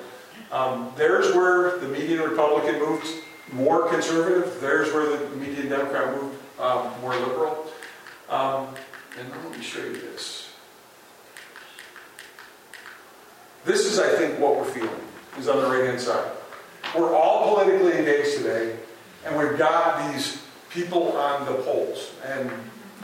um, 0.52 0.92
there's 0.96 1.34
where 1.34 1.80
the 1.80 1.88
median 1.88 2.22
Republican 2.22 2.80
moved 2.80 3.08
more 3.54 3.90
conservative. 3.90 4.62
There's 4.62 4.94
where 4.94 5.18
the 5.18 5.36
median 5.36 5.70
Democrat 5.70 6.16
moved 6.16 6.38
um, 6.60 6.92
more 7.02 7.16
liberal. 7.16 7.66
Um, 8.30 8.68
and 9.20 9.32
let 9.32 9.58
me 9.58 9.64
show 9.64 9.80
you 9.80 9.94
this. 9.94 10.45
This 13.66 13.88
is, 13.88 13.98
I 13.98 14.10
think, 14.10 14.40
what 14.40 14.56
we're 14.56 14.64
feeling, 14.64 15.02
is 15.40 15.48
on 15.48 15.60
the 15.60 15.68
right-hand 15.68 16.00
side. 16.00 16.32
We're 16.96 17.16
all 17.16 17.56
politically 17.56 17.98
engaged 17.98 18.38
today, 18.38 18.78
and 19.26 19.36
we've 19.36 19.58
got 19.58 20.14
these 20.14 20.42
people 20.70 21.14
on 21.14 21.48
the 21.48 21.54
polls. 21.64 22.12
And 22.24 22.52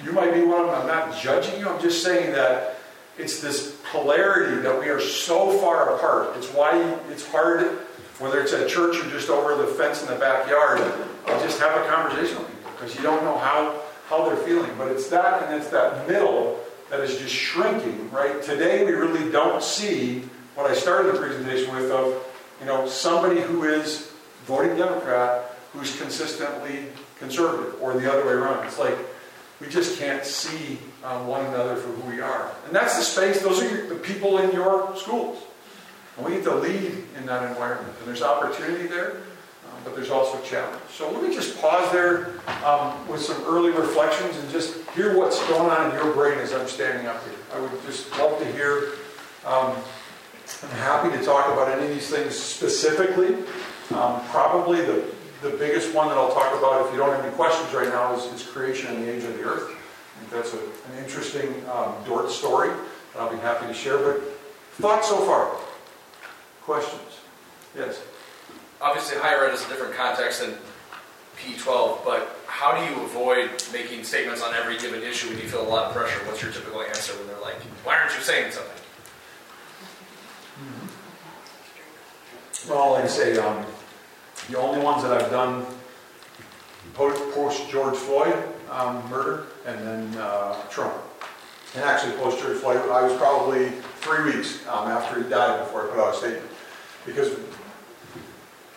you 0.06 0.12
might 0.12 0.36
be 0.36 0.42
one 0.42 0.62
of 0.62 0.68
them. 0.68 0.82
I'm 0.82 0.88
not 0.88 1.20
judging 1.20 1.60
you. 1.60 1.68
I'm 1.68 1.82
just 1.82 2.04
saying 2.04 2.34
that 2.34 2.78
it's 3.18 3.42
this 3.42 3.76
polarity 3.92 4.62
that 4.62 4.80
we 4.80 4.90
are 4.90 5.02
so 5.02 5.58
far 5.58 5.96
apart. 5.96 6.38
It's 6.38 6.48
why 6.50 6.78
it's 7.10 7.28
hard, 7.28 7.80
whether 8.20 8.40
it's 8.40 8.54
at 8.54 8.70
church 8.70 8.98
or 8.98 9.10
just 9.10 9.30
over 9.30 9.56
the 9.56 9.68
fence 9.68 10.04
in 10.04 10.10
the 10.10 10.20
backyard, 10.20 10.78
to 10.78 11.34
just 11.40 11.60
have 11.60 11.76
a 11.84 11.90
conversation 11.90 12.38
with 12.38 12.48
people 12.48 12.72
because 12.74 12.96
you 12.96 13.02
don't 13.02 13.24
know 13.24 13.38
how, 13.40 13.82
how 14.08 14.30
they're 14.30 14.38
feeling. 14.38 14.72
But 14.78 14.92
it's 14.92 15.10
that 15.10 15.44
and 15.44 15.56
it's 15.60 15.72
that 15.72 16.08
middle 16.08 16.60
that 16.92 17.00
is 17.00 17.18
just 17.18 17.34
shrinking, 17.34 18.12
right? 18.12 18.44
Today 18.44 18.86
we 18.86 18.92
really 18.92 19.32
don't 19.32 19.64
see 19.64 20.24
what 20.62 20.70
I 20.70 20.76
started 20.76 21.14
the 21.14 21.20
presentation 21.20 21.74
with 21.74 21.90
of, 21.90 22.24
you 22.60 22.68
know, 22.68 22.88
somebody 22.88 23.42
who 23.42 23.64
is 23.64 24.12
voting 24.46 24.78
Democrat 24.78 25.58
who's 25.74 26.00
consistently 26.00 26.86
conservative 27.18 27.82
or 27.82 27.94
the 27.94 28.12
other 28.12 28.26
way 28.26 28.34
around. 28.34 28.66
It's 28.68 28.78
like 28.78 28.98
we 29.60 29.68
just 29.68 29.98
can't 29.98 30.24
see 30.24 30.78
um, 31.04 31.28
one 31.28 31.46
another 31.48 31.76
for 31.76 31.90
who 31.90 32.12
we 32.12 32.22
are. 32.22 32.52
And 32.68 32.76
that's 32.76 32.96
the 32.96 33.04
space, 33.04 33.42
those 33.42 33.62
are 33.62 33.70
your, 33.70 33.88
the 33.88 33.96
people 33.96 34.38
in 34.38 34.52
your 34.52 34.96
schools. 34.96 35.42
And 36.18 36.26
we 36.26 36.36
need 36.36 36.44
to 36.44 36.56
lead 36.56 37.06
in 37.18 37.26
that 37.26 37.50
environment. 37.50 37.96
And 38.00 38.08
there's 38.08 38.22
opportunity 38.22 38.86
there, 38.88 39.12
um, 39.12 39.82
but 39.84 39.96
there's 39.96 40.12
also 40.12 40.40
challenge. 40.42 40.82
So 40.92 41.10
let 41.10 41.24
me 41.24 41.34
just 41.34 41.60
pause 41.60 41.92
there 41.92 42.34
um, 42.64 43.08
with 43.08 43.22
some 43.22 43.42
early 43.46 43.72
reflections 43.72 44.38
and 44.38 44.52
just 44.52 44.88
hear 44.92 45.18
what's 45.18 45.40
going 45.48 45.72
on 45.72 45.90
in 45.90 45.96
your 45.96 46.14
brain 46.14 46.38
as 46.38 46.54
I'm 46.54 46.68
standing 46.68 47.08
up 47.08 47.24
here. 47.24 47.40
I 47.56 47.60
would 47.60 47.72
just 47.86 48.12
love 48.20 48.38
to 48.38 48.46
hear. 48.52 48.90
I'm 50.64 50.70
happy 50.78 51.18
to 51.18 51.24
talk 51.24 51.52
about 51.52 51.70
any 51.70 51.88
of 51.88 51.94
these 51.94 52.10
things 52.10 52.38
specifically. 52.38 53.36
Um, 53.96 54.22
probably 54.30 54.82
the, 54.82 55.04
the 55.42 55.50
biggest 55.52 55.94
one 55.94 56.08
that 56.10 56.18
I'll 56.18 56.34
talk 56.34 56.58
about, 56.58 56.86
if 56.86 56.92
you 56.94 57.00
don't 57.00 57.12
have 57.12 57.26
any 57.26 57.34
questions 57.36 57.74
right 57.74 57.88
now, 57.88 58.16
is, 58.16 58.26
is 58.34 58.48
creation 58.48 58.96
and 58.96 59.04
the 59.04 59.12
age 59.12 59.24
of 59.24 59.36
the 59.38 59.44
earth. 59.44 59.70
I 59.72 60.20
think 60.20 60.32
that's 60.32 60.54
a, 60.54 60.60
an 60.60 61.04
interesting 61.04 61.50
um, 61.70 61.96
Dordt 62.06 62.30
story 62.30 62.70
that 62.70 63.22
I'll 63.22 63.32
be 63.32 63.38
happy 63.38 63.68
to 63.68 63.74
share. 63.74 63.98
But 63.98 64.22
thoughts 64.74 65.10
so 65.10 65.26
far? 65.26 65.56
Questions? 66.62 67.20
Yes. 67.76 68.02
Obviously, 68.80 69.18
higher 69.20 69.46
ed 69.46 69.54
is 69.54 69.66
a 69.66 69.70
different 69.70 69.94
context 69.96 70.42
than 70.42 70.56
P12, 71.38 72.04
but 72.06 72.40
how 72.48 72.78
do 72.78 72.84
you 72.94 73.04
avoid 73.04 73.50
making 73.74 74.04
statements 74.04 74.42
on 74.44 74.54
every 74.54 74.78
given 74.78 75.02
issue 75.02 75.30
when 75.30 75.38
you 75.38 75.48
feel 75.48 75.62
a 75.62 75.70
lot 75.70 75.86
of 75.86 75.96
pressure? 75.96 76.20
What's 76.26 76.42
your 76.42 76.52
typical 76.52 76.82
answer 76.82 77.14
when 77.14 77.28
they're 77.28 77.42
like, 77.42 77.60
why 77.84 77.98
aren't 77.98 78.14
you 78.14 78.22
saying 78.22 78.52
something? 78.52 78.81
Well, 82.70 82.92
like 82.92 83.06
I 83.06 83.08
say, 83.08 83.38
um, 83.40 83.66
the 84.50 84.58
only 84.58 84.84
ones 84.84 85.02
that 85.02 85.12
I've 85.12 85.32
done 85.32 85.66
post 86.94 87.72
George 87.72 87.96
Floyd 87.96 88.36
um, 88.70 89.08
murder 89.10 89.48
and 89.66 89.80
then 89.86 90.18
uh, 90.18 90.54
Trump. 90.70 90.94
And 91.74 91.84
actually, 91.84 92.14
post 92.18 92.40
George 92.40 92.58
Floyd, 92.58 92.78
I 92.78 93.02
was 93.02 93.18
probably 93.18 93.70
three 94.02 94.26
weeks 94.26 94.66
um, 94.68 94.90
after 94.90 95.24
he 95.24 95.30
died 95.30 95.66
before 95.66 95.88
I 95.88 95.90
put 95.90 96.00
out 96.00 96.14
a 96.14 96.18
statement. 96.18 96.52
Because 97.06 97.36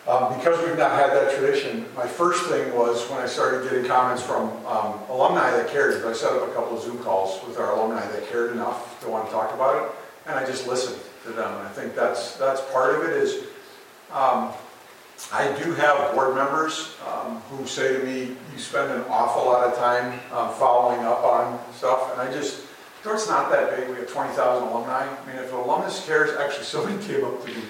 um, 0.07 0.37
because 0.37 0.63
we've 0.65 0.77
not 0.77 0.91
had 0.91 1.11
that 1.11 1.35
tradition, 1.35 1.85
my 1.95 2.07
first 2.07 2.45
thing 2.45 2.75
was 2.75 3.07
when 3.09 3.19
I 3.19 3.25
started 3.25 3.69
getting 3.69 3.85
comments 3.85 4.21
from 4.21 4.49
um, 4.65 4.99
alumni 5.09 5.49
that 5.51 5.69
cared, 5.69 6.05
I 6.05 6.13
set 6.13 6.31
up 6.31 6.47
a 6.47 6.53
couple 6.53 6.77
of 6.77 6.83
Zoom 6.83 6.99
calls 6.99 7.43
with 7.47 7.57
our 7.57 7.71
alumni 7.71 8.05
that 8.07 8.29
cared 8.29 8.51
enough 8.51 8.99
to 9.01 9.09
want 9.09 9.25
to 9.25 9.31
talk 9.31 9.53
about 9.53 9.83
it, 9.83 9.91
and 10.27 10.37
I 10.37 10.45
just 10.45 10.67
listened 10.67 10.99
to 11.23 11.31
them. 11.31 11.51
And 11.57 11.67
I 11.67 11.71
think 11.71 11.95
that's 11.95 12.35
that's 12.37 12.61
part 12.71 12.95
of 12.95 13.09
it 13.09 13.17
is 13.17 13.45
um, 14.15 14.53
I 15.33 15.51
do 15.61 15.73
have 15.73 16.13
board 16.13 16.35
members 16.35 16.95
um, 17.05 17.37
who 17.49 17.67
say 17.67 17.99
to 17.99 18.05
me, 18.05 18.35
you 18.53 18.57
spend 18.57 18.91
an 18.91 19.03
awful 19.09 19.45
lot 19.45 19.67
of 19.67 19.77
time 19.77 20.19
um, 20.31 20.53
following 20.53 21.05
up 21.05 21.23
on 21.23 21.59
stuff, 21.73 22.11
and 22.13 22.21
I 22.21 22.31
just, 22.31 22.63
it's 23.03 23.27
not 23.27 23.51
that 23.51 23.75
big. 23.75 23.89
We 23.89 23.95
have 23.97 24.07
20,000 24.09 24.67
alumni. 24.67 25.03
I 25.03 25.27
mean, 25.27 25.35
if 25.35 25.51
an 25.51 25.59
alumnus 25.59 26.05
cares, 26.05 26.35
actually 26.37 26.63
somebody 26.63 26.97
came 27.07 27.25
up 27.25 27.43
to 27.43 27.47
me, 27.51 27.61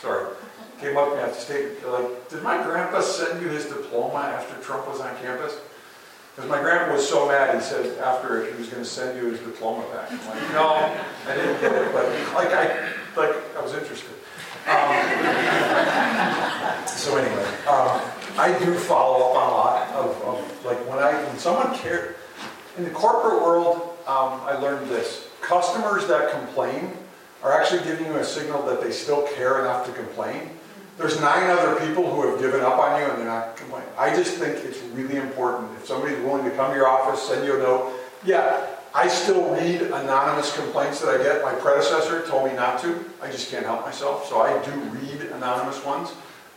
sorry, 0.00 0.34
came 0.80 0.96
up 0.96 1.10
to 1.10 1.16
me 1.16 1.22
at 1.22 1.34
the 1.34 1.40
state, 1.40 1.86
like, 1.86 2.28
did 2.28 2.42
my 2.42 2.62
grandpa 2.62 3.00
send 3.00 3.42
you 3.42 3.48
his 3.48 3.66
diploma 3.66 4.18
after 4.18 4.60
Trump 4.62 4.88
was 4.88 5.00
on 5.00 5.16
campus? 5.18 5.58
Because 6.34 6.50
my 6.50 6.60
grandpa 6.60 6.94
was 6.94 7.08
so 7.08 7.28
mad, 7.28 7.54
he 7.54 7.60
said 7.60 7.98
after 7.98 8.46
he 8.46 8.56
was 8.58 8.68
going 8.68 8.82
to 8.82 8.88
send 8.88 9.16
you 9.18 9.30
his 9.30 9.40
diploma 9.40 9.84
back. 9.92 10.10
I'm 10.10 10.18
like, 10.26 10.52
no, 10.52 10.96
I 11.28 11.34
didn't 11.34 11.60
get 11.60 11.72
it, 11.72 11.92
but 11.92 12.04
like 12.34 12.52
I, 12.52 12.92
like 13.16 13.56
I 13.56 13.62
was 13.62 13.74
interested. 13.74 14.13
Um, 14.66 14.94
so 16.86 17.16
anyway, 17.16 17.44
um, 17.68 18.00
I 18.38 18.56
do 18.58 18.74
follow 18.74 19.30
up 19.30 19.36
on 19.36 19.48
a 19.48 19.52
lot 19.52 19.88
of, 19.92 20.22
of, 20.22 20.64
like 20.64 20.78
when 20.88 20.98
I 20.98 21.12
when 21.24 21.38
someone 21.38 21.74
cares 21.76 22.16
in 22.76 22.84
the 22.84 22.90
corporate 22.90 23.42
world, 23.42 23.76
um, 24.06 24.40
I 24.42 24.56
learned 24.56 24.88
this: 24.88 25.28
customers 25.40 26.06
that 26.06 26.30
complain 26.32 26.92
are 27.42 27.52
actually 27.52 27.84
giving 27.84 28.06
you 28.06 28.16
a 28.16 28.24
signal 28.24 28.64
that 28.66 28.82
they 28.82 28.90
still 28.90 29.28
care 29.36 29.60
enough 29.60 29.86
to 29.86 29.92
complain. 29.92 30.50
There's 30.96 31.20
nine 31.20 31.50
other 31.50 31.78
people 31.84 32.08
who 32.08 32.30
have 32.30 32.40
given 32.40 32.60
up 32.60 32.78
on 32.78 33.00
you 33.00 33.06
and 33.06 33.18
they're 33.18 33.26
not 33.26 33.56
complaining. 33.56 33.88
I 33.98 34.14
just 34.14 34.36
think 34.36 34.64
it's 34.64 34.80
really 34.94 35.16
important 35.16 35.72
if 35.76 35.86
somebody's 35.86 36.18
willing 36.20 36.44
to 36.44 36.50
come 36.52 36.70
to 36.70 36.76
your 36.76 36.88
office, 36.88 37.20
send 37.20 37.44
you 37.44 37.56
a 37.56 37.58
note. 37.58 37.92
Yeah, 38.24 38.64
I 38.96 39.08
still 39.08 39.52
read 39.52 39.82
anonymous 39.82 40.56
complaints 40.56 41.00
that 41.00 41.08
I 41.08 41.20
get. 41.20 41.42
My 41.42 41.52
predecessor 41.52 42.24
told 42.28 42.48
me 42.48 42.54
not 42.54 42.80
to. 42.82 43.04
I 43.20 43.28
just 43.28 43.50
can't 43.50 43.66
help 43.66 43.84
myself. 43.84 44.28
So 44.28 44.40
I 44.40 44.64
do 44.64 44.70
read 44.70 45.20
anonymous 45.32 45.84
ones. 45.84 46.12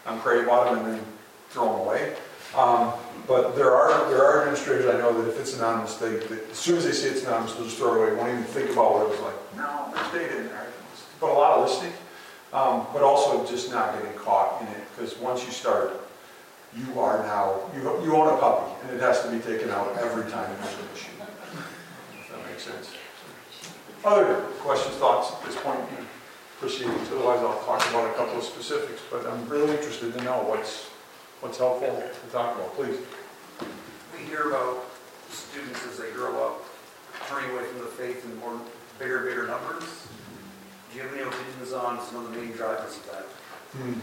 I'm 0.05 0.19
pray 0.21 0.43
about 0.43 0.71
them 0.71 0.85
and 0.85 0.93
then 0.93 1.03
throw 1.49 1.65
them 1.65 1.81
away. 1.81 2.15
Um, 2.55 2.93
but 3.27 3.55
there 3.55 3.75
are 3.75 4.07
there 4.11 4.23
are 4.23 4.41
administrators 4.41 4.85
I 4.85 4.99
know 4.99 5.19
that 5.19 5.27
if 5.29 5.39
it's 5.39 5.55
anonymous, 5.57 5.95
they, 5.95 6.17
they, 6.17 6.39
as 6.51 6.57
soon 6.57 6.77
as 6.77 6.85
they 6.85 6.91
see 6.91 7.07
it's 7.07 7.23
anonymous, 7.23 7.53
they'll 7.55 7.65
just 7.65 7.77
throw 7.77 7.95
it 7.95 8.07
away. 8.07 8.15
Won't 8.15 8.29
even 8.29 8.43
think 8.43 8.69
about 8.69 8.93
what 8.93 9.07
it 9.07 9.09
was 9.09 9.19
like. 9.21 9.57
No, 9.57 9.91
there's 9.93 10.11
data 10.11 10.37
in 10.41 10.47
there. 10.47 10.67
But 11.19 11.31
a 11.31 11.33
lot 11.33 11.57
of 11.57 11.67
listening, 11.67 11.93
um, 12.53 12.85
but 12.93 13.01
also 13.01 13.45
just 13.47 13.71
not 13.71 13.97
getting 13.97 14.15
caught 14.19 14.61
in 14.61 14.67
it 14.67 14.83
because 14.95 15.17
once 15.17 15.43
you 15.43 15.51
start, 15.51 15.99
you 16.77 16.99
are 16.99 17.23
now 17.23 17.59
you 17.75 17.81
you 18.05 18.15
own 18.15 18.31
a 18.31 18.37
puppy 18.37 18.71
and 18.83 18.95
it 18.95 19.01
has 19.01 19.23
to 19.23 19.31
be 19.31 19.39
taken 19.39 19.71
out 19.71 19.97
every 19.97 20.29
time 20.31 20.47
there's 20.61 20.75
an 20.75 20.85
issue 20.93 21.16
sense. 22.59 22.91
Other 24.03 24.35
questions, 24.59 24.95
thoughts 24.95 25.33
at 25.33 25.43
this 25.45 25.55
point 25.61 25.79
in 25.97 26.05
proceedings? 26.59 27.09
Otherwise, 27.11 27.39
I'll 27.39 27.63
talk 27.65 27.87
about 27.89 28.09
a 28.09 28.13
couple 28.13 28.37
of 28.37 28.43
specifics, 28.43 29.01
but 29.11 29.25
I'm 29.25 29.47
really 29.49 29.71
interested 29.71 30.13
to 30.13 30.23
know 30.23 30.43
what's, 30.43 30.85
what's 31.41 31.57
helpful 31.57 31.95
to 31.95 32.31
talk 32.31 32.55
about. 32.55 32.75
Please. 32.75 32.97
We 34.17 34.25
hear 34.25 34.49
about 34.49 34.85
students 35.29 35.85
as 35.87 35.97
they 35.97 36.11
grow 36.11 36.45
up 36.45 36.63
turning 37.27 37.51
away 37.51 37.63
from 37.65 37.79
the 37.79 37.87
faith 37.87 38.23
in 38.25 38.39
more 38.39 38.59
bigger, 38.99 39.19
bigger 39.19 39.47
numbers. 39.47 39.83
Do 40.91 40.97
you 40.97 41.03
have 41.03 41.13
any 41.13 41.23
opinions 41.23 41.73
on 41.73 42.01
some 42.01 42.25
of 42.25 42.31
the 42.31 42.39
main 42.39 42.51
drivers 42.53 42.95
of 42.97 43.05
that? 43.11 43.25
Hmm. 43.73 43.99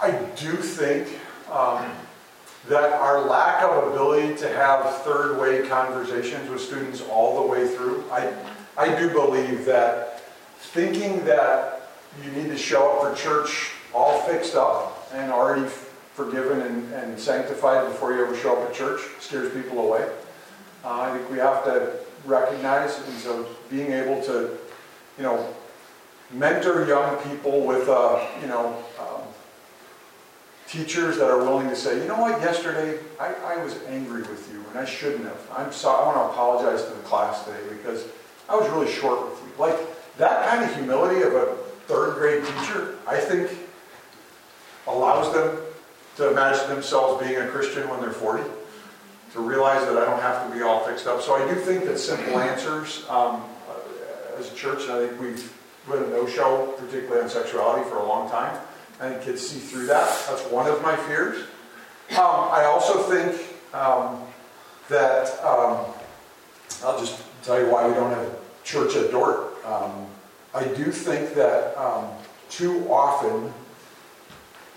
I 0.00 0.10
do 0.36 0.52
think 0.56 1.08
um, 1.50 1.90
that 2.66 2.92
our 2.92 3.26
lack 3.26 3.62
of 3.62 3.92
ability 3.92 4.36
to 4.36 4.48
have 4.48 5.02
third 5.02 5.40
way 5.40 5.66
conversations 5.68 6.50
with 6.50 6.60
students 6.60 7.00
all 7.02 7.42
the 7.42 7.48
way 7.48 7.66
through, 7.68 8.04
I, 8.10 8.32
I 8.76 8.98
do 8.98 9.10
believe 9.10 9.64
that 9.66 10.20
thinking 10.58 11.24
that 11.24 11.82
you 12.24 12.30
need 12.32 12.48
to 12.48 12.58
show 12.58 12.90
up 12.90 13.16
for 13.16 13.22
church 13.22 13.70
all 13.94 14.20
fixed 14.22 14.54
up 14.54 15.08
and 15.14 15.32
already 15.32 15.66
forgiven 16.14 16.60
and, 16.60 16.92
and 16.92 17.18
sanctified 17.18 17.86
before 17.88 18.12
you 18.12 18.24
ever 18.24 18.36
show 18.36 18.60
up 18.60 18.68
at 18.68 18.74
church 18.74 19.00
scares 19.20 19.52
people 19.54 19.78
away. 19.78 20.10
Uh, 20.84 21.00
I 21.00 21.16
think 21.16 21.30
we 21.30 21.38
have 21.38 21.64
to 21.64 21.96
recognize, 22.24 22.98
and 22.98 23.18
so 23.18 23.46
being 23.70 23.92
able 23.92 24.22
to, 24.24 24.58
you 25.16 25.22
know, 25.22 25.54
mentor 26.32 26.86
young 26.86 27.16
people 27.28 27.64
with, 27.64 27.88
uh, 27.88 28.24
you 28.42 28.48
know, 28.48 28.76
teachers 30.68 31.16
that 31.16 31.30
are 31.30 31.38
willing 31.38 31.68
to 31.68 31.76
say, 31.76 31.98
you 32.00 32.06
know 32.06 32.20
what, 32.20 32.40
yesterday 32.42 32.98
I, 33.18 33.32
I 33.34 33.64
was 33.64 33.74
angry 33.88 34.22
with 34.22 34.50
you 34.52 34.62
and 34.70 34.78
I 34.78 34.84
shouldn't 34.84 35.24
have. 35.24 35.50
I'm 35.56 35.72
sorry, 35.72 36.04
I 36.04 36.06
want 36.06 36.28
to 36.28 36.32
apologize 36.32 36.84
to 36.84 36.90
the 36.90 37.02
class 37.02 37.44
today 37.44 37.58
because 37.70 38.04
I 38.48 38.54
was 38.54 38.68
really 38.70 38.90
short 38.90 39.30
with 39.30 39.40
you. 39.40 39.52
Like 39.58 39.76
that 40.18 40.46
kind 40.48 40.68
of 40.68 40.76
humility 40.76 41.22
of 41.22 41.34
a 41.34 41.56
third 41.86 42.14
grade 42.16 42.44
teacher, 42.44 42.96
I 43.06 43.18
think 43.18 43.50
allows 44.86 45.32
them 45.32 45.58
to 46.16 46.30
imagine 46.30 46.68
themselves 46.68 47.22
being 47.24 47.40
a 47.40 47.48
Christian 47.48 47.88
when 47.88 48.00
they're 48.00 48.10
40, 48.10 48.42
to 49.32 49.40
realize 49.40 49.86
that 49.86 49.96
I 49.96 50.04
don't 50.04 50.20
have 50.20 50.48
to 50.48 50.54
be 50.54 50.62
all 50.62 50.80
fixed 50.80 51.06
up. 51.06 51.22
So 51.22 51.34
I 51.34 51.48
do 51.48 51.60
think 51.60 51.84
that 51.84 51.98
simple 51.98 52.38
answers 52.38 53.06
um, 53.08 53.42
as 54.38 54.52
a 54.52 54.54
church, 54.54 54.88
I 54.88 55.06
think 55.06 55.20
we've 55.20 55.52
been 55.88 56.02
a 56.02 56.08
no-show, 56.08 56.74
particularly 56.78 57.22
on 57.22 57.28
sexuality, 57.28 57.88
for 57.88 57.98
a 57.98 58.06
long 58.06 58.30
time. 58.30 58.58
I 59.00 59.14
kids 59.14 59.46
see 59.46 59.60
through 59.60 59.86
that. 59.86 60.08
That's 60.28 60.42
one 60.50 60.66
of 60.66 60.82
my 60.82 60.96
fears. 60.96 61.44
Um, 62.10 62.50
I 62.50 62.64
also 62.64 63.02
think 63.02 63.32
um, 63.72 64.22
that, 64.88 65.28
um, 65.44 65.84
I'll 66.84 66.98
just 66.98 67.22
tell 67.44 67.60
you 67.60 67.70
why 67.70 67.86
we 67.86 67.94
don't 67.94 68.10
have 68.10 68.34
church 68.64 68.96
at 68.96 69.10
Dordt. 69.10 69.64
Um, 69.64 70.06
I 70.54 70.64
do 70.64 70.90
think 70.90 71.34
that 71.34 71.76
um, 71.76 72.08
too 72.48 72.90
often 72.90 73.52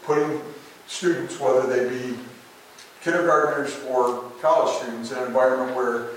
putting 0.03 0.41
students, 0.87 1.39
whether 1.39 1.65
they 1.65 1.89
be 1.89 2.17
kindergartners 3.01 3.75
or 3.89 4.25
college 4.41 4.75
students, 4.77 5.11
in 5.11 5.17
an 5.17 5.25
environment 5.25 5.75
where, 5.75 6.09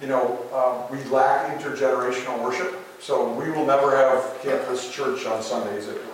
you 0.00 0.06
know, 0.06 0.38
um, 0.54 0.96
we 0.96 1.04
lack 1.10 1.58
intergenerational 1.58 2.42
worship. 2.42 2.74
So 3.00 3.32
we 3.34 3.50
will 3.50 3.66
never 3.66 3.96
have 3.96 4.38
campus 4.42 4.90
church 4.90 5.26
on 5.26 5.42
Sundays 5.42 5.88
at. 5.88 6.09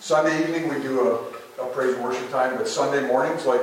Sunday 0.00 0.40
evening 0.40 0.68
we 0.68 0.82
do 0.82 1.00
a, 1.00 1.62
a 1.62 1.66
praise 1.72 1.94
and 1.94 2.02
worship 2.02 2.28
time, 2.30 2.56
but 2.56 2.66
Sunday 2.66 3.06
mornings, 3.06 3.44
like, 3.44 3.60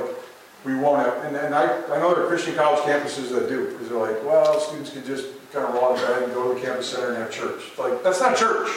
we 0.64 0.74
won't 0.74 1.04
have, 1.04 1.24
and, 1.24 1.36
and 1.36 1.54
I, 1.54 1.64
I 1.86 1.98
know 1.98 2.14
there 2.14 2.24
are 2.24 2.28
Christian 2.28 2.54
college 2.54 2.80
campuses 2.80 3.30
that 3.30 3.48
do, 3.48 3.70
because 3.70 3.88
they're 3.88 3.98
like, 3.98 4.24
well, 4.24 4.58
students 4.60 4.90
can 4.90 5.04
just 5.04 5.26
kind 5.52 5.66
of 5.66 5.74
roll 5.74 5.86
out 5.86 5.98
of 5.98 6.06
bed 6.06 6.22
and 6.22 6.32
go 6.32 6.52
to 6.52 6.58
the 6.58 6.64
campus 6.64 6.90
center 6.90 7.08
and 7.08 7.16
have 7.18 7.30
church. 7.30 7.62
Like, 7.76 8.02
that's 8.02 8.20
not 8.20 8.36
church. 8.36 8.70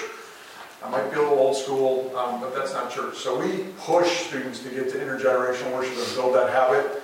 I 0.84 0.90
might 0.90 1.12
be 1.12 1.18
a 1.18 1.22
little 1.22 1.38
old 1.38 1.56
school, 1.56 2.16
um, 2.18 2.42
but 2.42 2.56
that's 2.56 2.74
not 2.74 2.92
church. 2.92 3.18
So 3.18 3.40
we 3.40 3.66
push 3.78 4.28
students 4.28 4.64
to 4.64 4.70
get 4.70 4.90
to 4.92 4.98
intergenerational 4.98 5.74
worship 5.74 5.96
and 5.96 6.16
build 6.16 6.34
that 6.36 6.50
habit. 6.50 7.04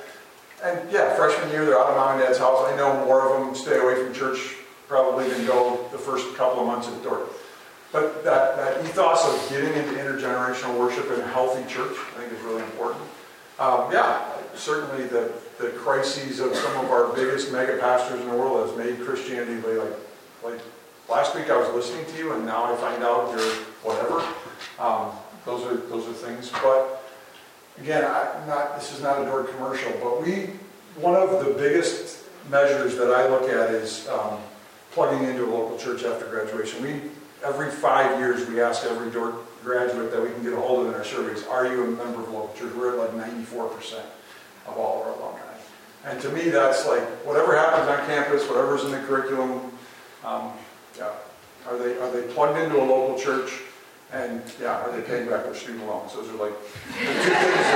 And 0.63 0.91
yeah, 0.91 1.15
freshman 1.15 1.51
year, 1.51 1.65
they're 1.65 1.79
out 1.79 1.89
of 1.89 1.95
mom 1.95 2.17
and 2.17 2.23
dad's 2.23 2.39
house. 2.39 2.65
I 2.65 2.75
know 2.75 3.05
more 3.05 3.31
of 3.31 3.45
them 3.45 3.55
stay 3.55 3.77
away 3.77 4.03
from 4.03 4.13
church 4.13 4.55
probably 4.87 5.29
than 5.29 5.45
go 5.45 5.87
the 5.91 5.99
first 5.99 6.35
couple 6.35 6.61
of 6.61 6.65
months 6.67 6.87
at 6.87 6.95
the 6.95 7.09
door. 7.09 7.27
But 7.91 8.23
that, 8.23 8.57
that 8.57 8.85
ethos 8.85 9.25
of 9.25 9.49
getting 9.49 9.73
into 9.73 9.93
intergenerational 9.93 10.77
worship 10.77 11.09
in 11.11 11.19
a 11.21 11.27
healthy 11.27 11.63
church, 11.71 11.95
I 12.15 12.19
think 12.21 12.33
is 12.33 12.41
really 12.41 12.63
important. 12.63 13.01
Um, 13.59 13.91
yeah, 13.91 14.33
certainly 14.55 15.05
the, 15.05 15.31
the 15.57 15.69
crises 15.69 16.39
of 16.39 16.55
some 16.55 16.85
of 16.85 16.91
our 16.91 17.13
biggest 17.15 17.51
mega 17.51 17.77
pastors 17.77 18.19
in 18.19 18.29
the 18.29 18.35
world 18.35 18.67
has 18.67 18.77
made 18.77 19.03
Christianity 19.05 19.55
like, 19.67 19.93
like 20.43 20.59
last 21.09 21.35
week 21.35 21.49
I 21.49 21.57
was 21.57 21.73
listening 21.73 22.05
to 22.13 22.17
you 22.17 22.33
and 22.33 22.45
now 22.45 22.71
I 22.71 22.75
find 22.77 23.03
out 23.03 23.31
you're 23.31 23.53
whatever. 23.83 24.25
Um, 24.79 25.11
those 25.45 25.65
are 25.65 25.77
those 25.87 26.07
are 26.07 26.13
things. 26.13 26.51
But 26.61 27.03
again, 27.79 28.03
not 28.47 28.75
this 28.77 28.93
is 28.93 29.01
not 29.01 29.21
a 29.21 29.25
Dordt 29.25 29.49
commercial, 29.55 29.91
but 30.03 30.21
we 30.21 30.51
one 30.97 31.15
of 31.15 31.43
the 31.43 31.53
biggest 31.53 32.25
measures 32.49 32.95
that 32.97 33.13
I 33.13 33.27
look 33.27 33.49
at 33.49 33.71
is 33.71 34.07
um, 34.09 34.39
plugging 34.91 35.27
into 35.27 35.45
a 35.45 35.51
local 35.51 35.77
church 35.77 36.03
after 36.03 36.25
graduation. 36.25 36.83
We 36.83 37.01
every 37.43 37.71
five 37.71 38.19
years 38.19 38.47
we 38.47 38.61
ask 38.61 38.83
every 38.83 39.11
graduate 39.63 40.11
that 40.11 40.21
we 40.21 40.29
can 40.29 40.43
get 40.43 40.53
a 40.53 40.57
hold 40.57 40.85
of 40.85 40.93
in 40.93 40.93
our 40.93 41.03
surveys, 41.03 41.45
are 41.47 41.67
you 41.67 41.83
a 41.83 41.87
member 41.87 42.21
of 42.21 42.29
a 42.29 42.31
local 42.31 42.53
church? 42.55 42.73
We're 42.73 42.93
at 42.93 43.13
like 43.15 43.31
94% 43.31 43.99
of 44.67 44.77
all 44.77 45.03
our 45.03 45.11
alumni. 45.11 45.41
And 46.05 46.21
to 46.21 46.29
me, 46.29 46.49
that's 46.49 46.87
like 46.87 47.03
whatever 47.25 47.55
happens 47.55 47.89
on 47.89 48.05
campus, 48.07 48.47
whatever's 48.47 48.83
in 48.85 48.91
the 48.91 48.99
curriculum, 48.99 49.71
um, 50.23 50.51
yeah. 50.97 51.11
Are 51.67 51.77
they 51.77 51.97
are 51.97 52.09
they 52.11 52.21
plugged 52.33 52.57
into 52.59 52.77
a 52.77 52.83
local 52.83 53.19
church? 53.19 53.61
And 54.13 54.41
yeah, 54.61 54.79
are 54.83 54.91
they 54.91 55.01
paying 55.01 55.27
back 55.29 55.43
their 55.43 55.53
student 55.53 55.85
loans? 55.85 56.13
Those 56.13 56.29
are 56.29 56.35
like 56.35 56.53
the 56.63 56.97
two 56.97 57.35
things. 57.35 57.67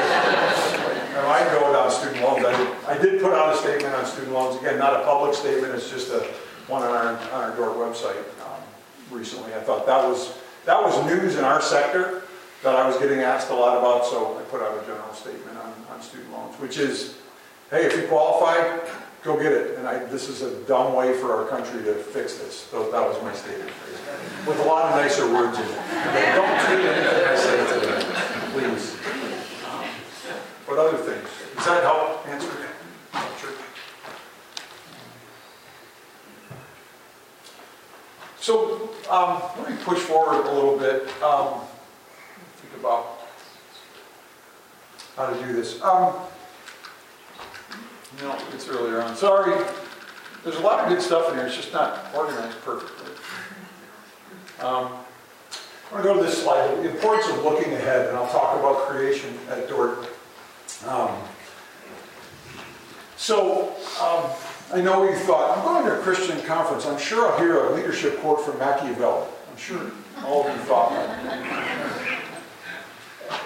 I 1.27 1.43
go 1.59 1.73
down 1.73 1.91
student 1.91 2.21
loans. 2.23 2.45
I 2.45 2.57
did, 2.57 2.85
I 2.85 2.97
did 2.97 3.21
put 3.21 3.33
out 3.33 3.53
a 3.53 3.57
statement 3.57 3.93
on 3.95 4.05
student 4.05 4.31
loans. 4.31 4.61
Again, 4.61 4.79
not 4.79 4.93
a 4.93 5.03
public 5.03 5.33
statement. 5.33 5.75
It's 5.75 5.89
just 5.89 6.09
a 6.09 6.25
one 6.67 6.83
on 6.83 6.89
our 6.89 7.17
on 7.17 7.51
our 7.51 7.55
Dordt 7.57 7.75
website 7.75 8.15
recently. 9.11 9.53
I 9.53 9.59
thought 9.59 9.85
that 9.85 10.07
was 10.07 10.37
that 10.65 10.81
was 10.81 11.05
news 11.05 11.35
in 11.35 11.43
our 11.43 11.61
sector 11.61 12.23
that 12.63 12.75
I 12.75 12.87
was 12.87 12.97
getting 12.97 13.19
asked 13.19 13.49
a 13.49 13.55
lot 13.55 13.77
about. 13.77 14.05
So 14.05 14.37
I 14.37 14.41
put 14.43 14.61
out 14.61 14.77
a 14.81 14.85
general 14.85 15.13
statement 15.13 15.57
on, 15.57 15.73
on 15.91 16.01
student 16.01 16.31
loans, 16.31 16.55
which 16.59 16.77
is, 16.77 17.17
hey, 17.71 17.85
if 17.85 17.95
you 17.95 18.07
qualify, 18.07 18.79
go 19.23 19.35
get 19.41 19.51
it. 19.51 19.77
And 19.77 19.87
I, 19.87 19.99
this 20.05 20.29
is 20.29 20.41
a 20.43 20.61
dumb 20.65 20.93
way 20.93 21.17
for 21.17 21.33
our 21.35 21.47
country 21.49 21.83
to 21.83 21.95
fix 21.95 22.37
this. 22.37 22.67
So 22.69 22.91
that 22.91 23.01
was 23.01 23.21
my 23.23 23.33
statement. 23.33 23.71
With 24.45 24.59
a 24.59 24.63
lot 24.63 24.85
of 24.85 24.91
nicer 25.01 25.31
words 25.31 25.57
in 25.57 25.65
it. 25.65 26.35
Don't 26.35 26.65
tweet 26.65 26.85
anything 26.85 27.27
I 27.27 27.35
say 27.35 27.79
today, 27.79 28.01
please. 28.53 28.95
Um, 29.65 29.85
but 30.67 30.77
other 30.77 30.97
things. 30.97 31.27
Does 31.55 31.65
that 31.65 31.83
help 31.83 32.27
answer? 32.27 32.49
Church? 33.39 33.55
So 38.39 38.89
um, 39.11 39.41
let 39.59 39.69
me 39.69 39.77
push 39.83 39.99
forward 39.99 40.45
a 40.45 40.51
little 40.53 40.77
bit. 40.77 41.03
Um, 41.21 41.61
think 42.55 42.79
about 42.79 43.19
how 45.17 45.29
to 45.29 45.45
do 45.45 45.53
this. 45.53 45.81
Um, 45.81 46.15
no, 48.21 48.37
it's 48.53 48.67
earlier 48.69 49.01
on. 49.01 49.15
Sorry. 49.15 49.63
There's 50.43 50.55
a 50.55 50.61
lot 50.61 50.79
of 50.79 50.89
good 50.89 51.01
stuff 51.01 51.29
in 51.29 51.35
here. 51.35 51.45
It's 51.45 51.55
just 51.55 51.73
not 51.73 52.15
organized 52.15 52.59
perfectly. 52.61 53.11
Um, 54.59 54.93
I'm 55.91 56.03
going 56.03 56.03
to 56.03 56.09
go 56.09 56.17
to 56.17 56.23
this 56.23 56.41
slide. 56.41 56.77
The 56.77 56.89
importance 56.89 57.27
of 57.29 57.43
looking 57.43 57.73
ahead, 57.73 58.07
and 58.07 58.17
I'll 58.17 58.31
talk 58.31 58.57
about 58.57 58.87
creation 58.87 59.37
at 59.49 59.67
Dordt. 59.67 60.07
Um, 60.87 61.17
so, 63.17 63.75
um, 64.01 64.31
I 64.73 64.79
know 64.79 65.03
you 65.03 65.15
thought, 65.15 65.57
I'm 65.57 65.65
going 65.65 65.85
to 65.85 65.99
a 65.99 66.01
Christian 66.01 66.41
conference. 66.43 66.85
I'm 66.85 66.97
sure 66.97 67.29
I'll 67.29 67.37
hear 67.37 67.65
a 67.65 67.75
leadership 67.75 68.19
quote 68.19 68.45
from 68.45 68.57
Machiavelli. 68.57 69.27
I'm 69.49 69.57
sure 69.57 69.91
all 70.25 70.47
of 70.47 70.55
you 70.55 70.61
thought 70.63 70.91
that. 70.91 72.21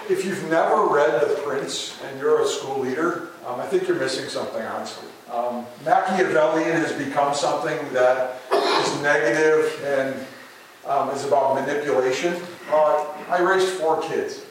If 0.08 0.24
you've 0.24 0.48
never 0.48 0.86
read 0.86 1.20
The 1.20 1.34
Prince 1.44 2.00
and 2.04 2.20
you're 2.20 2.42
a 2.42 2.46
school 2.46 2.78
leader, 2.78 3.30
um, 3.44 3.58
I 3.58 3.66
think 3.66 3.88
you're 3.88 3.98
missing 3.98 4.28
something, 4.28 4.62
honestly. 4.62 5.08
Um, 5.32 5.66
Machiavellian 5.84 6.76
has 6.76 6.92
become 6.92 7.34
something 7.34 7.76
that 7.92 8.40
is 8.52 9.02
negative 9.02 9.84
and 9.84 10.14
um, 10.86 11.10
is 11.10 11.24
about 11.24 11.56
manipulation. 11.56 12.40
Uh, 12.70 13.04
I 13.28 13.40
raised 13.40 13.68
four 13.68 14.00
kids. 14.00 14.42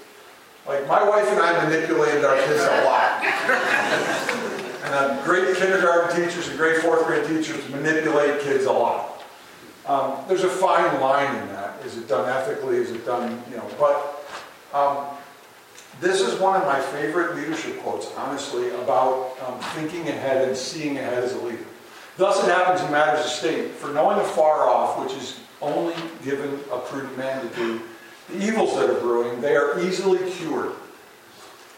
Like, 0.67 0.86
my 0.88 1.07
wife 1.07 1.30
and 1.30 1.39
I 1.39 1.63
manipulated 1.63 2.26
our 2.26 2.36
kids 2.36 2.61
a 2.61 2.84
lot. 2.84 4.41
and 4.86 5.23
great 5.23 5.55
kindergarten 5.57 6.15
teachers 6.15 6.47
and 6.47 6.57
great 6.57 6.77
fourth 6.77 7.05
grade 7.07 7.27
teachers 7.27 7.67
manipulate 7.69 8.41
kids 8.41 8.65
a 8.65 8.71
lot. 8.71 9.23
Um, 9.86 10.17
there's 10.27 10.43
a 10.43 10.49
fine 10.49 10.99
line 10.99 11.36
in 11.36 11.47
that. 11.49 11.83
Is 11.86 11.97
it 11.97 12.07
done 12.07 12.27
ethically? 12.29 12.77
Is 12.77 12.91
it 12.91 13.05
done, 13.05 13.41
you 13.49 13.57
know, 13.57 13.67
but 13.79 14.25
um, 14.73 15.05
this 16.01 16.21
is 16.21 16.39
one 16.39 16.59
of 16.59 16.67
my 16.67 16.79
favorite 16.79 17.36
leadership 17.36 17.79
quotes, 17.81 18.11
honestly, 18.17 18.69
about 18.71 19.38
um, 19.45 19.59
thinking 19.75 20.07
ahead 20.07 20.47
and 20.47 20.57
seeing 20.57 20.97
ahead 20.97 21.23
as 21.23 21.33
a 21.33 21.41
leader. 21.41 21.65
Thus 22.17 22.43
it 22.43 22.49
happens 22.49 22.81
in 22.81 22.91
matters 22.91 23.25
of 23.25 23.31
state, 23.31 23.71
for 23.71 23.91
knowing 23.93 24.19
afar 24.19 24.67
off, 24.67 24.99
which 25.03 25.13
is 25.13 25.39
only 25.61 25.95
given 26.23 26.59
a 26.71 26.79
prudent 26.79 27.17
man 27.17 27.47
to 27.47 27.55
do, 27.55 27.81
the 28.29 28.45
evils 28.45 28.75
that 28.75 28.89
are 28.89 28.99
brewing, 28.99 29.39
they 29.41 29.55
are 29.55 29.79
easily 29.81 30.31
cured. 30.31 30.73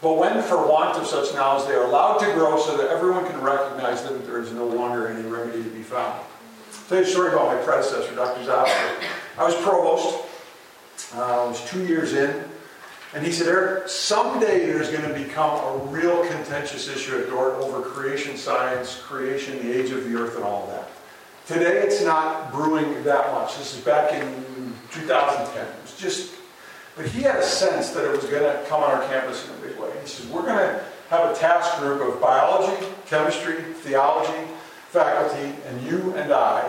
But 0.00 0.14
when, 0.14 0.42
for 0.42 0.56
want 0.68 0.96
of 0.96 1.06
such 1.06 1.34
knowledge, 1.34 1.66
they 1.66 1.74
are 1.74 1.84
allowed 1.84 2.18
to 2.18 2.32
grow 2.32 2.58
so 2.60 2.76
that 2.76 2.88
everyone 2.88 3.26
can 3.26 3.40
recognize 3.40 4.02
that 4.04 4.24
there 4.26 4.40
is 4.40 4.52
no 4.52 4.66
longer 4.66 5.08
any 5.08 5.28
remedy 5.28 5.62
to 5.62 5.70
be 5.70 5.82
found. 5.82 6.20
I'll 6.20 6.88
tell 6.88 6.98
you 6.98 7.04
a 7.04 7.06
story 7.06 7.32
about 7.32 7.46
my 7.46 7.62
predecessor, 7.62 8.14
Dr. 8.14 8.44
Zylstra. 8.44 9.04
I 9.36 9.44
was 9.44 9.54
provost. 9.56 10.24
Uh, 11.14 11.44
I 11.44 11.48
was 11.48 11.68
two 11.68 11.84
years 11.84 12.12
in. 12.12 12.44
And 13.14 13.24
he 13.24 13.32
said, 13.32 13.48
Eric, 13.48 13.88
someday 13.88 14.66
there's 14.66 14.90
going 14.90 15.08
to 15.08 15.14
become 15.14 15.58
a 15.64 15.78
real 15.86 16.24
contentious 16.26 16.88
issue 16.88 17.16
at 17.18 17.28
Dordt 17.28 17.54
over 17.54 17.80
creation 17.80 18.36
science, 18.36 19.00
creation, 19.00 19.58
the 19.66 19.72
age 19.72 19.90
of 19.90 20.04
the 20.04 20.14
earth, 20.14 20.36
and 20.36 20.44
all 20.44 20.64
of 20.64 20.70
that. 20.70 20.90
Today 21.46 21.78
it's 21.78 22.02
not 22.02 22.52
brewing 22.52 23.02
that 23.04 23.32
much. 23.32 23.56
This 23.56 23.74
is 23.74 23.82
back 23.82 24.12
in 24.12 24.74
2010. 24.92 25.66
It 25.66 25.82
was 25.82 25.96
just, 25.98 26.34
but 26.98 27.06
he 27.06 27.22
had 27.22 27.36
a 27.36 27.44
sense 27.44 27.90
that 27.90 28.04
it 28.04 28.10
was 28.10 28.24
going 28.24 28.42
to 28.42 28.64
come 28.68 28.82
on 28.82 28.90
our 28.90 29.06
campus 29.06 29.48
in 29.48 29.54
a 29.54 29.68
big 29.68 29.78
way. 29.78 29.88
He 30.02 30.08
says, 30.08 30.26
we're 30.26 30.42
going 30.42 30.58
to 30.58 30.84
have 31.10 31.30
a 31.30 31.34
task 31.38 31.78
group 31.78 32.02
of 32.02 32.20
biology, 32.20 32.84
chemistry, 33.06 33.62
theology, 33.72 34.50
faculty, 34.88 35.54
and 35.66 35.80
you 35.86 36.12
and 36.16 36.32
I, 36.32 36.68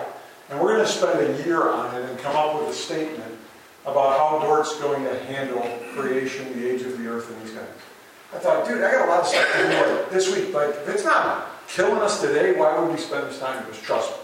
and 0.50 0.62
we're 0.62 0.76
going 0.76 0.86
to 0.86 0.92
spend 0.92 1.20
a 1.20 1.44
year 1.44 1.68
on 1.70 1.96
it 1.96 2.08
and 2.08 2.20
come 2.20 2.36
up 2.36 2.60
with 2.60 2.70
a 2.70 2.74
statement 2.74 3.34
about 3.86 4.20
how 4.20 4.46
Dordt's 4.46 4.80
going 4.80 5.04
to 5.04 5.20
handle 5.24 5.62
creation, 5.96 6.46
the 6.54 6.70
age 6.70 6.84
of 6.84 6.96
the 7.00 7.08
earth, 7.08 7.28
and 7.32 7.42
these 7.42 7.56
guys. 7.56 7.66
I 8.32 8.38
thought, 8.38 8.68
dude, 8.68 8.84
I 8.84 8.92
got 8.92 9.08
a 9.08 9.10
lot 9.10 9.22
of 9.22 9.28
stuff 9.28 9.52
to 9.54 9.64
do 9.64 10.16
this 10.16 10.32
week. 10.36 10.54
but 10.54 10.70
if 10.70 10.90
it's 10.90 11.04
not 11.04 11.48
killing 11.68 12.00
us 12.04 12.22
today, 12.22 12.56
why 12.56 12.78
would 12.78 12.92
we 12.92 12.98
spend 12.98 13.28
this 13.28 13.40
time? 13.40 13.66
Just 13.68 13.82
trust 13.82 14.12
me. 14.12 14.18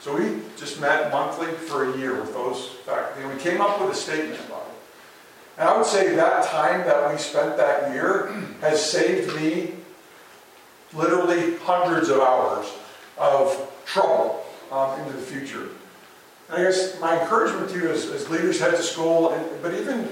So 0.00 0.16
we 0.16 0.40
just 0.56 0.80
met 0.80 1.12
monthly 1.12 1.52
for 1.52 1.92
a 1.92 1.98
year 1.98 2.18
with 2.18 2.32
those 2.32 2.68
faculty, 2.86 3.22
and 3.22 3.34
we 3.34 3.38
came 3.38 3.60
up 3.60 3.78
with 3.78 3.90
a 3.90 3.94
statement. 3.94 4.40
And 5.56 5.68
I 5.68 5.76
would 5.76 5.86
say 5.86 6.14
that 6.16 6.44
time 6.46 6.84
that 6.86 7.10
we 7.10 7.18
spent 7.18 7.56
that 7.56 7.92
year 7.92 8.32
has 8.60 8.84
saved 8.84 9.34
me 9.36 9.74
literally 10.92 11.56
hundreds 11.58 12.08
of 12.08 12.20
hours 12.20 12.66
of 13.18 13.72
trouble 13.84 14.44
um, 14.72 14.98
into 15.00 15.12
the 15.12 15.22
future. 15.22 15.68
And 16.48 16.60
I 16.60 16.64
guess 16.64 17.00
my 17.00 17.20
encouragement 17.20 17.70
to 17.70 17.78
you 17.78 17.88
as, 17.88 18.06
as 18.06 18.28
leaders 18.28 18.60
head 18.60 18.72
to 18.72 18.82
school, 18.82 19.30
and, 19.30 19.62
but 19.62 19.74
even 19.74 20.08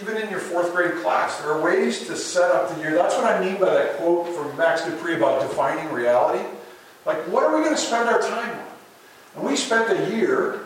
even 0.00 0.16
in 0.16 0.30
your 0.30 0.38
fourth 0.38 0.72
grade 0.74 0.94
class, 1.02 1.40
there 1.40 1.52
are 1.52 1.60
ways 1.60 2.06
to 2.06 2.16
set 2.16 2.52
up 2.52 2.72
the 2.72 2.80
year. 2.80 2.94
That's 2.94 3.16
what 3.16 3.24
I 3.24 3.44
mean 3.44 3.60
by 3.60 3.74
that 3.74 3.96
quote 3.96 4.28
from 4.28 4.56
Max 4.56 4.84
De 4.84 4.92
Pree 4.92 5.16
about 5.16 5.42
defining 5.42 5.92
reality. 5.92 6.44
Like, 7.04 7.16
what 7.28 7.42
are 7.42 7.56
we 7.56 7.64
going 7.64 7.74
to 7.74 7.80
spend 7.80 8.08
our 8.08 8.20
time 8.20 8.58
on? 8.58 8.66
And 9.34 9.44
we 9.44 9.56
spent 9.56 9.90
a 9.90 10.14
year 10.14 10.60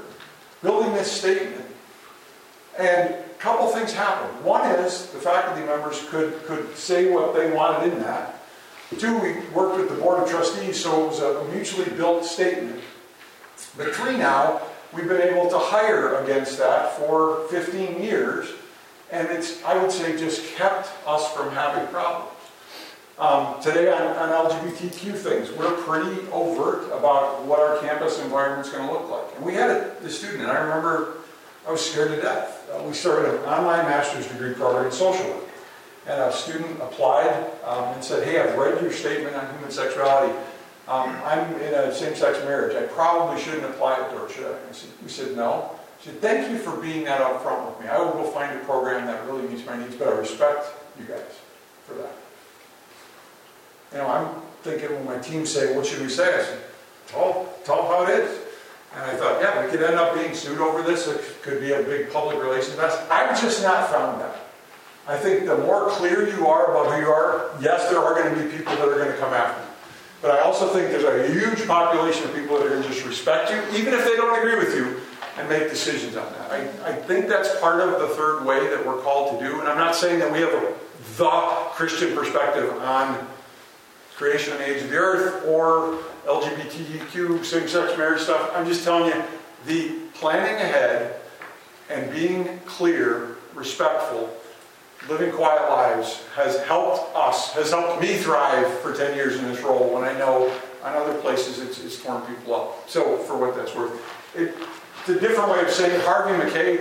building 0.62 0.92
this 0.92 1.10
statement, 1.10 1.64
and 2.78 3.14
couple 3.42 3.66
things 3.66 3.92
happened. 3.92 4.44
One 4.44 4.64
is 4.70 5.06
the 5.06 5.18
faculty 5.18 5.66
members 5.66 6.06
could, 6.08 6.44
could 6.44 6.76
say 6.76 7.10
what 7.10 7.34
they 7.34 7.50
wanted 7.50 7.92
in 7.92 7.98
that. 7.98 8.38
Two, 8.98 9.18
we 9.18 9.40
worked 9.48 9.78
with 9.78 9.88
the 9.88 9.96
Board 9.96 10.22
of 10.22 10.30
Trustees, 10.30 10.80
so 10.80 11.04
it 11.04 11.08
was 11.08 11.20
a 11.20 11.44
mutually 11.52 11.90
built 11.96 12.24
statement. 12.24 12.80
But 13.76 13.94
three, 13.94 14.16
now, 14.16 14.62
we've 14.92 15.08
been 15.08 15.22
able 15.22 15.50
to 15.50 15.58
hire 15.58 16.22
against 16.22 16.56
that 16.58 16.96
for 16.98 17.48
15 17.48 18.00
years, 18.00 18.48
and 19.10 19.26
it's, 19.28 19.62
I 19.64 19.76
would 19.76 19.90
say, 19.90 20.16
just 20.16 20.54
kept 20.54 20.90
us 21.04 21.32
from 21.32 21.50
having 21.50 21.88
problems. 21.88 22.30
Um, 23.18 23.60
today 23.60 23.90
on, 23.90 24.02
on, 24.02 24.50
LGBTQ 24.50 25.16
things, 25.16 25.50
we're 25.52 25.74
pretty 25.82 26.28
overt 26.30 26.84
about 26.92 27.44
what 27.44 27.58
our 27.60 27.78
campus 27.78 28.20
environment 28.20 28.66
is 28.66 28.72
going 28.72 28.86
to 28.86 28.92
look 28.92 29.08
like. 29.08 29.36
And 29.36 29.44
we 29.44 29.54
had 29.54 29.70
a, 29.70 29.96
the 30.00 30.10
student, 30.10 30.42
and 30.42 30.50
I 30.50 30.60
remember 30.60 31.21
I 31.66 31.70
was 31.70 31.88
scared 31.88 32.10
to 32.10 32.20
death. 32.20 32.68
Uh, 32.70 32.82
we 32.82 32.92
started 32.92 33.34
an 33.34 33.40
online 33.44 33.84
master's 33.84 34.26
degree 34.26 34.54
program 34.54 34.86
in 34.86 34.92
social 34.92 35.26
work. 35.28 35.44
And 36.06 36.20
a 36.20 36.32
student 36.32 36.80
applied 36.82 37.50
um, 37.64 37.84
and 37.94 38.02
said, 38.02 38.26
hey, 38.26 38.40
I've 38.40 38.58
read 38.58 38.82
your 38.82 38.90
statement 38.90 39.36
on 39.36 39.48
human 39.54 39.70
sexuality. 39.70 40.36
Um, 40.88 41.16
I'm 41.24 41.54
in 41.60 41.74
a 41.74 41.94
same-sex 41.94 42.40
marriage. 42.40 42.74
I 42.74 42.86
probably 42.86 43.40
shouldn't 43.40 43.64
apply 43.64 44.04
it, 44.04 44.12
or 44.14 44.28
should 44.28 44.46
I? 44.46 44.72
Said, 44.72 44.90
we 45.00 45.08
said, 45.08 45.36
no. 45.36 45.78
She 46.00 46.08
said, 46.08 46.20
thank 46.20 46.50
you 46.50 46.58
for 46.58 46.76
being 46.80 47.04
that 47.04 47.20
upfront 47.20 47.70
with 47.70 47.80
me. 47.80 47.88
I 47.88 47.98
will 48.00 48.14
go 48.14 48.24
find 48.32 48.58
a 48.58 48.64
program 48.64 49.06
that 49.06 49.24
really 49.26 49.46
meets 49.46 49.64
my 49.64 49.78
needs, 49.78 49.94
but 49.94 50.08
I 50.08 50.12
respect 50.12 50.66
you 50.98 51.04
guys 51.04 51.20
for 51.86 51.94
that. 51.94 52.12
You 53.92 53.98
know, 53.98 54.08
I'm 54.08 54.42
thinking 54.62 54.92
when 54.92 55.04
my 55.04 55.18
team 55.18 55.46
say, 55.46 55.76
what 55.76 55.86
should 55.86 56.00
we 56.00 56.08
say? 56.08 56.34
I 56.34 56.42
said, 56.42 56.60
tell, 57.06 57.48
tell 57.64 57.82
how 57.86 58.02
it 58.02 58.10
is. 58.10 58.41
And 58.94 59.04
I 59.04 59.14
thought, 59.16 59.40
yeah, 59.40 59.64
we 59.64 59.70
could 59.70 59.82
end 59.82 59.94
up 59.94 60.14
being 60.14 60.34
sued 60.34 60.58
over 60.58 60.82
this. 60.82 61.08
It 61.08 61.42
could 61.42 61.60
be 61.60 61.72
a 61.72 61.82
big 61.82 62.12
public 62.12 62.38
relations 62.38 62.76
mess. 62.76 62.94
I've 63.10 63.40
just 63.40 63.62
not 63.62 63.90
found 63.90 64.20
that. 64.20 64.36
I 65.08 65.16
think 65.16 65.46
the 65.46 65.56
more 65.56 65.88
clear 65.88 66.28
you 66.28 66.46
are 66.46 66.70
about 66.70 66.94
who 66.94 67.00
you 67.00 67.08
are, 67.10 67.50
yes, 67.60 67.88
there 67.90 67.98
are 67.98 68.14
going 68.14 68.34
to 68.34 68.42
be 68.42 68.56
people 68.56 68.76
that 68.76 68.88
are 68.88 68.94
going 68.94 69.10
to 69.10 69.18
come 69.18 69.32
after 69.32 69.62
you. 69.62 69.68
But 70.20 70.30
I 70.32 70.40
also 70.40 70.68
think 70.68 70.90
there's 70.90 71.04
a 71.04 71.32
huge 71.32 71.66
population 71.66 72.24
of 72.24 72.34
people 72.34 72.56
that 72.58 72.66
are 72.66 72.70
going 72.70 72.82
to 72.82 72.88
just 72.88 73.04
respect 73.04 73.50
you, 73.50 73.58
even 73.78 73.92
if 73.94 74.04
they 74.04 74.14
don't 74.14 74.38
agree 74.38 74.56
with 74.56 74.76
you, 74.76 75.00
and 75.38 75.48
make 75.48 75.68
decisions 75.70 76.16
on 76.16 76.30
that. 76.34 76.52
I, 76.52 76.90
I 76.90 76.92
think 76.92 77.26
that's 77.26 77.58
part 77.58 77.80
of 77.80 77.98
the 77.98 78.08
third 78.14 78.44
way 78.44 78.68
that 78.68 78.86
we're 78.86 79.00
called 79.00 79.40
to 79.40 79.44
do. 79.44 79.58
And 79.58 79.68
I'm 79.68 79.78
not 79.78 79.96
saying 79.96 80.20
that 80.20 80.30
we 80.30 80.38
have 80.40 80.52
a 80.52 80.74
the 81.16 81.30
Christian 81.72 82.16
perspective 82.16 82.70
on 82.82 83.26
creation 84.14 84.52
and 84.54 84.62
age 84.62 84.82
of 84.82 84.90
the 84.90 84.96
earth 84.96 85.44
or 85.46 85.98
LGBTQ, 86.26 87.44
same-sex 87.44 87.98
marriage 87.98 88.22
stuff. 88.22 88.50
I'm 88.54 88.66
just 88.66 88.84
telling 88.84 89.12
you, 89.12 89.22
the 89.66 89.98
planning 90.14 90.54
ahead 90.54 91.16
and 91.90 92.10
being 92.12 92.60
clear, 92.60 93.36
respectful, 93.54 94.30
living 95.08 95.32
quiet 95.32 95.68
lives 95.68 96.22
has 96.36 96.62
helped 96.64 97.14
us, 97.16 97.52
has 97.52 97.70
helped 97.70 98.00
me 98.00 98.16
thrive 98.16 98.66
for 98.80 98.94
10 98.94 99.16
years 99.16 99.36
in 99.36 99.44
this 99.44 99.60
role 99.62 99.92
when 99.92 100.04
I 100.04 100.16
know 100.16 100.52
on 100.84 100.94
other 100.94 101.14
places 101.20 101.60
it's, 101.60 101.82
it's 101.82 102.02
torn 102.02 102.22
people 102.22 102.54
up. 102.54 102.88
So, 102.88 103.18
for 103.18 103.36
what 103.36 103.56
that's 103.56 103.74
worth. 103.74 104.00
It, 104.34 104.54
it's 105.00 105.08
a 105.08 105.20
different 105.20 105.50
way 105.50 105.60
of 105.60 105.70
saying 105.70 106.00
Harvey 106.02 106.36
Mackay, 106.36 106.76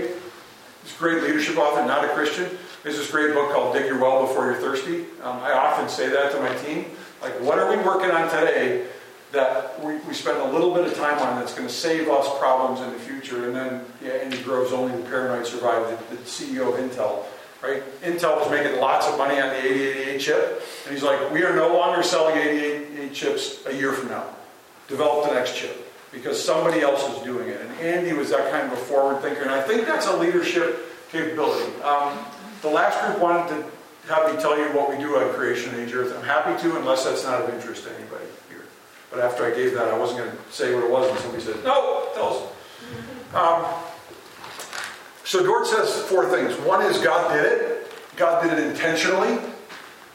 this 0.83 0.97
great 0.97 1.23
leadership 1.23 1.57
author, 1.57 1.85
not 1.85 2.03
a 2.05 2.09
Christian, 2.09 2.57
there's 2.83 2.97
this 2.97 3.11
great 3.11 3.33
book 3.33 3.51
called 3.51 3.73
Dig 3.73 3.85
Your 3.85 3.99
Well 3.99 4.25
Before 4.25 4.45
You're 4.45 4.59
Thirsty. 4.59 5.05
Um, 5.21 5.39
I 5.39 5.53
often 5.53 5.87
say 5.87 6.09
that 6.09 6.31
to 6.31 6.39
my 6.39 6.53
team. 6.63 6.85
Like, 7.21 7.39
what 7.41 7.59
are 7.59 7.69
we 7.69 7.77
working 7.83 8.09
on 8.09 8.29
today 8.29 8.87
that 9.31 9.83
we, 9.83 9.95
we 9.99 10.13
spend 10.13 10.37
a 10.37 10.51
little 10.51 10.73
bit 10.73 10.85
of 10.85 10.95
time 10.95 11.17
on 11.19 11.39
that's 11.39 11.53
going 11.53 11.67
to 11.67 11.73
save 11.73 12.09
us 12.09 12.27
problems 12.39 12.81
in 12.81 12.91
the 12.91 12.99
future? 12.99 13.45
And 13.45 13.55
then, 13.55 13.85
yeah, 14.03 14.11
Andy 14.11 14.41
Grove's 14.41 14.73
Only 14.73 14.95
the 14.95 15.07
Paranoid 15.09 15.45
Survive, 15.45 15.87
the, 16.09 16.15
the 16.15 16.21
CEO 16.23 16.73
of 16.73 16.79
Intel 16.79 17.23
right? 17.61 17.83
Intel 18.01 18.37
was 18.37 18.49
making 18.49 18.79
lots 18.79 19.07
of 19.07 19.17
money 19.17 19.39
on 19.39 19.49
the 19.49 19.57
8088 19.57 20.19
chip, 20.19 20.63
and 20.85 20.93
he's 20.93 21.03
like, 21.03 21.31
we 21.31 21.43
are 21.43 21.55
no 21.55 21.73
longer 21.75 22.03
selling 22.03 22.37
8088 22.37 23.13
chips 23.13 23.65
a 23.67 23.75
year 23.75 23.93
from 23.93 24.09
now. 24.09 24.25
Develop 24.87 25.29
the 25.29 25.35
next 25.35 25.55
chip 25.55 25.87
because 26.11 26.43
somebody 26.43 26.81
else 26.81 27.07
is 27.15 27.23
doing 27.23 27.47
it. 27.47 27.61
And 27.61 27.71
Andy 27.79 28.13
was 28.13 28.31
that 28.31 28.51
kind 28.51 28.67
of 28.67 28.73
a 28.73 28.81
forward 28.81 29.21
thinker, 29.21 29.41
and 29.41 29.51
I 29.51 29.61
think 29.61 29.85
that's 29.85 30.07
a 30.07 30.17
leadership 30.17 31.09
capability. 31.11 31.71
Um, 31.81 32.17
the 32.61 32.69
last 32.69 32.99
group 33.05 33.19
wanted 33.21 33.49
to 33.49 34.11
have 34.13 34.33
me 34.33 34.41
tell 34.41 34.57
you 34.57 34.65
what 34.75 34.89
we 34.89 34.97
do 34.97 35.17
on 35.17 35.33
Creation 35.33 35.73
Age 35.75 35.93
Earth. 35.93 36.15
I'm 36.15 36.23
happy 36.23 36.61
to, 36.63 36.77
unless 36.77 37.05
that's 37.05 37.23
not 37.23 37.41
of 37.41 37.53
interest 37.53 37.83
to 37.83 37.95
anybody. 37.95 38.20
But 39.11 39.19
after 39.19 39.45
I 39.45 39.51
gave 39.51 39.73
that, 39.73 39.89
I 39.89 39.97
wasn't 39.97 40.19
going 40.19 40.31
to 40.31 40.37
say 40.51 40.73
what 40.73 40.83
it 40.85 40.89
was, 40.89 41.09
and 41.09 41.19
somebody 41.19 41.43
said, 41.43 41.63
no, 41.63 42.07
tell 42.15 42.33
us. 42.33 42.51
Um, 43.35 43.65
so 45.25 45.43
Dordt 45.43 45.67
says 45.67 46.01
four 46.03 46.29
things. 46.29 46.57
One 46.65 46.81
is 46.85 46.97
God 46.97 47.33
did 47.33 47.45
it. 47.45 47.91
God 48.15 48.43
did 48.43 48.57
it 48.57 48.67
intentionally. 48.67 49.37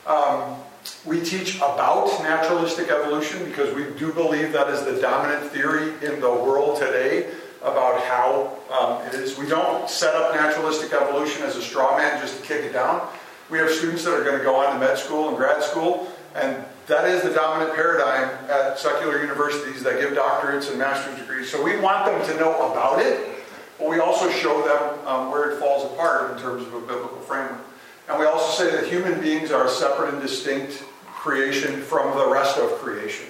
Um, 0.06 0.56
we 1.04 1.20
teach 1.20 1.56
about 1.56 2.06
naturalistic 2.22 2.88
evolution 2.90 3.44
because 3.44 3.74
we 3.74 3.84
do 3.98 4.12
believe 4.12 4.52
that 4.52 4.68
is 4.68 4.84
the 4.84 5.00
dominant 5.00 5.50
theory 5.50 5.92
in 6.04 6.20
the 6.20 6.30
world 6.30 6.78
today 6.78 7.30
about 7.62 8.00
how 8.02 8.56
um, 8.70 9.06
it 9.06 9.14
is. 9.14 9.36
We 9.36 9.46
don't 9.46 9.88
set 9.90 10.14
up 10.14 10.34
naturalistic 10.34 10.92
evolution 10.92 11.42
as 11.42 11.56
a 11.56 11.62
straw 11.62 11.96
man 11.96 12.20
just 12.20 12.40
to 12.40 12.46
kick 12.46 12.64
it 12.64 12.72
down. 12.72 13.08
We 13.50 13.58
have 13.58 13.70
students 13.70 14.04
that 14.04 14.14
are 14.14 14.24
going 14.24 14.38
to 14.38 14.44
go 14.44 14.56
on 14.56 14.74
to 14.74 14.78
med 14.78 14.98
school 14.98 15.28
and 15.28 15.36
grad 15.36 15.62
school, 15.62 16.12
and 16.34 16.64
that 16.86 17.08
is 17.08 17.22
the 17.22 17.30
dominant 17.30 17.74
paradigm 17.74 18.28
at 18.48 18.78
secular 18.78 19.20
universities 19.20 19.82
that 19.82 20.00
give 20.00 20.12
doctorates 20.12 20.70
and 20.70 20.78
master's 20.78 21.18
degrees. 21.18 21.50
So 21.50 21.62
we 21.62 21.76
want 21.78 22.06
them 22.06 22.24
to 22.28 22.40
know 22.40 22.70
about 22.70 23.00
it 23.00 23.36
but 23.78 23.88
we 23.88 23.98
also 23.98 24.30
show 24.30 24.62
them 24.62 25.06
um, 25.06 25.30
where 25.30 25.50
it 25.50 25.60
falls 25.60 25.92
apart 25.92 26.32
in 26.32 26.38
terms 26.38 26.66
of 26.66 26.74
a 26.74 26.80
biblical 26.80 27.20
framework. 27.20 27.60
And 28.08 28.18
we 28.18 28.24
also 28.24 28.64
say 28.64 28.70
that 28.70 28.86
human 28.86 29.20
beings 29.20 29.50
are 29.50 29.66
a 29.66 29.68
separate 29.68 30.14
and 30.14 30.22
distinct 30.22 30.84
creation 31.06 31.82
from 31.82 32.16
the 32.16 32.28
rest 32.28 32.56
of 32.58 32.70
creation. 32.78 33.26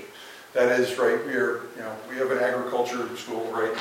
That 0.53 0.79
is, 0.79 0.97
right, 0.99 1.25
we 1.27 1.33
are, 1.33 1.63
you 1.77 1.83
know, 1.83 1.97
we 2.09 2.17
have 2.17 2.31
an 2.31 2.39
agriculture 2.39 3.15
school, 3.17 3.51
right? 3.51 3.77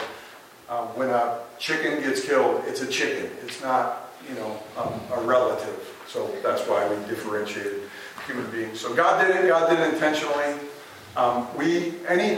Um, 0.70 0.88
when 0.98 1.10
a 1.10 1.40
chicken 1.60 2.02
gets 2.02 2.26
killed, 2.26 2.64
it's 2.66 2.82
a 2.82 2.88
chicken. 2.88 3.30
It's 3.44 3.62
not, 3.62 4.12
you 4.28 4.36
know, 4.36 4.60
um, 4.78 5.00
a 5.14 5.22
relative. 5.22 5.94
So 6.08 6.34
that's 6.42 6.62
why 6.64 6.88
we 6.88 6.96
differentiated 7.08 7.82
human 8.26 8.50
beings. 8.52 8.80
So 8.80 8.94
God 8.94 9.26
did 9.26 9.36
it. 9.36 9.48
God 9.48 9.70
did 9.70 9.80
it 9.80 9.94
intentionally. 9.94 10.56
Um, 11.16 11.48
we 11.58 11.94
any 12.08 12.38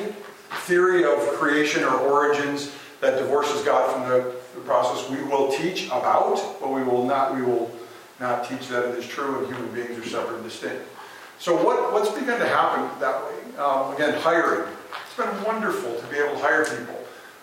theory 0.66 1.04
of 1.04 1.20
creation 1.34 1.84
or 1.84 1.98
origins 1.98 2.72
that 3.02 3.18
divorces 3.18 3.64
God 3.64 3.92
from 3.92 4.10
the, 4.10 4.36
the 4.56 4.62
process 4.62 5.10
we 5.10 5.22
will 5.24 5.52
teach 5.52 5.88
about, 5.88 6.36
but 6.60 6.72
we 6.72 6.84
will 6.84 7.06
not, 7.06 7.36
we 7.36 7.42
will 7.42 7.72
not 8.20 8.48
teach 8.48 8.68
that 8.70 8.86
it 8.86 8.98
is 8.98 9.08
true 9.08 9.40
and 9.40 9.56
human 9.56 9.74
beings 9.74 9.98
are 9.98 10.10
separate 10.10 10.36
and 10.36 10.44
distinct. 10.44 10.84
So 11.40 11.56
what, 11.64 11.94
what's 11.94 12.10
begun 12.10 12.40
to 12.40 12.48
happen 12.48 13.00
that 13.00 13.24
way? 13.24 13.58
Um, 13.58 13.94
again, 13.94 14.20
hiring. 14.22 14.68
It's 15.06 15.18
been 15.18 15.44
wonderful 15.44 15.96
to 16.00 16.08
be 16.08 16.18
able 16.18 16.34
to 16.34 16.40
hire 16.40 16.66
people. 16.66 16.97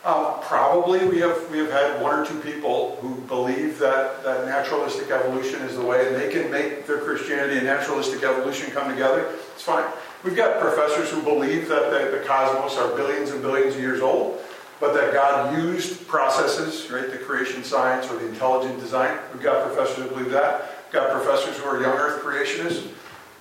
Um, 0.04 0.34
probably 0.42 1.06
we 1.06 1.18
have, 1.20 1.50
we 1.50 1.56
have 1.58 1.70
had 1.70 2.02
one 2.02 2.18
or 2.18 2.26
two 2.26 2.38
people 2.40 2.96
who 3.00 3.14
believe 3.22 3.78
that, 3.78 4.22
that 4.22 4.44
naturalistic 4.44 5.10
evolution 5.10 5.62
is 5.62 5.76
the 5.76 5.82
way 5.82 6.06
and 6.06 6.14
they 6.14 6.30
can 6.30 6.50
make 6.50 6.86
their 6.86 6.98
Christianity 6.98 7.56
and 7.56 7.64
naturalistic 7.64 8.22
evolution 8.22 8.70
come 8.72 8.90
together. 8.90 9.34
It's 9.54 9.62
fine. 9.62 9.90
We've 10.22 10.36
got 10.36 10.60
professors 10.60 11.10
who 11.10 11.22
believe 11.22 11.68
that 11.68 11.90
the, 11.90 12.18
the 12.18 12.24
cosmos 12.24 12.76
are 12.76 12.94
billions 12.94 13.30
and 13.30 13.40
billions 13.40 13.76
of 13.76 13.80
years 13.80 14.02
old, 14.02 14.40
but 14.78 14.92
that 14.92 15.14
God 15.14 15.56
used 15.56 16.06
processes, 16.06 16.90
right, 16.90 17.10
the 17.10 17.16
creation 17.16 17.64
science 17.64 18.10
or 18.10 18.18
the 18.18 18.28
intelligent 18.28 18.78
design. 18.80 19.18
We've 19.32 19.42
got 19.42 19.66
professors 19.66 20.04
who 20.04 20.10
believe 20.10 20.32
that. 20.32 20.84
We've 20.84 21.00
got 21.00 21.12
professors 21.12 21.56
who 21.56 21.64
are 21.64 21.80
young 21.80 21.96
earth 21.96 22.22
creationists. 22.22 22.90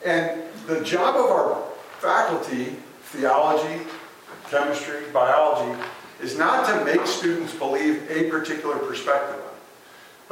And 0.05 0.43
the 0.67 0.81
job 0.81 1.17
of 1.17 1.29
our 1.29 1.61
faculty, 1.99 2.77
theology, 3.01 3.85
chemistry, 4.49 5.01
biology, 5.11 5.81
is 6.23 6.37
not 6.37 6.67
to 6.67 6.85
make 6.85 7.05
students 7.05 7.53
believe 7.53 8.09
a 8.09 8.29
particular 8.29 8.77
perspective 8.77 9.43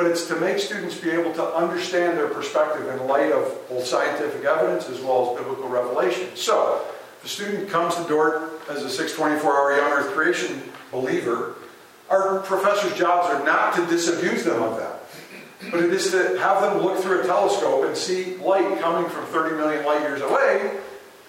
but 0.01 0.09
it's 0.09 0.25
to 0.25 0.35
make 0.37 0.57
students 0.57 0.97
be 0.97 1.11
able 1.11 1.31
to 1.33 1.43
understand 1.55 2.17
their 2.17 2.27
perspective 2.27 2.87
in 2.87 3.07
light 3.07 3.31
of 3.31 3.55
both 3.69 3.85
scientific 3.85 4.43
evidence 4.43 4.89
as 4.89 4.99
well 5.01 5.29
as 5.29 5.39
biblical 5.39 5.67
revelation. 5.67 6.27
So, 6.35 6.83
if 7.19 7.25
a 7.25 7.27
student 7.27 7.69
comes 7.69 7.95
to 7.95 8.03
Dordt 8.05 8.51
as 8.69 8.83
a 8.83 8.89
624 8.89 9.51
hour 9.51 9.77
young 9.77 9.91
earth 9.91 10.13
creation 10.13 10.63
believer, 10.91 11.55
our 12.09 12.39
professors' 12.39 12.97
jobs 12.97 13.27
are 13.29 13.45
not 13.45 13.75
to 13.75 13.85
disabuse 13.85 14.43
them 14.43 14.61
of 14.63 14.77
that, 14.77 15.03
but 15.69 15.83
it 15.83 15.93
is 15.93 16.09
to 16.11 16.39
have 16.39 16.61
them 16.61 16.81
look 16.81 16.99
through 16.99 17.21
a 17.21 17.25
telescope 17.25 17.85
and 17.85 17.95
see 17.95 18.37
light 18.37 18.79
coming 18.79 19.07
from 19.09 19.25
30 19.25 19.55
million 19.55 19.85
light 19.85 20.01
years 20.01 20.21
away 20.21 20.79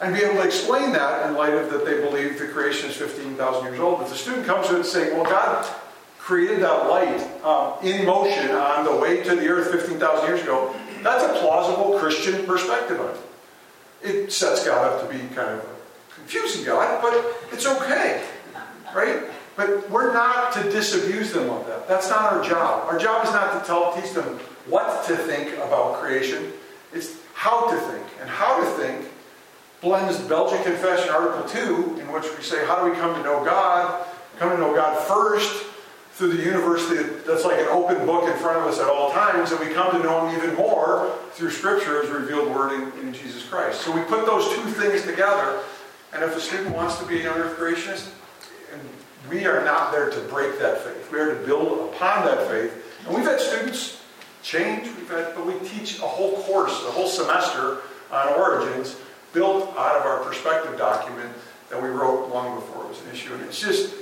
and 0.03 0.15
be 0.15 0.21
able 0.21 0.35
to 0.35 0.47
explain 0.47 0.93
that 0.93 1.29
in 1.29 1.37
light 1.37 1.55
of 1.55 1.71
that 1.71 1.85
they 1.85 2.01
believe 2.01 2.39
the 2.39 2.49
creation 2.49 2.91
is 2.91 2.97
15,000 2.97 3.65
years 3.65 3.79
old. 3.79 4.03
If 4.03 4.09
the 4.09 4.17
student 4.17 4.47
comes 4.47 4.67
to 4.67 4.75
it 4.75 4.77
and 4.77 4.87
saying, 4.87 5.17
well, 5.17 5.25
God 5.25 5.65
created 6.19 6.61
that 6.63 6.89
light 6.89 7.21
um, 7.45 7.75
in 7.85 8.05
motion 8.05 8.51
on 8.51 8.85
the 8.85 8.97
way 8.97 9.23
to 9.23 9.37
the 9.37 9.47
earth 9.47 9.71
15,000 9.71 10.27
years 10.27 10.43
ago, 10.43 10.75
that's 11.03 11.23
a 11.25 11.41
plausible 11.41 11.99
Christian 11.99 12.45
perspective 12.47 13.01
on 13.01 13.11
it. 13.11 13.17
It 14.03 14.33
sets 14.33 14.65
God 14.65 14.85
up 14.85 15.09
to 15.09 15.17
be 15.17 15.21
kind 15.35 15.51
of 15.51 15.69
confusing 16.15 16.65
God, 16.65 17.01
but 17.01 17.15
it's 17.53 17.67
okay, 17.67 18.25
right? 18.95 19.23
But 19.57 19.89
we're 19.91 20.13
not 20.13 20.53
to 20.55 20.63
disabuse 20.65 21.33
them 21.33 21.51
of 21.51 21.67
that. 21.67 21.87
That's 21.87 22.09
not 22.09 22.33
our 22.33 22.43
job. 22.43 22.89
Our 22.89 22.99
job 22.99 23.25
is 23.25 23.33
not 23.33 23.61
to 23.61 23.67
tell, 23.67 23.95
teach 23.95 24.13
them 24.13 24.39
what 24.67 25.07
to 25.07 25.17
think 25.17 25.55
about 25.59 26.01
creation. 26.01 26.53
It's 26.93 27.17
how 27.35 27.71
to 27.71 27.77
think. 27.79 28.07
And 28.21 28.29
how 28.29 28.61
to 28.61 28.67
think 28.83 29.12
blends 29.83 30.19
Belgian 30.21 30.63
Confession 30.63 31.11
Article 31.11 31.43
2, 31.49 32.01
in 32.01 32.13
which 32.13 32.25
we 32.37 32.43
say, 32.43 32.65
how 32.67 32.83
do 32.83 32.91
we 32.91 32.97
come 32.97 33.15
to 33.17 33.23
know 33.23 33.45
God? 33.45 34.07
Come 34.39 34.51
to 34.51 34.57
know 34.57 34.75
God 34.75 34.97
first 35.07 35.67
through 36.13 36.35
the 36.35 36.43
university 36.43 37.03
that's 37.27 37.45
like 37.45 37.59
an 37.59 37.67
open 37.67 38.07
book 38.07 38.29
in 38.31 38.37
front 38.39 38.59
of 38.59 38.67
us 38.67 38.79
at 38.79 38.87
all 38.87 39.11
times, 39.11 39.51
and 39.51 39.61
we 39.61 39.75
come 39.75 39.91
to 39.91 39.99
know 39.99 40.27
Him 40.27 40.39
even 40.39 40.55
more 40.55 41.13
through 41.33 41.51
Scripture 41.51 42.03
as 42.03 42.11
revealed 42.11 42.55
Word 42.55 42.73
in, 42.73 43.07
in 43.09 43.13
Jesus 43.13 43.47
Christ. 43.49 43.81
So 43.81 43.93
we 43.93 44.03
put 44.03 44.25
those 44.25 44.49
two 44.55 44.63
things 44.71 45.03
together, 45.03 45.61
and 46.13 46.23
if 46.23 46.37
a 46.37 46.41
student 46.41 46.75
wants 46.75 46.99
to 46.99 47.07
be 47.07 47.19
a 47.19 47.25
young 47.25 47.39
earth 47.39 47.59
creationist, 47.59 48.11
and 48.73 48.81
we 49.29 49.47
are 49.47 49.65
not 49.65 49.91
there 49.91 50.11
to 50.11 50.21
break 50.29 50.59
that 50.61 50.79
faith. 50.83 51.11
We 51.11 51.19
are 51.19 51.35
to 51.35 51.47
build 51.47 51.93
upon 51.93 52.25
that 52.27 52.47
faith. 52.49 52.73
And 53.07 53.17
we've 53.17 53.25
had 53.25 53.41
students 53.41 54.01
change, 54.43 54.87
we've 54.97 55.11
had, 55.11 55.35
but 55.35 55.45
we 55.45 55.55
teach 55.69 55.99
a 55.99 56.03
whole 56.03 56.41
course, 56.43 56.73
a 56.87 56.91
whole 56.91 57.09
semester 57.09 57.79
on 58.13 58.29
origins 58.35 58.97
built 59.33 59.71
out 59.77 59.97
of 59.97 60.07
our 60.07 60.25
perspective 60.25 60.77
document 60.79 61.33
that 61.71 61.83
we 61.83 61.89
wrote 61.89 62.29
long 62.29 62.57
before 62.57 62.85
it 62.85 62.89
was 62.89 63.01
an 63.03 63.11
issue. 63.13 63.33
And 63.35 63.43
it's 63.45 63.61
just, 63.61 63.95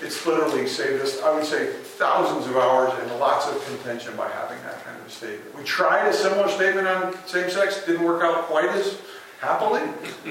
it's 0.00 0.24
literally 0.26 0.66
saved 0.66 1.02
us, 1.02 1.20
I 1.22 1.34
would 1.34 1.44
say, 1.44 1.66
thousands 1.66 2.46
of 2.46 2.56
hours 2.56 2.92
and 3.00 3.18
lots 3.18 3.48
of 3.48 3.64
contention 3.66 4.16
by 4.16 4.28
having 4.28 4.58
that 4.62 4.84
kind 4.84 4.96
of 4.98 5.06
a 5.06 5.10
statement. 5.10 5.56
We 5.56 5.64
tried 5.64 6.06
a 6.06 6.12
similar 6.12 6.48
statement 6.48 6.86
on 6.86 7.14
same 7.26 7.50
sex, 7.50 7.84
didn't 7.84 8.04
work 8.04 8.22
out 8.22 8.44
quite 8.44 8.68
as 8.68 8.98
happily, 9.40 9.82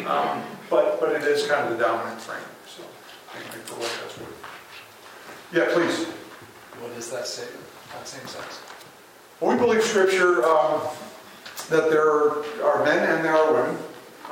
um, 0.05 0.43
but, 0.69 0.99
but 0.99 1.11
it 1.11 1.23
is 1.23 1.45
kind 1.47 1.67
of 1.67 1.77
the 1.77 1.83
dominant 1.83 2.21
frame. 2.21 2.39
So, 2.67 2.83
thank 3.33 3.45
you 3.53 3.61
for 3.61 3.75
what 3.75 3.91
that's 4.01 4.17
worth. 4.19 4.35
Yeah, 5.51 5.67
please. 5.73 6.05
What 6.81 6.91
is 6.97 7.09
that 7.11 7.27
statement 7.27 7.65
on 7.97 8.05
same 8.05 8.25
sex? 8.27 8.61
Well, 9.39 9.51
we 9.51 9.57
believe 9.57 9.83
Scripture 9.83 10.45
um, 10.45 10.81
that 11.69 11.89
there 11.89 12.31
are 12.63 12.83
men 12.85 13.09
and 13.09 13.25
there 13.25 13.35
are 13.35 13.53
women. 13.53 13.77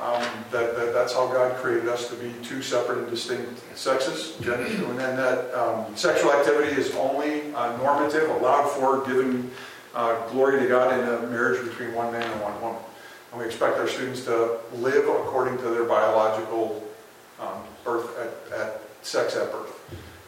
Um, 0.04 0.20
that, 0.50 0.76
that, 0.76 0.92
that's 0.92 1.14
how 1.14 1.28
God 1.28 1.56
created 1.56 1.88
us 1.88 2.10
to 2.10 2.14
be 2.16 2.30
two 2.42 2.60
separate 2.60 2.98
and 2.98 3.08
distinct 3.08 3.62
sexes, 3.74 4.36
genders, 4.42 4.74
and 4.74 4.98
then 4.98 5.16
that 5.16 5.54
um, 5.54 5.96
sexual 5.96 6.30
activity 6.30 6.78
is 6.78 6.94
only 6.96 7.54
uh, 7.54 7.74
normative, 7.78 8.28
allowed 8.28 8.68
for, 8.68 9.06
given 9.06 9.50
uh, 9.94 10.28
glory 10.28 10.60
to 10.60 10.68
God 10.68 10.92
in 10.92 11.08
a 11.08 11.26
marriage 11.28 11.64
between 11.64 11.94
one 11.94 12.12
man 12.12 12.30
and 12.30 12.40
one 12.42 12.60
woman. 12.60 12.82
And 13.32 13.40
we 13.40 13.46
expect 13.46 13.78
our 13.78 13.88
students 13.88 14.26
to 14.26 14.58
live 14.74 15.08
according 15.08 15.56
to 15.58 15.70
their 15.70 15.84
biological 15.84 16.84
um, 17.40 17.62
birth 17.82 18.06
at, 18.18 18.58
at, 18.60 18.82
sex 19.00 19.36
at 19.36 19.50
birth. 19.50 19.72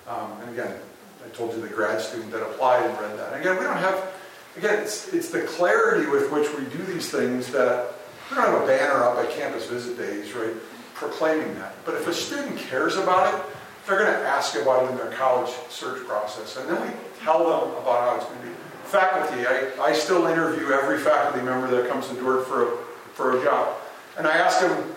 Um, 0.08 0.32
and 0.40 0.58
again, 0.58 0.74
I 1.22 1.28
told 1.36 1.54
you 1.54 1.60
the 1.60 1.68
grad 1.68 2.00
student 2.00 2.30
that 2.32 2.40
applied 2.40 2.82
and 2.82 2.98
read 2.98 3.18
that. 3.18 3.34
And 3.34 3.42
again, 3.42 3.58
we 3.58 3.64
don't 3.64 3.76
have, 3.76 4.14
again, 4.56 4.82
it's, 4.82 5.12
it's 5.12 5.28
the 5.30 5.42
clarity 5.42 6.08
with 6.08 6.32
which 6.32 6.48
we 6.56 6.64
do 6.74 6.82
these 6.84 7.10
things 7.10 7.52
that 7.52 7.95
we 8.30 8.36
don't 8.36 8.46
have 8.46 8.62
a 8.62 8.66
banner 8.66 9.04
up 9.04 9.18
at 9.18 9.30
campus 9.30 9.66
visit 9.66 9.96
days, 9.96 10.32
right, 10.34 10.54
proclaiming 10.94 11.54
that. 11.56 11.74
But 11.84 11.94
if 11.94 12.08
a 12.08 12.14
student 12.14 12.58
cares 12.58 12.96
about 12.96 13.32
it, 13.32 13.40
they're 13.86 13.98
going 13.98 14.12
to 14.12 14.26
ask 14.26 14.56
about 14.56 14.84
it 14.84 14.90
in 14.90 14.96
their 14.96 15.12
college 15.12 15.52
search 15.68 16.04
process. 16.06 16.56
And 16.56 16.68
then 16.68 16.82
we 16.82 16.92
tell 17.22 17.38
them 17.38 17.70
about 17.82 18.00
how 18.00 18.16
it's 18.16 18.24
going 18.24 18.40
to 18.40 18.46
be. 18.46 18.52
Faculty, 18.84 19.46
I, 19.46 19.70
I 19.80 19.92
still 19.92 20.26
interview 20.26 20.68
every 20.68 20.98
faculty 20.98 21.44
member 21.44 21.68
that 21.68 21.90
comes 21.90 22.08
to 22.08 22.14
Dordt 22.14 22.46
for 22.46 22.72
a, 22.72 22.76
for 23.14 23.40
a 23.40 23.44
job. 23.44 23.76
And 24.16 24.26
I 24.26 24.36
ask 24.36 24.60
them 24.60 24.94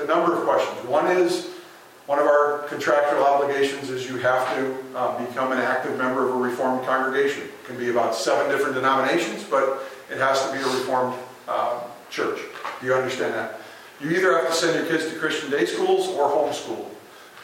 a 0.00 0.06
number 0.06 0.36
of 0.36 0.44
questions. 0.44 0.86
One 0.88 1.06
is, 1.06 1.46
one 2.06 2.18
of 2.18 2.26
our 2.26 2.64
contractual 2.68 3.24
obligations 3.24 3.90
is 3.90 4.08
you 4.08 4.16
have 4.18 4.56
to 4.56 4.96
uh, 4.96 5.24
become 5.24 5.52
an 5.52 5.58
active 5.58 5.96
member 5.96 6.28
of 6.28 6.34
a 6.34 6.38
Reformed 6.38 6.84
congregation. 6.84 7.44
It 7.44 7.64
can 7.64 7.78
be 7.78 7.90
about 7.90 8.14
seven 8.14 8.50
different 8.50 8.74
denominations, 8.74 9.44
but 9.44 9.84
it 10.10 10.18
has 10.18 10.44
to 10.46 10.52
be 10.52 10.58
a 10.58 10.66
Reformed 10.66 11.14
uh, 11.46 11.80
church. 12.10 12.40
Do 12.80 12.86
you 12.86 12.94
understand 12.94 13.34
that? 13.34 13.60
You 14.00 14.10
either 14.10 14.38
have 14.38 14.48
to 14.48 14.54
send 14.54 14.76
your 14.76 14.86
kids 14.86 15.12
to 15.12 15.18
Christian 15.18 15.50
day 15.50 15.66
schools 15.66 16.08
or 16.08 16.30
homeschool. 16.30 16.86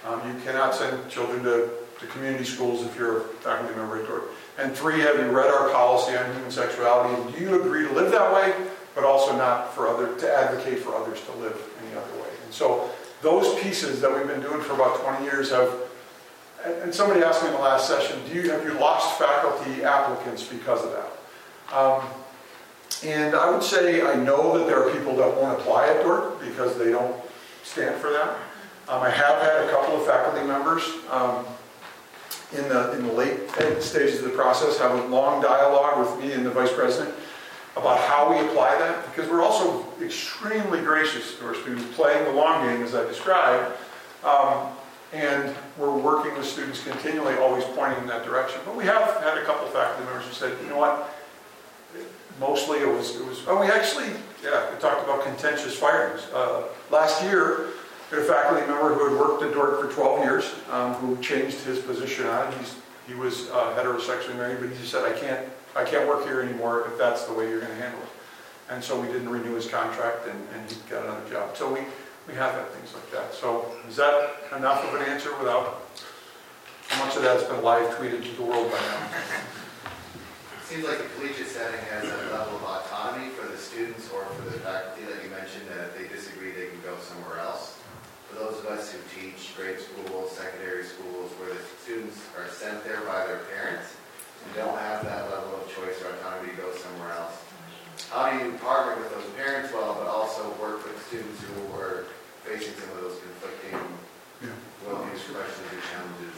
Um, 0.07 0.21
you 0.29 0.41
cannot 0.45 0.75
send 0.75 1.09
children 1.09 1.43
to, 1.45 1.71
to 1.99 2.07
community 2.07 2.45
schools 2.45 2.85
if 2.85 2.97
you're 2.97 3.23
a 3.23 3.25
faculty 3.25 3.75
member 3.75 4.01
at 4.01 4.07
Dordt. 4.07 4.25
And 4.59 4.73
three, 4.73 5.01
have 5.01 5.19
you 5.19 5.27
read 5.31 5.51
our 5.51 5.71
policy 5.71 6.17
on 6.17 6.33
human 6.35 6.51
sexuality? 6.51 7.21
And 7.21 7.35
do 7.35 7.41
you 7.43 7.61
agree 7.61 7.89
to 7.89 7.93
live 7.93 8.13
that 8.13 8.33
way, 8.33 8.55
but 8.95 9.03
also 9.03 9.37
not 9.37 9.75
for 9.75 9.89
other 9.89 10.15
to 10.17 10.33
advocate 10.33 10.79
for 10.79 10.95
others 10.95 11.21
to 11.23 11.33
live 11.39 11.61
any 11.85 11.97
other 11.97 12.23
way? 12.23 12.29
And 12.45 12.55
so 12.55 12.89
those 13.23 13.61
pieces 13.61 14.01
that 14.01 14.15
we've 14.15 14.29
been 14.29 14.43
doing 14.43 14.61
for 14.61 14.75
about 14.75 15.01
20 15.01 15.25
years 15.25 15.51
have. 15.51 15.73
And 16.65 16.95
somebody 16.95 17.23
asked 17.23 17.43
me 17.43 17.49
in 17.49 17.55
the 17.55 17.61
last 17.61 17.89
session, 17.89 18.19
do 18.27 18.35
you 18.35 18.51
have 18.51 18.65
you 18.65 18.73
lost 18.75 19.19
faculty 19.19 19.83
applicants 19.83 20.47
because 20.47 20.83
of 20.85 20.93
that? 20.93 21.77
Um, 21.77 22.05
and 23.05 23.35
I 23.35 23.51
would 23.51 23.63
say 23.63 24.03
I 24.03 24.15
know 24.15 24.59
that 24.59 24.67
there 24.67 24.83
are 24.83 24.91
people 24.91 25.17
that 25.17 25.37
won't 25.37 25.61
apply 25.61 25.89
at 25.89 26.03
Dordt 26.03 26.41
because 26.41 26.79
they 26.79 26.91
don't 26.91 27.15
stand 27.63 28.01
for 28.01 28.11
that. 28.11 28.39
Um, 28.89 29.03
I 29.03 29.11
have 29.11 29.43
had 29.43 29.65
a 29.65 29.71
couple 29.71 29.97
of 29.97 30.07
faculty 30.07 30.47
members 30.47 30.83
um, 31.11 31.47
in, 32.53 32.69
the, 32.69 32.93
in 32.93 33.07
the 33.07 33.13
late 33.13 33.51
stages 33.81 34.19
of 34.19 34.25
the 34.25 34.37
process 34.37 34.79
have 34.79 34.93
a 34.93 35.07
long 35.09 35.43
dialogue 35.43 35.99
with 35.99 36.25
me 36.25 36.33
and 36.33 36.45
the 36.45 36.51
vice 36.51 36.73
president 36.73 37.15
about 37.77 37.99
how 37.99 38.31
we 38.31 38.39
apply 38.47 38.77
that 38.79 39.05
because 39.07 39.29
we're 39.31 39.43
also 39.43 39.85
extremely 40.01 40.81
gracious 40.81 41.37
to 41.39 41.47
our 41.47 41.55
students, 41.55 41.85
playing 41.97 42.25
the 42.25 42.33
long 42.33 42.67
game 42.67 42.83
as 42.83 42.95
I 42.95 43.05
described. 43.05 43.77
Um, 44.23 44.69
and 45.13 45.55
we're 45.79 45.97
working 45.97 46.35
with 46.37 46.47
students 46.47 46.83
continually, 46.83 47.35
always 47.37 47.65
pointing 47.77 47.99
in 48.01 48.09
that 48.09 48.25
direction. 48.25 48.61
But 48.65 48.77
we 48.77 48.85
have 48.85 49.21
had 49.23 49.39
a 49.39 49.45
couple 49.45 49.67
of 49.67 49.73
faculty 49.73 50.05
members 50.05 50.27
who 50.27 50.35
said, 50.35 50.57
you 50.63 50.69
know 50.69 50.79
what, 50.79 51.09
mostly 52.41 52.79
it 52.79 52.89
was, 52.89 53.17
it 53.17 53.27
was, 53.27 53.43
oh, 53.47 53.61
we 53.61 53.67
actually, 53.67 54.09
yeah, 54.43 54.73
we 54.73 54.81
talked 54.81 55.05
about 55.05 55.25
contentious 55.25 55.77
firings. 55.77 56.23
Uh, 56.33 56.65
last 56.91 57.23
year, 57.23 57.69
we 58.11 58.19
had 58.19 58.27
a 58.27 58.29
faculty 58.29 58.67
member 58.67 58.95
who 58.95 59.09
had 59.09 59.19
worked 59.19 59.43
at 59.43 59.53
Dordt 59.53 59.81
for 59.81 59.93
12 59.93 60.25
years, 60.25 60.55
um, 60.71 60.95
who 60.95 61.17
changed 61.23 61.61
his 61.61 61.79
position 61.81 62.27
on 62.27 62.53
it. 62.53 62.75
He 63.07 63.15
was 63.15 63.51
uh, 63.51 63.77
heterosexually 63.77 64.37
married, 64.37 64.61
but 64.61 64.71
he 64.71 64.77
just 64.77 64.91
said, 64.91 65.05
I 65.05 65.19
can't, 65.19 65.47
I 65.77 65.85
can't 65.85 66.09
work 66.09 66.25
here 66.25 66.41
anymore 66.41 66.89
if 66.89 66.99
that's 66.99 67.25
the 67.25 67.35
way 67.35 67.49
you're 67.49 67.61
going 67.61 67.73
to 67.73 67.83
handle 67.83 68.01
it. 68.01 68.09
And 68.71 68.83
so 68.83 68.99
we 68.99 69.09
didn't 69.09 69.29
renew 69.29 69.55
his 69.55 69.69
contract 69.69 70.27
and, 70.27 70.41
and 70.55 70.71
he 70.71 70.77
got 70.89 71.05
another 71.05 71.29
job. 71.29 71.57
So 71.57 71.71
we, 71.73 71.81
we 72.27 72.35
have 72.35 72.55
had 72.55 72.69
things 72.71 72.95
like 72.95 73.11
that. 73.13 73.35
So 73.35 73.71
is 73.89 73.97
that 73.97 74.37
enough 74.57 74.85
of 74.85 74.99
an 75.01 75.07
answer 75.07 75.37
without, 75.39 75.83
how 76.89 77.05
much 77.05 77.17
of 77.17 77.23
that's 77.23 77.45
been 77.45 77.63
live 77.63 77.95
tweeted 77.97 78.23
to 78.25 78.37
the 78.37 78.43
world 78.43 78.71
by 78.71 78.79
now? 78.79 79.09
Seems 80.65 80.85
like 80.85 80.99
the 80.99 81.09
collegiate 81.17 81.49
setting 81.49 81.81
has 81.91 82.05
a 82.05 82.17
level 82.33 82.57
of 82.57 82.63
autonomy 82.63 83.29
for 83.31 83.47
somewhere 87.05 87.41
else. 87.41 87.79
For 88.29 88.37
those 88.37 88.59
of 88.61 88.67
us 88.67 88.93
who 88.93 88.99
teach 89.15 89.55
grade 89.57 89.79
schools, 89.79 90.33
secondary 90.33 90.85
schools, 90.85 91.31
where 91.39 91.53
the 91.53 91.61
students 91.83 92.19
are 92.39 92.49
sent 92.49 92.83
there 92.85 93.01
by 93.03 93.27
their 93.27 93.45
parents, 93.53 93.95
and 94.45 94.55
don't 94.57 94.79
have 94.79 95.05
that 95.05 95.31
level 95.31 95.61
of 95.61 95.69
choice 95.71 96.01
or 96.03 96.11
autonomy 96.17 96.51
to 96.51 96.57
go 96.57 96.75
somewhere 96.75 97.13
else. 97.13 97.37
How 98.11 98.31
do 98.31 98.45
you 98.45 98.53
partner 98.59 99.01
with 99.01 99.11
those 99.15 99.29
parents 99.37 99.73
well, 99.73 99.95
but 99.95 100.09
also 100.09 100.51
work 100.61 100.85
with 100.85 100.99
students 101.07 101.41
who 101.43 101.79
are 101.79 102.07
facing 102.45 102.75
some 102.75 102.91
of 102.97 103.05
those 103.05 103.19
conflicting 103.21 103.79
Yeah. 104.43 104.49
worldviews, 104.85 105.23
questions, 105.31 105.69
and 105.71 105.83
challenges? 105.93 106.37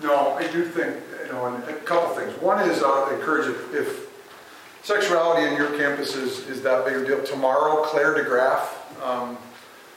No, 0.00 0.34
I 0.34 0.46
do 0.50 0.64
think, 0.64 0.96
you 1.26 1.32
know, 1.32 1.46
and 1.46 1.64
a 1.64 1.74
couple 1.82 2.14
things. 2.14 2.32
One 2.40 2.68
is 2.68 2.82
uh, 2.82 3.10
encourage 3.12 3.48
if, 3.48 3.74
if 3.74 4.03
sexuality 4.84 5.46
in 5.48 5.56
your 5.56 5.76
campus 5.78 6.14
is, 6.14 6.46
is 6.48 6.62
that 6.62 6.84
big 6.84 6.94
a 6.96 7.04
deal. 7.04 7.24
Tomorrow, 7.24 7.82
Claire 7.84 8.14
DeGraff, 8.14 8.68
um, 9.02 9.36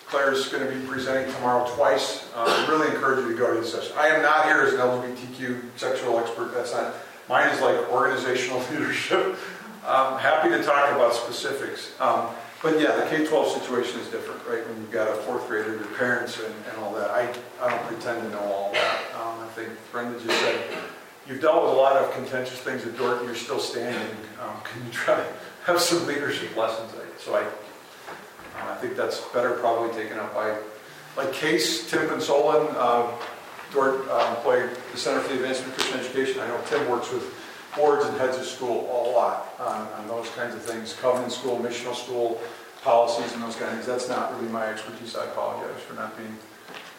Claire's 0.08 0.48
going 0.48 0.66
to 0.66 0.74
be 0.74 0.88
presenting 0.88 1.32
tomorrow 1.34 1.70
twice. 1.76 2.30
Uh, 2.34 2.66
really 2.70 2.88
encourage 2.88 3.20
you 3.20 3.34
to 3.34 3.38
go 3.38 3.54
to 3.54 3.60
this 3.60 3.74
session. 3.74 3.94
I 3.98 4.08
am 4.08 4.22
not 4.22 4.46
here 4.46 4.62
as 4.62 4.74
an 4.74 4.80
LGBTQ 4.80 5.62
sexual 5.76 6.18
expert. 6.18 6.54
That's 6.54 6.74
not. 6.74 6.96
Mine 7.28 7.50
is 7.50 7.62
like 7.62 7.92
organizational 7.92 8.60
leadership. 8.72 9.38
I'm 9.86 10.18
happy 10.18 10.50
to 10.50 10.64
talk 10.64 10.92
about 10.94 11.14
specifics. 11.14 11.94
Um, 12.00 12.30
but 12.64 12.80
yeah, 12.80 12.96
the 12.96 13.06
K-12 13.10 13.62
situation 13.62 14.00
is 14.00 14.08
different, 14.08 14.42
right? 14.48 14.68
When 14.68 14.78
you've 14.78 14.92
got 14.92 15.10
a 15.10 15.14
fourth 15.22 15.48
grader, 15.48 15.76
your 15.76 15.86
parents, 15.98 16.40
and, 16.40 16.54
and 16.70 16.78
all 16.80 16.94
that. 16.94 17.12
I, 17.12 17.34
I 17.62 17.70
don't 17.70 17.84
pretend 17.84 18.24
to 18.24 18.30
know 18.30 18.40
all 18.40 18.72
that. 18.74 19.00
Um, 19.16 19.40
I 19.40 19.48
think 19.54 19.70
Brenda 19.92 20.20
just 20.20 20.40
said, 20.40 20.78
you've 21.28 21.42
dealt 21.42 21.64
with 21.64 21.74
a 21.74 21.76
lot 21.76 21.96
of 21.98 22.12
contentious 22.14 22.60
things 22.60 22.86
at 22.86 22.94
Dorton, 22.94 23.26
you're 23.26 23.36
still 23.36 23.60
standing. 23.60 24.16
Um, 24.42 24.62
can 24.64 24.86
you 24.86 24.92
try 24.92 25.16
to 25.16 25.26
have 25.66 25.80
some 25.80 26.06
leadership 26.08 26.56
lessons? 26.56 26.92
So 27.20 27.36
I, 27.36 27.42
uh, 27.42 28.72
I 28.72 28.76
think 28.76 28.96
that's 28.96 29.22
better 29.30 29.54
probably 29.54 29.94
taken 29.96 30.18
up 30.20 30.34
by, 30.34 30.58
like 31.18 31.34
CACE, 31.34 31.90
Tim 31.90 32.08
Van 32.08 32.20
Soelen, 32.20 32.74
uh, 32.78 33.12
Dordt 33.74 34.08
uh, 34.10 34.36
employee, 34.38 34.70
the 34.92 34.98
Center 34.98 35.20
for 35.20 35.30
the 35.30 35.36
Advancement 35.36 35.74
of 35.74 35.80
Christian 35.80 36.00
Education. 36.00 36.42
I 36.42 36.48
know 36.48 36.62
Tim 36.68 36.90
works 36.90 37.12
with 37.12 37.34
boards 37.76 38.06
and 38.06 38.18
heads 38.18 38.38
of 38.38 38.46
school 38.46 38.86
a 38.86 39.12
lot 39.12 39.54
on, 39.60 39.88
on 40.00 40.08
those 40.08 40.30
kinds 40.30 40.56
of 40.56 40.62
things, 40.62 40.94
covenant 40.94 41.34
school, 41.34 41.60
missional 41.60 41.96
school, 41.96 42.40
policies 42.82 43.34
and 43.34 43.44
those 43.44 43.56
kind 43.56 43.70
of 43.70 43.74
things. 43.74 43.86
That's 43.86 44.08
not 44.08 44.34
really 44.36 44.48
my 44.48 44.68
expertise. 44.68 45.16
I 45.16 45.26
apologize 45.26 45.82
for 45.82 45.96
not 45.96 46.16
being 46.18 46.38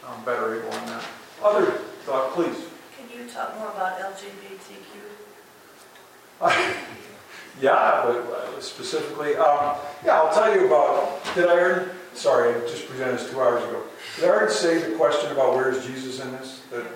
um, 0.07 0.23
better 0.25 0.61
able 0.61 0.71
on 0.73 0.87
that. 0.87 1.05
Other 1.43 1.71
thought, 2.05 2.33
please. 2.35 2.57
Can 3.29 3.37
you 3.37 3.43
talk 3.43 3.59
more 3.59 3.71
about 3.71 3.99
LGBTQ? 4.01 4.95
Yeah, 7.61 8.03
but 8.05 8.19
uh, 8.19 8.61
specifically, 8.61 9.35
um, 9.35 9.77
yeah, 10.05 10.21
I'll 10.21 10.33
tell 10.33 10.55
you 10.55 10.67
about, 10.67 11.19
did 11.35 11.47
I 11.47 11.59
already, 11.59 11.91
sorry, 12.15 12.55
I 12.55 12.61
just 12.61 12.87
presented 12.89 13.19
this 13.19 13.29
two 13.33 13.41
hours 13.41 13.65
ago. 13.65 13.83
Did 14.15 14.27
I 14.27 14.29
already 14.29 14.53
say 14.53 14.79
the 14.89 14.97
question 14.97 15.33
about 15.33 15.57
where 15.57 15.73
is 15.73 15.85
Jesus 15.85 16.21
in 16.21 16.31
this? 16.31 16.63
That, 16.71 16.87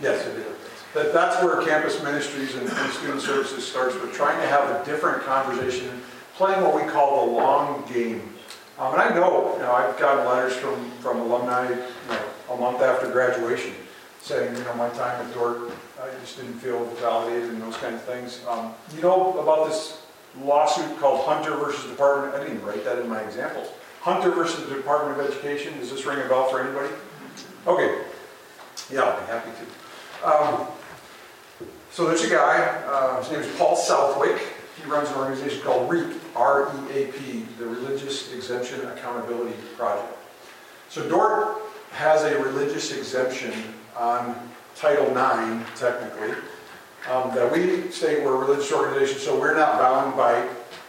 yes, 0.00 0.26
I 0.26 0.32
did. 0.32 0.46
That 0.94 1.12
that's 1.12 1.44
where 1.44 1.60
campus 1.62 2.02
ministries 2.02 2.54
and, 2.54 2.66
and 2.70 2.92
student 2.94 3.20
services 3.20 3.68
starts 3.68 3.94
with 4.00 4.14
trying 4.14 4.40
to 4.40 4.46
have 4.46 4.80
a 4.80 4.82
different 4.86 5.24
conversation, 5.24 6.00
playing 6.36 6.62
what 6.64 6.74
we 6.74 6.90
call 6.90 7.26
the 7.26 7.32
long 7.32 7.84
game. 7.92 8.32
Um, 8.78 8.94
and 8.94 9.02
I 9.02 9.14
know, 9.14 9.52
you 9.56 9.62
know, 9.62 9.72
I've 9.72 9.98
gotten 9.98 10.24
letters 10.24 10.56
from, 10.56 10.90
from 11.02 11.18
alumni, 11.18 11.68
you 11.68 11.76
know, 12.08 12.24
a 12.48 12.56
month 12.56 12.80
after 12.80 13.12
graduation, 13.12 13.74
saying, 14.22 14.56
you 14.56 14.64
know, 14.64 14.74
my 14.74 14.88
time 14.90 15.26
at 15.26 15.34
Dordt, 15.34 15.72
I 16.00 16.08
just 16.20 16.36
didn't 16.36 16.54
feel 16.54 16.84
validated 16.96 17.50
and 17.50 17.62
those 17.62 17.76
kind 17.76 17.94
of 17.94 18.02
things. 18.02 18.40
Um, 18.48 18.74
you 18.94 19.02
know 19.02 19.38
about 19.38 19.68
this 19.68 20.02
lawsuit 20.40 20.98
called 20.98 21.24
Hunter 21.24 21.56
versus 21.56 21.90
Department, 21.90 22.34
I 22.34 22.38
didn't 22.38 22.56
even 22.56 22.66
write 22.66 22.84
that 22.84 22.98
in 22.98 23.08
my 23.08 23.20
examples. 23.20 23.68
Hunter 24.00 24.30
versus 24.30 24.68
the 24.68 24.76
Department 24.76 25.18
of 25.18 25.26
Education, 25.26 25.78
does 25.78 25.90
this 25.90 26.06
ring 26.06 26.20
a 26.24 26.28
bell 26.28 26.48
for 26.48 26.60
anybody? 26.60 26.88
Okay, 27.66 28.02
yeah, 28.90 29.02
I'll 29.02 29.20
be 29.20 29.26
happy 29.26 29.50
to. 29.50 30.28
Um, 30.28 30.66
so 31.90 32.06
there's 32.06 32.24
a 32.24 32.30
guy, 32.30 32.58
uh, 32.86 33.22
his 33.22 33.32
name 33.32 33.40
is 33.40 33.58
Paul 33.58 33.76
Southwick. 33.76 34.40
He 34.80 34.88
runs 34.88 35.08
an 35.10 35.16
organization 35.16 35.60
called 35.62 35.90
REAP, 35.90 36.18
R-E-A-P, 36.34 37.46
the 37.58 37.66
Religious 37.66 38.32
Exemption 38.32 38.86
Accountability 38.86 39.54
Project. 39.76 40.16
So 40.88 41.06
Dordt 41.08 41.58
has 41.90 42.22
a 42.22 42.38
religious 42.42 42.96
exemption 42.96 43.52
on 44.00 44.34
Title 44.74 45.08
IX, 45.10 45.78
technically, 45.78 46.34
um, 47.10 47.34
that 47.34 47.52
we 47.52 47.90
state 47.90 48.24
we're 48.24 48.34
a 48.34 48.38
religious 48.38 48.72
organization, 48.72 49.18
so 49.18 49.38
we're 49.38 49.54
not 49.54 49.78
bound 49.78 50.16
by, 50.16 50.40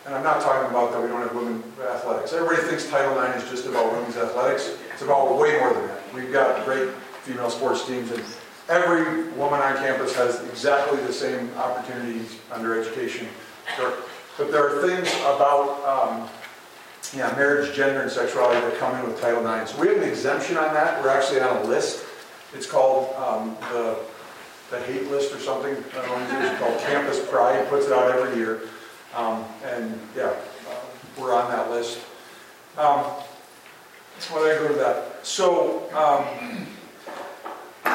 and 0.05 0.15
I'm 0.15 0.23
not 0.23 0.41
talking 0.41 0.69
about 0.69 0.93
that 0.93 1.01
we 1.01 1.09
don't 1.09 1.21
have 1.21 1.35
women 1.35 1.61
athletics. 1.83 2.31
Everybody 2.31 2.67
thinks 2.67 2.89
Title 2.89 3.21
IX 3.21 3.43
is 3.43 3.49
just 3.49 3.65
about 3.65 3.91
women's 3.91 4.15
athletics. 4.15 4.77
It's 4.93 5.01
about 5.01 5.37
way 5.37 5.59
more 5.59 5.73
than 5.73 5.87
that. 5.87 6.13
We've 6.13 6.31
got 6.31 6.63
great 6.63 6.89
female 7.23 7.49
sports 7.49 7.85
teams, 7.85 8.11
and 8.11 8.23
every 8.69 9.29
woman 9.33 9.59
on 9.59 9.75
campus 9.77 10.15
has 10.15 10.41
exactly 10.47 10.99
the 11.01 11.13
same 11.13 11.51
opportunities 11.57 12.39
under 12.51 12.79
education. 12.79 13.27
But 13.77 14.05
there 14.37 14.69
are 14.69 14.87
things 14.87 15.13
about 15.19 15.83
um, 15.85 16.29
yeah, 17.13 17.33
marriage, 17.35 17.75
gender, 17.75 18.01
and 18.01 18.11
sexuality 18.11 18.61
that 18.61 18.77
come 18.79 18.95
in 18.97 19.05
with 19.05 19.19
Title 19.19 19.45
IX. 19.45 19.69
So 19.69 19.81
we 19.81 19.89
have 19.89 19.97
an 19.97 20.07
exemption 20.07 20.55
on 20.55 20.73
that. 20.73 21.03
We're 21.03 21.09
actually 21.09 21.41
on 21.41 21.57
a 21.57 21.63
list. 21.65 22.00
It's 22.53 22.69
called 22.69 23.15
um, 23.15 23.55
the, 23.71 23.97
the 24.69 24.79
hate 24.81 25.09
list 25.09 25.33
or 25.33 25.39
something. 25.39 25.73
An 25.73 26.09
organization 26.09 26.57
called 26.57 26.79
Campus 26.79 27.25
Pride 27.29 27.67
puts 27.69 27.87
it 27.87 27.93
out 27.93 28.11
every 28.11 28.37
year. 28.37 28.61
Um, 29.15 29.45
and 29.65 29.99
yeah, 30.15 30.33
uh, 30.69 30.75
we're 31.19 31.33
on 31.33 31.49
that 31.51 31.69
list. 31.69 31.99
Um, 32.77 33.05
why 34.29 34.51
I 34.51 34.55
go 34.55 34.67
to 34.67 34.73
that? 34.75 35.25
So, 35.25 35.89
um, 35.93 36.67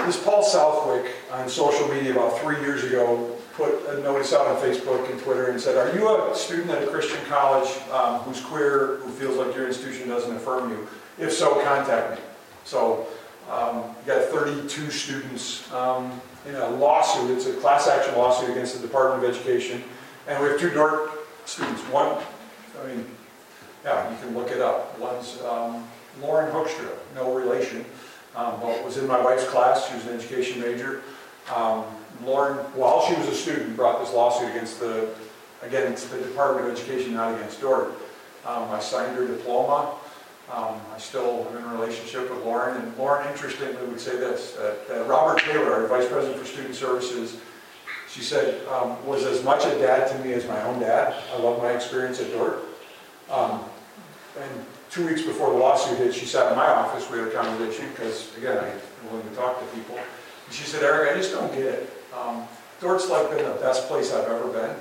this 0.06 0.22
Paul 0.22 0.42
Southwick 0.42 1.14
on 1.32 1.48
social 1.48 1.88
media 1.88 2.12
about 2.12 2.38
three 2.40 2.60
years 2.60 2.84
ago 2.84 3.36
put 3.54 3.86
a 3.88 4.00
notice 4.00 4.32
out 4.34 4.46
on 4.46 4.56
Facebook 4.56 5.10
and 5.10 5.18
Twitter 5.20 5.46
and 5.50 5.60
said, 5.60 5.76
Are 5.76 5.96
you 5.96 6.08
a 6.08 6.34
student 6.34 6.70
at 6.70 6.82
a 6.82 6.86
Christian 6.86 7.18
college 7.26 7.68
um, 7.90 8.20
who's 8.20 8.40
queer, 8.40 8.96
who 8.96 9.10
feels 9.10 9.36
like 9.38 9.56
your 9.56 9.66
institution 9.66 10.08
doesn't 10.08 10.36
affirm 10.36 10.70
you? 10.70 10.86
If 11.18 11.32
so, 11.32 11.62
contact 11.64 12.18
me. 12.18 12.24
So, 12.64 13.06
um, 13.50 13.94
got 14.06 14.24
32 14.30 14.90
students 14.90 15.70
um, 15.72 16.20
in 16.46 16.54
a 16.54 16.68
lawsuit. 16.70 17.30
It's 17.30 17.46
a 17.46 17.54
class 17.54 17.88
action 17.88 18.16
lawsuit 18.16 18.50
against 18.50 18.80
the 18.80 18.86
Department 18.86 19.24
of 19.24 19.30
Education. 19.30 19.82
And 20.26 20.42
we 20.42 20.48
have 20.48 20.58
two 20.58 20.70
Dordt 20.70 21.10
students. 21.44 21.80
One, 21.82 22.18
I 22.82 22.86
mean, 22.88 23.06
yeah, 23.84 24.10
you 24.10 24.16
can 24.18 24.34
look 24.34 24.50
it 24.50 24.60
up. 24.60 24.98
One's 24.98 25.40
um, 25.42 25.86
Lauren 26.20 26.52
Hoekstra, 26.52 26.90
no 27.14 27.34
relation, 27.34 27.84
um, 28.34 28.58
but 28.60 28.84
was 28.84 28.96
in 28.96 29.06
my 29.06 29.22
wife's 29.22 29.46
class. 29.46 29.88
She 29.88 29.94
was 29.94 30.06
an 30.06 30.14
education 30.14 30.60
major. 30.60 31.02
Um, 31.54 31.84
Lauren, 32.24 32.56
while 32.74 33.06
she 33.06 33.14
was 33.14 33.28
a 33.28 33.34
student, 33.34 33.76
brought 33.76 34.00
this 34.00 34.12
lawsuit 34.12 34.50
against 34.50 34.80
the, 34.80 35.14
against 35.62 36.10
the 36.10 36.18
Department 36.18 36.66
of 36.66 36.72
Education, 36.72 37.14
not 37.14 37.34
against 37.34 37.60
Dordt. 37.60 37.88
Um, 38.44 38.70
I 38.70 38.80
signed 38.80 39.14
her 39.16 39.26
diploma. 39.26 39.94
Um, 40.52 40.80
I 40.94 40.98
still 40.98 41.48
am 41.50 41.56
in 41.56 41.64
a 41.64 41.74
relationship 41.74 42.30
with 42.30 42.44
Lauren, 42.44 42.80
and 42.80 42.96
Lauren, 42.96 43.26
interestingly, 43.28 43.84
would 43.86 44.00
say 44.00 44.16
this, 44.16 44.52
that, 44.52 44.86
that 44.86 45.06
Robert 45.08 45.42
Taylor, 45.42 45.72
our 45.72 45.86
Vice 45.88 46.08
President 46.08 46.38
for 46.38 46.46
Student 46.46 46.76
Services, 46.76 47.38
she 48.08 48.20
said, 48.22 48.66
um, 48.68 49.04
was 49.04 49.24
as 49.24 49.42
much 49.42 49.64
a 49.64 49.76
dad 49.78 50.08
to 50.08 50.18
me 50.24 50.32
as 50.34 50.46
my 50.46 50.62
own 50.62 50.78
dad. 50.78 51.20
I 51.34 51.38
love 51.38 51.60
my 51.60 51.72
experience 51.72 52.20
at 52.20 52.30
Dordt. 52.30 52.60
Um, 53.28 53.64
and 54.40 54.64
two 54.88 55.04
weeks 55.04 55.22
before 55.22 55.50
the 55.50 55.58
lawsuit 55.58 55.98
hit, 55.98 56.14
she 56.14 56.26
sat 56.26 56.52
in 56.52 56.56
my 56.56 56.66
office, 56.66 57.10
we 57.10 57.18
had 57.18 57.28
a 57.28 57.32
conversation, 57.32 57.88
because, 57.90 58.34
again, 58.36 58.56
I'm 58.56 59.10
willing 59.10 59.28
to 59.28 59.34
talk 59.34 59.58
to 59.58 59.66
people. 59.76 59.96
And 59.96 60.54
she 60.54 60.62
said, 60.62 60.84
Eric, 60.84 61.12
I 61.12 61.16
just 61.16 61.32
don't 61.32 61.52
get 61.52 61.64
it. 61.64 61.90
Um, 62.16 62.46
Dordt's 62.80 63.10
like 63.10 63.28
been 63.30 63.44
the 63.44 63.58
best 63.60 63.88
place 63.88 64.12
I've 64.12 64.28
ever 64.28 64.46
been. 64.48 64.76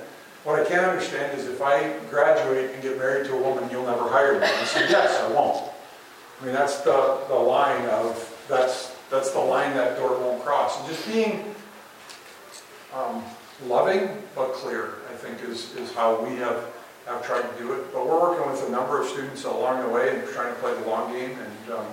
What 0.46 0.60
I 0.60 0.64
can't 0.64 0.86
understand 0.86 1.36
is 1.36 1.48
if 1.48 1.60
I 1.60 1.98
graduate 2.08 2.70
and 2.70 2.80
get 2.80 2.96
married 2.98 3.26
to 3.26 3.34
a 3.34 3.42
woman, 3.42 3.68
you'll 3.68 3.84
never 3.84 4.08
hire 4.08 4.38
me. 4.38 4.46
I 4.46 4.64
said, 4.64 4.88
yes, 4.88 5.20
I 5.20 5.32
won't. 5.32 5.60
I 6.40 6.44
mean, 6.44 6.54
that's 6.54 6.82
the, 6.82 7.18
the 7.26 7.34
line 7.34 7.84
of, 7.86 8.14
that's, 8.48 8.94
that's 9.10 9.32
the 9.32 9.40
line 9.40 9.74
that 9.74 9.98
door 9.98 10.10
won't 10.20 10.40
cross. 10.44 10.78
And 10.78 10.88
just 10.88 11.04
being 11.12 11.52
um, 12.94 13.24
loving 13.66 14.22
but 14.36 14.52
clear, 14.52 14.98
I 15.10 15.16
think, 15.16 15.42
is, 15.50 15.74
is 15.74 15.92
how 15.94 16.24
we 16.24 16.36
have, 16.36 16.64
have 17.06 17.26
tried 17.26 17.42
to 17.42 17.58
do 17.58 17.72
it. 17.72 17.92
But 17.92 18.06
we're 18.06 18.20
working 18.20 18.48
with 18.48 18.68
a 18.68 18.70
number 18.70 19.02
of 19.02 19.08
students 19.08 19.42
along 19.42 19.82
the 19.82 19.88
way 19.88 20.16
and 20.16 20.28
trying 20.28 20.54
to 20.54 20.60
play 20.60 20.72
the 20.74 20.88
long 20.88 21.12
game. 21.12 21.30
And 21.32 21.72
um, 21.72 21.86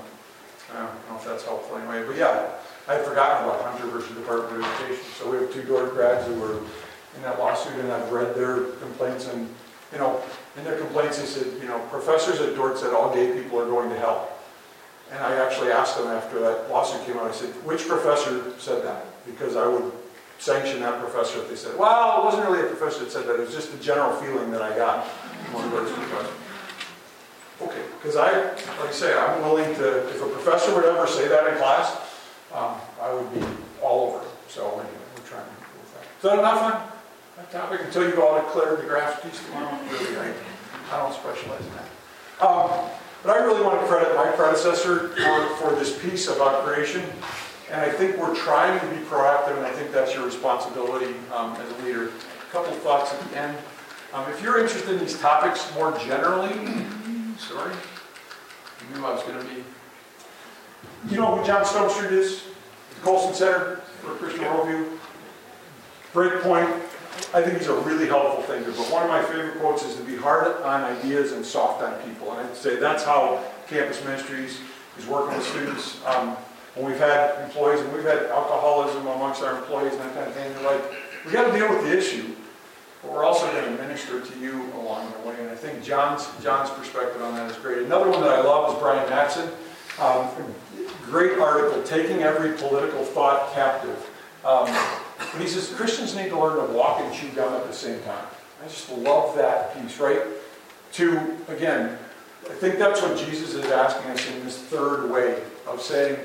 I 0.75 0.77
don't 0.77 1.09
know 1.09 1.15
if 1.15 1.25
that's 1.25 1.43
helpful 1.43 1.75
anyway. 1.77 2.05
But 2.05 2.17
yeah, 2.17 2.51
I'd 2.87 3.01
forgotten 3.01 3.49
about 3.49 3.63
Hunter 3.63 3.87
versus 3.87 4.15
Department 4.15 4.63
of 4.63 4.71
Education. 4.79 5.05
So 5.17 5.31
we 5.31 5.37
have 5.37 5.51
two 5.51 5.63
Dordt 5.63 5.95
grads 5.95 6.27
who 6.27 6.39
were 6.39 6.59
in 7.15 7.21
that 7.23 7.39
lawsuit, 7.39 7.79
and 7.79 7.91
I've 7.91 8.11
read 8.11 8.35
their 8.35 8.63
complaints, 8.81 9.27
and, 9.27 9.47
you 9.91 9.97
know, 9.97 10.21
in 10.57 10.63
their 10.63 10.77
complaints, 10.79 11.19
they 11.19 11.25
said, 11.25 11.47
you 11.61 11.67
know, 11.67 11.79
professors 11.89 12.39
at 12.41 12.55
Dordt 12.55 12.77
said 12.77 12.93
all 12.93 13.13
gay 13.13 13.41
people 13.41 13.59
are 13.59 13.65
going 13.65 13.89
to 13.89 13.97
hell. 13.97 14.29
And 15.11 15.21
I 15.21 15.35
actually 15.35 15.71
asked 15.71 15.97
them 15.97 16.07
after 16.07 16.39
that 16.39 16.69
lawsuit 16.69 17.05
came 17.05 17.17
out, 17.17 17.29
I 17.29 17.33
said, 17.33 17.49
which 17.65 17.87
professor 17.87 18.53
said 18.57 18.83
that? 18.83 19.05
Because 19.25 19.55
I 19.55 19.67
would 19.67 19.91
sanction 20.39 20.81
that 20.81 20.99
professor 20.99 21.39
if 21.39 21.49
they 21.49 21.55
said, 21.55 21.77
well, 21.77 22.21
it 22.21 22.25
wasn't 22.25 22.49
really 22.49 22.61
a 22.61 22.67
professor 22.67 23.03
that 23.03 23.11
said 23.11 23.25
that, 23.27 23.35
it 23.35 23.39
was 23.39 23.53
just 23.53 23.73
a 23.73 23.77
general 23.77 24.15
feeling 24.17 24.51
that 24.51 24.61
I 24.61 24.75
got. 24.75 25.07
Okay. 27.61 27.81
Because 27.97 28.17
I, 28.17 28.31
like 28.79 28.89
I 28.89 28.91
say, 28.91 29.17
I'm 29.17 29.41
willing 29.41 29.73
to, 29.75 30.07
if 30.09 30.21
a 30.21 30.27
professor 30.27 30.73
would 30.75 30.85
ever 30.85 31.07
say 31.07 31.27
that 31.27 31.47
in 31.47 31.57
class, 31.57 31.95
um, 32.53 32.75
I 33.01 33.13
would 33.13 33.33
be 33.33 33.45
all 33.81 34.09
over 34.09 34.25
it. 34.25 34.31
So 34.47 34.69
anyway, 34.71 34.89
we're 35.15 35.25
trying 35.25 35.45
to 35.45 35.51
with 35.51 35.93
that. 35.93 36.03
Is 36.17 36.23
that 36.23 36.39
enough 36.39 36.59
that 36.59 36.92
topic 37.53 37.81
until 37.85 38.09
you 38.09 38.21
all 38.21 38.35
declare 38.41 38.75
the 38.75 38.83
graphs 38.83 39.23
piece 39.23 39.45
tomorrow? 39.45 39.77
Really, 39.91 40.17
I, 40.17 40.33
I 40.91 40.97
don't 40.97 41.13
specialize 41.13 41.61
in 41.61 41.71
that. 41.73 42.45
Um, 42.45 42.89
but 43.21 43.37
I 43.37 43.43
really 43.45 43.63
want 43.63 43.79
to 43.79 43.85
credit 43.85 44.15
my 44.15 44.25
predecessor 44.31 45.09
for, 45.09 45.47
for 45.57 45.75
this 45.75 46.01
piece 46.01 46.27
about 46.27 46.65
creation. 46.65 47.05
And 47.69 47.79
I 47.79 47.89
think 47.89 48.17
we're 48.17 48.35
trying 48.35 48.79
to 48.79 48.85
be 48.87 49.01
proactive, 49.05 49.55
and 49.55 49.65
I 49.65 49.71
think 49.71 49.91
that's 49.91 50.15
your 50.15 50.25
responsibility 50.25 51.13
um, 51.31 51.53
as 51.53 51.71
a 51.71 51.85
leader. 51.85 52.07
A 52.07 52.51
couple 52.51 52.71
thoughts 52.77 53.13
at 53.13 53.29
the 53.29 53.37
end. 53.37 53.57
Um, 54.13 54.29
if 54.31 54.41
you're 54.41 54.59
interested 54.59 54.95
in 54.95 54.99
these 54.99 55.19
topics 55.19 55.71
more 55.75 55.95
generally, 55.99 56.53
sorry, 57.37 57.73
I 57.73 58.97
knew 58.97 59.05
I 59.05 59.11
was 59.11 59.23
going 59.23 59.39
to 59.39 59.45
be. 59.45 59.63
You 61.09 61.17
know 61.17 61.35
who 61.35 61.45
John 61.45 61.63
Stonestreet 61.63 62.11
is? 62.11 62.43
The 62.95 63.01
Colson 63.01 63.35
Center 63.35 63.75
for 64.01 64.15
Christian 64.15 64.43
Worldview. 64.43 64.97
Great 66.13 66.41
point. 66.41 66.82
I 67.33 67.41
think 67.41 67.57
he's 67.57 67.67
a 67.67 67.75
really 67.79 68.05
helpful 68.05 68.43
thinker. 68.43 68.71
But 68.71 68.91
one 68.91 69.03
of 69.03 69.09
my 69.09 69.23
favorite 69.23 69.59
quotes 69.59 69.83
is 69.83 69.95
to 69.95 70.03
be 70.03 70.15
hard 70.15 70.61
on 70.61 70.83
ideas 70.83 71.31
and 71.31 71.43
soft 71.43 71.81
on 71.81 71.99
people. 72.07 72.31
And 72.31 72.47
I'd 72.47 72.55
say 72.55 72.75
that's 72.75 73.03
how 73.03 73.43
Campus 73.67 74.03
Ministries 74.03 74.59
is 74.99 75.07
working 75.07 75.35
with 75.35 75.47
students. 75.47 75.99
Um, 76.05 76.37
when 76.75 76.85
we've 76.85 76.99
had 76.99 77.43
employees 77.43 77.81
and 77.81 77.91
we've 77.93 78.03
had 78.03 78.25
alcoholism 78.27 79.07
amongst 79.07 79.41
our 79.41 79.57
employees 79.57 79.93
and 79.93 80.01
that 80.01 80.13
kind 80.13 80.27
of 80.27 80.33
thing, 80.33 80.53
they're 80.53 80.77
like, 80.77 80.83
we 81.25 81.31
got 81.31 81.51
to 81.51 81.57
deal 81.57 81.69
with 81.69 81.83
the 81.83 81.97
issue, 81.97 82.35
but 83.01 83.11
we're 83.11 83.23
also 83.23 83.51
going 83.51 83.65
to 83.65 83.81
minister 83.81 84.21
to 84.21 84.39
you 84.39 84.71
along 84.73 85.11
the 85.11 85.27
way. 85.27 85.35
And 85.39 85.49
I 85.49 85.55
think 85.55 85.83
John's 85.83 86.27
John's 86.43 86.69
perspective 86.71 87.21
on 87.21 87.33
that 87.35 87.49
is 87.49 87.57
great. 87.57 87.79
Another 87.79 88.09
one 88.09 88.21
that 88.21 88.31
I 88.31 88.41
love 88.41 88.73
is 88.73 88.79
Brian 88.79 89.07
Mattson. 89.09 89.49
Um, 89.99 90.29
great 91.03 91.37
article, 91.39 91.81
Taking 91.83 92.23
Every 92.23 92.57
Political 92.57 93.03
Thought 93.05 93.53
Captive. 93.53 94.09
Um, 94.45 94.67
and 95.19 95.41
he 95.41 95.47
says 95.47 95.73
Christians 95.75 96.15
need 96.15 96.29
to 96.29 96.39
learn 96.39 96.67
to 96.67 96.73
walk 96.73 96.99
and 97.01 97.13
chew 97.13 97.29
gum 97.29 97.53
at 97.53 97.67
the 97.67 97.73
same 97.73 98.01
time. 98.03 98.25
I 98.63 98.67
just 98.67 98.89
love 98.91 99.35
that 99.35 99.75
piece, 99.75 99.99
right? 99.99 100.21
To, 100.93 101.37
again, 101.47 101.97
I 102.49 102.53
think 102.53 102.77
that's 102.77 103.01
what 103.01 103.17
Jesus 103.17 103.53
is 103.53 103.65
asking 103.65 104.11
us 104.11 104.27
in 104.29 104.43
this 104.43 104.57
third 104.57 105.09
way 105.09 105.41
of 105.67 105.81
saying, 105.81 106.19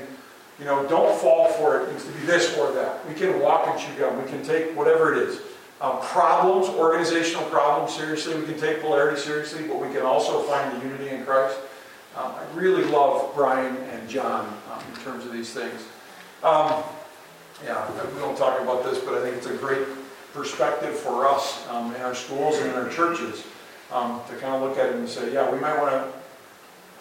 you 0.59 0.65
know, 0.65 0.85
don't 0.87 1.17
fall 1.19 1.47
for 1.53 1.79
it. 1.79 1.89
It 1.89 1.93
needs 1.93 2.05
to 2.05 2.11
be 2.11 2.25
this 2.25 2.57
or 2.57 2.71
that. 2.73 3.07
We 3.07 3.15
can 3.15 3.39
walk 3.39 3.67
and 3.67 3.79
chew 3.79 3.93
gum. 3.97 4.21
We 4.21 4.29
can 4.29 4.43
take 4.43 4.75
whatever 4.75 5.13
it 5.13 5.29
is. 5.29 5.39
Um, 5.81 5.99
problems, 6.01 6.67
organizational 6.67 7.45
problems, 7.45 7.95
seriously. 7.95 8.37
We 8.37 8.45
can 8.45 8.59
take 8.59 8.81
polarity 8.81 9.19
seriously, 9.19 9.65
but 9.65 9.79
we 9.79 9.87
can 9.93 10.01
also 10.01 10.41
find 10.43 10.75
the 10.75 10.85
unity 10.85 11.09
in 11.09 11.23
Christ. 11.23 11.57
Um, 12.17 12.33
I 12.35 12.43
really 12.53 12.83
love 12.83 13.33
Brian 13.33 13.77
and 13.77 14.09
John 14.09 14.45
um, 14.71 14.83
in 14.93 15.01
terms 15.01 15.25
of 15.25 15.31
these 15.31 15.53
things. 15.53 15.81
Um, 17.61 17.65
yeah, 17.65 18.05
we 18.13 18.19
don't 18.19 18.37
talk 18.37 18.59
about 18.61 18.83
this, 18.83 18.99
but 18.99 19.15
I 19.15 19.21
think 19.21 19.35
it's 19.35 19.47
a 19.47 19.53
great 19.53 19.85
perspective 20.33 20.95
for 20.95 21.27
us 21.27 21.67
um, 21.69 21.93
in 21.95 22.01
our 22.01 22.15
schools 22.15 22.57
and 22.57 22.69
in 22.69 22.75
our 22.75 22.89
churches 22.89 23.45
um, 23.91 24.21
to 24.29 24.35
kind 24.37 24.55
of 24.55 24.61
look 24.61 24.77
at 24.77 24.89
it 24.89 24.95
and 24.95 25.09
say, 25.09 25.33
yeah, 25.33 25.49
we 25.49 25.59
might 25.59 25.77
want 25.79 25.91
to. 25.91 26.19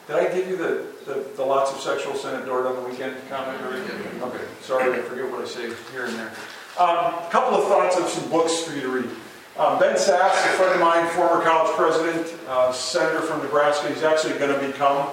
Did 0.06 0.16
I 0.16 0.34
give 0.34 0.48
you 0.48 0.56
the, 0.56 0.86
the, 1.04 1.26
the 1.36 1.44
lots 1.44 1.70
of 1.70 1.80
sexual 1.80 2.14
sin 2.14 2.40
adored 2.40 2.66
on 2.66 2.76
the 2.76 2.88
weekend 2.88 3.14
comment? 3.28 3.60
Okay, 3.62 4.44
sorry, 4.62 4.98
I 4.98 5.02
forget 5.02 5.30
what 5.30 5.42
I 5.42 5.44
say 5.44 5.70
here 5.92 6.06
and 6.06 6.16
there. 6.16 6.32
Um, 6.78 7.14
a 7.14 7.28
couple 7.30 7.58
of 7.58 7.68
thoughts 7.68 7.98
of 7.98 8.08
some 8.08 8.30
books 8.30 8.62
for 8.62 8.74
you 8.74 8.80
to 8.80 8.88
read. 8.88 9.10
Um, 9.58 9.78
ben 9.78 9.96
Sasse, 9.96 10.54
a 10.54 10.56
friend 10.56 10.74
of 10.74 10.80
mine, 10.80 11.06
former 11.10 11.44
college 11.44 11.74
president, 11.76 12.34
uh, 12.48 12.72
senator 12.72 13.20
from 13.20 13.42
Nebraska, 13.42 13.92
he's 13.92 14.02
actually 14.02 14.38
going 14.38 14.58
to 14.58 14.66
become 14.66 15.10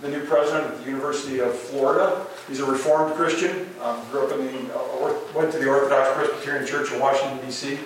the 0.00 0.08
new 0.08 0.24
president 0.26 0.72
of 0.72 0.78
the 0.78 0.84
University 0.84 1.40
of 1.40 1.54
Florida. 1.54 2.24
He's 2.48 2.60
a 2.60 2.64
Reformed 2.64 3.14
Christian. 3.14 3.68
Um, 3.82 4.00
grew 4.10 4.26
up 4.26 4.32
in 4.38 4.46
the, 4.46 4.74
uh, 4.74 5.14
went 5.34 5.50
to 5.52 5.58
the 5.58 5.68
Orthodox 5.68 6.14
Presbyterian 6.14 6.66
Church 6.66 6.92
in 6.92 7.00
Washington 7.00 7.44
D.C. 7.44 7.78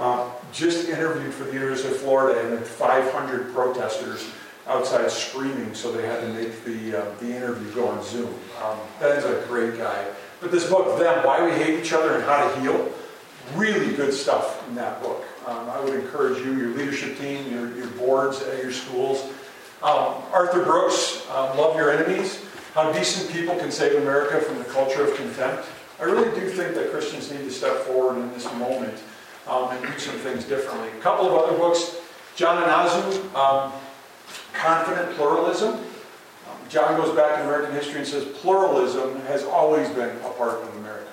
Um, 0.00 0.30
just 0.52 0.88
interviewed 0.88 1.32
for 1.32 1.44
the 1.44 1.52
University 1.52 1.88
of 1.88 1.96
Florida, 1.98 2.40
and 2.40 2.58
had 2.58 2.66
500 2.66 3.52
protesters 3.54 4.28
outside 4.66 5.10
screaming, 5.10 5.74
so 5.74 5.92
they 5.92 6.06
had 6.06 6.20
to 6.20 6.28
make 6.28 6.64
the 6.64 7.00
uh, 7.00 7.14
the 7.20 7.34
interview 7.34 7.72
go 7.74 7.88
on 7.88 8.02
Zoom. 8.02 8.32
Um, 8.62 8.78
that 9.00 9.18
is 9.18 9.24
a 9.24 9.44
great 9.46 9.78
guy. 9.78 10.06
But 10.40 10.50
this 10.50 10.68
book, 10.68 10.98
Them: 10.98 11.24
Why 11.24 11.44
We 11.44 11.52
Hate 11.52 11.80
Each 11.80 11.92
Other 11.92 12.14
and 12.14 12.24
How 12.24 12.48
to 12.48 12.60
Heal, 12.60 12.92
really 13.54 13.94
good 13.94 14.12
stuff 14.12 14.66
in 14.68 14.74
that 14.74 15.00
book. 15.00 15.24
Um, 15.46 15.70
I 15.70 15.80
would 15.80 15.94
encourage 15.94 16.44
you, 16.44 16.56
your 16.56 16.70
leadership 16.70 17.18
team, 17.18 17.52
your, 17.52 17.76
your 17.76 17.88
boards 17.88 18.42
at 18.42 18.62
your 18.62 18.72
schools. 18.72 19.24
Um, 19.82 20.14
Arthur 20.32 20.64
Brooks, 20.64 21.28
um, 21.30 21.56
Love 21.56 21.76
Your 21.76 21.90
Enemies 21.90 22.44
How 22.74 22.90
Decent 22.90 23.30
People 23.30 23.54
Can 23.56 23.70
Save 23.70 24.00
America 24.00 24.40
from 24.40 24.58
the 24.58 24.64
Culture 24.64 25.04
of 25.04 25.14
Contempt. 25.14 25.66
I 26.00 26.04
really 26.04 26.34
do 26.40 26.48
think 26.48 26.74
that 26.74 26.90
Christians 26.90 27.30
need 27.30 27.44
to 27.44 27.50
step 27.50 27.76
forward 27.80 28.18
in 28.18 28.32
this 28.32 28.50
moment 28.54 28.98
um, 29.46 29.68
and 29.70 29.82
do 29.86 29.98
some 29.98 30.14
things 30.16 30.44
differently. 30.44 30.88
A 30.88 31.00
couple 31.02 31.26
of 31.26 31.34
other 31.34 31.56
books 31.58 31.96
John 32.34 32.62
Inazu, 32.62 33.34
um, 33.34 33.72
Confident 34.54 35.14
Pluralism. 35.16 35.74
Um, 35.74 36.68
John 36.70 36.98
goes 36.98 37.14
back 37.14 37.38
in 37.38 37.44
American 37.44 37.74
history 37.74 37.98
and 37.98 38.06
says 38.08 38.24
pluralism 38.36 39.20
has 39.26 39.44
always 39.44 39.90
been 39.90 40.16
a 40.24 40.30
part 40.30 40.62
of 40.62 40.76
America. 40.78 41.10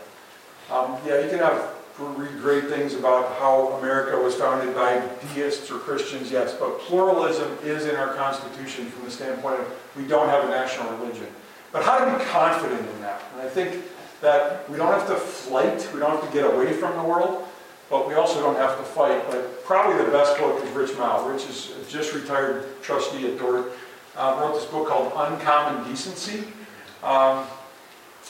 Um, 0.72 0.98
yeah, 1.06 1.20
you 1.20 1.30
can 1.30 1.40
have 1.40 1.76
read 2.00 2.40
great 2.40 2.70
things 2.70 2.94
about 2.94 3.36
how 3.38 3.74
America 3.80 4.18
was 4.18 4.36
founded 4.36 4.74
by 4.74 5.06
deists 5.34 5.70
or 5.70 5.80
Christians, 5.80 6.32
yes, 6.32 6.56
but 6.58 6.80
pluralism 6.80 7.58
is 7.64 7.86
in 7.86 7.98
our 7.98 8.14
Constitution 8.16 8.86
from 8.86 9.04
the 9.04 9.12
standpoint 9.12 9.60
of 9.60 9.68
we 9.98 10.08
don't 10.08 10.30
have 10.30 10.46
a 10.46 10.48
national 10.48 10.90
religion. 10.98 11.28
But 11.72 11.84
how 11.84 12.04
to 12.04 12.18
be 12.18 12.24
confident 12.26 12.82
in 12.82 13.02
that? 13.02 13.22
And 13.34 13.42
I 13.42 13.50
think 13.50 13.84
that 14.22 14.70
we 14.70 14.78
don't 14.78 14.88
have 14.88 15.08
to 15.08 15.16
flight, 15.16 15.88
we 15.94 16.00
don't 16.00 16.12
have 16.12 16.26
to 16.26 16.34
get 16.34 16.46
away 16.46 16.74
from 16.74 16.98
the 16.98 17.04
world, 17.04 17.48
but 17.90 18.08
we 18.08 18.16
also 18.16 18.42
don't 18.42 18.58
have 18.58 18.78
to 18.78 18.84
fight. 18.84 19.24
But 19.30 19.64
probably 19.64 20.04
the 20.04 20.12
best 20.12 20.38
book 20.38 20.64
is 20.64 20.70
Rich 20.72 20.92
Mouw. 20.92 21.32
Rich 21.32 21.48
is 21.48 21.74
just 21.88 22.14
retired 22.14 22.82
trustee 22.82 23.32
at 23.32 23.38
Dordt. 23.38 23.72
Uh, 24.16 24.38
wrote 24.42 24.56
this 24.56 24.66
book 24.66 24.88
called 24.88 25.14
Uncommon 25.16 25.90
Decency. 25.90 26.44
Um, 27.04 27.46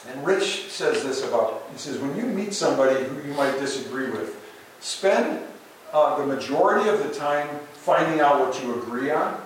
and 0.07 0.25
Rich 0.25 0.69
says 0.69 1.03
this 1.03 1.27
about, 1.27 1.63
he 1.71 1.77
says, 1.77 1.97
when 1.97 2.15
you 2.15 2.23
meet 2.23 2.53
somebody 2.53 3.03
who 3.03 3.27
you 3.27 3.33
might 3.33 3.57
disagree 3.59 4.09
with, 4.09 4.39
spend 4.79 5.43
uh, 5.91 6.17
the 6.17 6.25
majority 6.25 6.89
of 6.89 6.99
the 7.03 7.13
time 7.13 7.47
finding 7.73 8.19
out 8.19 8.39
what 8.39 8.61
you 8.61 8.75
agree 8.75 9.09
on 9.09 9.41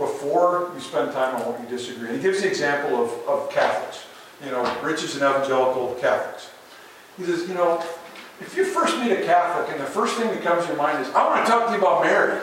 before 0.00 0.72
you 0.74 0.80
spend 0.80 1.12
time 1.12 1.36
on 1.36 1.42
what 1.42 1.60
you 1.60 1.68
disagree. 1.68 2.08
And 2.08 2.16
he 2.16 2.22
gives 2.22 2.40
the 2.40 2.48
example 2.48 3.04
of, 3.04 3.10
of 3.28 3.50
Catholics. 3.50 4.04
You 4.42 4.50
know, 4.50 4.64
Rich 4.82 5.04
is 5.04 5.14
an 5.16 5.22
evangelical 5.22 5.94
Catholics. 6.00 6.50
He 7.18 7.24
says, 7.24 7.46
you 7.46 7.54
know, 7.54 7.84
if 8.40 8.56
you 8.56 8.64
first 8.64 8.98
meet 8.98 9.12
a 9.12 9.22
Catholic 9.22 9.70
and 9.70 9.78
the 9.78 9.90
first 9.90 10.16
thing 10.16 10.28
that 10.28 10.42
comes 10.42 10.62
to 10.64 10.68
your 10.68 10.78
mind 10.78 11.04
is, 11.04 11.12
I 11.12 11.28
want 11.28 11.44
to 11.44 11.52
talk 11.52 11.66
to 11.66 11.72
you 11.72 11.78
about 11.78 12.02
Mary, 12.02 12.40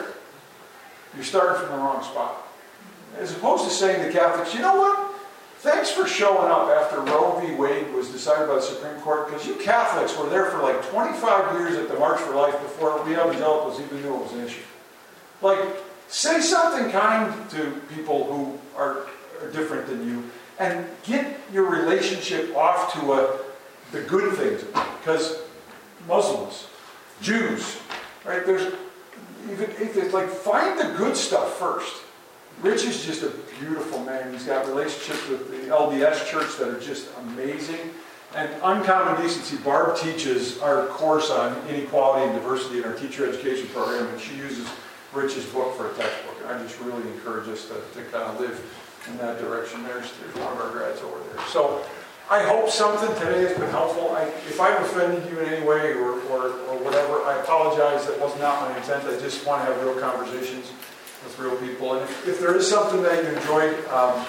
you're 1.14 1.24
starting 1.24 1.60
from 1.60 1.76
the 1.76 1.82
wrong 1.82 2.02
spot. 2.04 2.46
As 3.18 3.32
opposed 3.32 3.64
to 3.64 3.70
saying 3.70 4.06
to 4.06 4.12
Catholics, 4.16 4.54
you 4.54 4.60
know 4.60 4.76
what? 4.76 5.16
Thanks 5.58 5.90
for 5.90 6.06
showing 6.06 6.52
up 6.52 6.68
after 6.68 7.00
Roe 7.00 7.40
v. 7.40 7.52
Wade 7.54 7.92
was 7.92 8.10
decided 8.10 8.46
by 8.46 8.54
the 8.56 8.62
Supreme 8.62 9.00
Court, 9.00 9.26
because 9.26 9.44
you 9.44 9.56
Catholics 9.56 10.16
were 10.16 10.28
there 10.28 10.52
for 10.52 10.62
like 10.62 10.80
25 10.90 11.58
years 11.58 11.74
at 11.76 11.88
the 11.88 11.98
March 11.98 12.20
for 12.20 12.36
Life 12.36 12.54
before 12.62 13.02
we 13.02 13.14
evangelicals 13.14 13.80
even 13.80 14.00
knew 14.00 14.14
it 14.14 14.22
was 14.22 14.32
an 14.34 14.44
issue. 14.44 14.62
Like, 15.42 15.58
say 16.08 16.40
something 16.40 16.90
kind 16.90 17.50
to 17.50 17.70
people 17.94 18.24
who 18.24 18.58
are, 18.76 19.06
are 19.40 19.50
different 19.52 19.86
than 19.86 20.06
you, 20.08 20.24
and 20.58 20.86
get 21.04 21.38
your 21.52 21.70
relationship 21.70 22.54
off 22.56 22.92
to 22.94 23.12
a, 23.12 23.38
the 23.92 24.00
good 24.02 24.34
things. 24.34 24.64
Because 25.00 25.38
Muslims, 26.06 26.66
Jews, 27.20 27.78
right? 28.24 28.44
There's 28.44 28.72
even 29.50 29.70
if 29.70 29.96
it's 29.96 30.12
like 30.12 30.28
find 30.28 30.78
the 30.78 30.96
good 30.96 31.16
stuff 31.16 31.56
first. 31.58 32.02
Rich 32.60 32.84
is 32.84 33.04
just 33.04 33.22
a 33.22 33.30
beautiful 33.60 34.02
man. 34.04 34.32
He's 34.32 34.44
got 34.44 34.66
relationships 34.66 35.28
with 35.28 35.48
the 35.50 35.68
LDS 35.68 36.26
church 36.26 36.56
that 36.58 36.68
are 36.68 36.80
just 36.80 37.08
amazing. 37.18 37.78
And 38.34 38.50
Uncommon 38.62 39.22
Decency, 39.22 39.56
Barb 39.58 39.96
teaches 39.96 40.58
our 40.60 40.86
course 40.88 41.30
on 41.30 41.56
inequality 41.68 42.26
and 42.26 42.34
diversity 42.34 42.78
in 42.78 42.84
our 42.84 42.94
teacher 42.94 43.28
education 43.28 43.68
program, 43.68 44.06
and 44.08 44.20
she 44.20 44.34
uses 44.34 44.68
Rich's 45.12 45.46
book 45.46 45.76
for 45.76 45.90
a 45.90 45.94
textbook. 45.94 46.36
And 46.42 46.58
I 46.58 46.62
just 46.62 46.80
really 46.80 47.02
encourage 47.10 47.48
us 47.48 47.68
to, 47.68 47.74
to 47.74 48.04
kind 48.10 48.24
of 48.24 48.40
live 48.40 48.60
in 49.08 49.16
that 49.18 49.38
direction. 49.38 49.82
There's, 49.84 50.12
there's 50.18 50.34
one 50.36 50.52
of 50.52 50.60
our 50.60 50.70
grads 50.70 51.00
over 51.00 51.18
there. 51.32 51.44
So 51.46 51.84
I 52.30 52.42
hope 52.42 52.68
something 52.68 53.08
today 53.14 53.42
has 53.42 53.56
been 53.56 53.70
helpful. 53.70 54.10
I, 54.10 54.24
if 54.24 54.60
I've 54.60 54.80
offended 54.84 55.30
you 55.30 55.38
in 55.40 55.48
any 55.48 55.66
way 55.66 55.92
or, 55.92 56.20
or, 56.28 56.50
or 56.68 56.78
whatever, 56.84 57.22
I 57.22 57.40
apologize. 57.40 58.06
That 58.06 58.20
was 58.20 58.38
not 58.38 58.68
my 58.68 58.76
intent. 58.76 59.04
I 59.04 59.18
just 59.18 59.46
want 59.46 59.62
to 59.62 59.72
have 59.72 59.82
real 59.82 59.98
conversations 59.98 60.70
with 61.24 61.38
real 61.38 61.56
people. 61.56 61.94
And 61.94 62.02
if, 62.02 62.28
if 62.28 62.40
there 62.40 62.54
is 62.54 62.68
something 62.68 63.02
that 63.02 63.24
you 63.24 63.30
enjoyed, 63.30 63.84
um, 63.88 64.26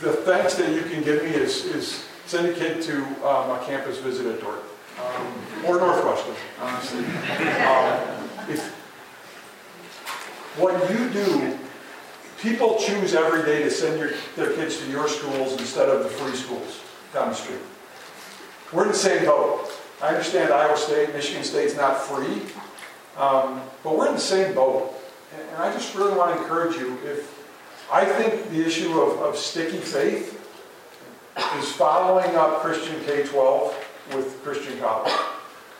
the 0.00 0.12
thanks 0.12 0.54
that 0.54 0.72
you 0.72 0.82
can 0.82 1.02
give 1.02 1.24
me 1.24 1.30
is, 1.30 1.64
is 1.64 2.06
send 2.26 2.46
a 2.46 2.52
kid 2.52 2.82
to 2.82 3.04
um, 3.26 3.50
a 3.50 3.62
campus 3.66 3.98
visit 3.98 4.26
at 4.26 4.40
Dordt 4.40 4.62
um, 5.00 5.34
or 5.66 5.78
Northwestern, 5.78 6.34
honestly. 6.60 7.04
Um, 7.04 8.28
if 8.48 8.75
what 10.56 10.90
you 10.90 11.10
do, 11.10 11.58
people 12.40 12.78
choose 12.78 13.14
every 13.14 13.42
day 13.42 13.62
to 13.62 13.70
send 13.70 13.98
your, 13.98 14.10
their 14.36 14.52
kids 14.54 14.78
to 14.78 14.90
your 14.90 15.08
schools 15.08 15.52
instead 15.52 15.88
of 15.88 16.02
the 16.02 16.08
free 16.08 16.34
schools 16.34 16.80
down 17.12 17.28
the 17.28 17.34
street. 17.34 17.60
We're 18.72 18.82
in 18.82 18.88
the 18.88 18.94
same 18.94 19.24
boat. 19.24 19.70
I 20.02 20.08
understand 20.08 20.52
Iowa 20.52 20.76
State, 20.76 21.12
Michigan 21.14 21.44
State's 21.44 21.76
not 21.76 22.00
free, 22.02 22.42
um, 23.16 23.62
but 23.82 23.96
we're 23.96 24.08
in 24.08 24.14
the 24.14 24.20
same 24.20 24.54
boat. 24.54 24.92
And 25.32 25.62
I 25.62 25.72
just 25.72 25.94
really 25.94 26.16
want 26.16 26.34
to 26.34 26.42
encourage 26.42 26.76
you, 26.76 26.98
if, 27.04 27.32
I 27.90 28.04
think 28.04 28.50
the 28.50 28.64
issue 28.64 29.00
of, 29.00 29.20
of 29.20 29.36
sticky 29.36 29.78
faith 29.78 30.32
is 31.58 31.72
following 31.72 32.34
up 32.36 32.60
Christian 32.60 32.98
K-12 33.04 33.74
with 34.14 34.42
Christian 34.42 34.78
college. 34.78 35.12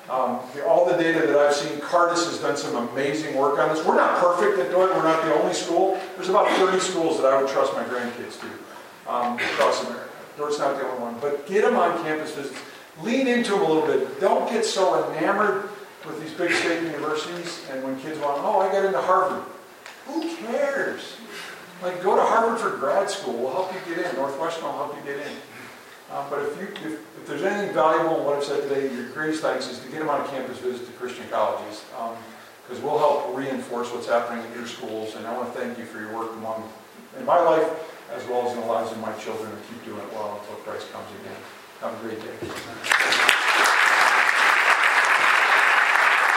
Um, 0.08 0.38
all 0.66 0.86
the 0.86 0.96
data 0.96 1.26
that 1.26 1.36
I've 1.36 1.54
seen, 1.54 1.78
Cardus 1.78 2.26
has 2.26 2.38
done 2.38 2.56
some 2.56 2.88
amazing 2.88 3.34
work 3.34 3.58
on 3.58 3.74
this. 3.74 3.84
We're 3.84 3.96
not 3.96 4.18
perfect 4.20 4.58
at 4.60 4.70
doing 4.70 4.88
it. 4.88 4.94
We're 4.94 5.02
not 5.02 5.24
the 5.24 5.34
only 5.34 5.52
school. 5.52 6.00
There's 6.14 6.28
about 6.28 6.48
30 6.58 6.78
schools 6.78 7.20
that 7.20 7.26
I 7.32 7.42
would 7.42 7.50
trust 7.50 7.74
my 7.74 7.82
grandkids 7.84 8.38
to 8.40 9.12
um, 9.12 9.36
across 9.36 9.84
America. 9.84 10.08
Dordt's 10.36 10.58
not 10.58 10.76
the 10.76 10.86
only 10.86 11.00
one. 11.00 11.16
But 11.20 11.46
get 11.48 11.62
them 11.62 11.76
on 11.76 12.02
campus 12.04 12.34
visits. 12.34 12.56
Lean 13.02 13.26
into 13.26 13.52
them 13.52 13.62
a 13.62 13.68
little 13.68 13.86
bit. 13.86 14.20
Don't 14.20 14.48
get 14.48 14.64
so 14.64 15.12
enamored 15.12 15.70
with 16.06 16.20
these 16.20 16.32
big 16.32 16.52
state 16.52 16.82
universities. 16.82 17.66
And 17.70 17.82
when 17.82 17.98
kids 17.98 18.20
want, 18.20 18.38
oh, 18.44 18.60
I 18.60 18.70
got 18.70 18.84
into 18.84 19.00
Harvard. 19.00 19.42
Who 20.06 20.36
cares? 20.36 21.16
Like, 21.82 22.02
go 22.02 22.14
to 22.14 22.22
Harvard 22.22 22.60
for 22.60 22.76
grad 22.78 23.10
school. 23.10 23.34
We'll 23.34 23.52
help 23.52 23.72
you 23.74 23.94
get 23.94 24.06
in. 24.06 24.16
Northwestern 24.16 24.64
will 24.64 24.72
help 24.72 24.96
you 24.96 25.02
get 25.02 25.26
in. 25.26 25.32
Um, 26.12 26.24
but 26.30 26.38
if 26.40 26.56
you, 26.60 26.68
if, 26.86 27.00
if 27.18 27.26
there's 27.26 27.42
anything 27.42 27.74
valuable 27.74 28.18
in 28.18 28.24
what 28.24 28.36
I've 28.36 28.44
said 28.44 28.68
today, 28.68 28.94
your 28.94 29.08
greatest 29.10 29.42
thanks 29.42 29.68
is 29.68 29.80
to 29.80 29.88
get 29.88 29.98
them 29.98 30.08
on 30.08 30.20
a 30.20 30.28
campus 30.28 30.58
visit 30.58 30.86
to 30.86 30.92
Christian 30.92 31.26
colleges. 31.28 31.84
Because 32.66 32.82
we'll 32.82 32.98
help 32.98 33.36
reinforce 33.36 33.92
what's 33.92 34.06
happening 34.06 34.44
in 34.46 34.52
your 34.58 34.66
schools. 34.66 35.14
And 35.16 35.26
I 35.26 35.36
want 35.36 35.52
to 35.52 35.58
thank 35.58 35.78
you 35.78 35.84
for 35.84 36.00
your 36.00 36.14
work 36.16 36.32
among, 36.34 36.70
in 37.18 37.24
my 37.24 37.40
life, 37.40 37.68
as 38.14 38.26
well 38.28 38.46
as 38.46 38.54
in 38.54 38.60
the 38.60 38.66
lives 38.66 38.92
of 38.92 38.98
my 39.00 39.12
children, 39.14 39.50
and 39.50 39.60
keep 39.68 39.84
doing 39.84 39.98
it 39.98 40.12
well 40.12 40.38
until 40.40 40.56
Christ 40.62 40.92
comes 40.92 41.08
again. 41.20 41.36
Have 41.80 41.92
a 41.92 42.08
great 42.08 42.20
day. 42.20 43.62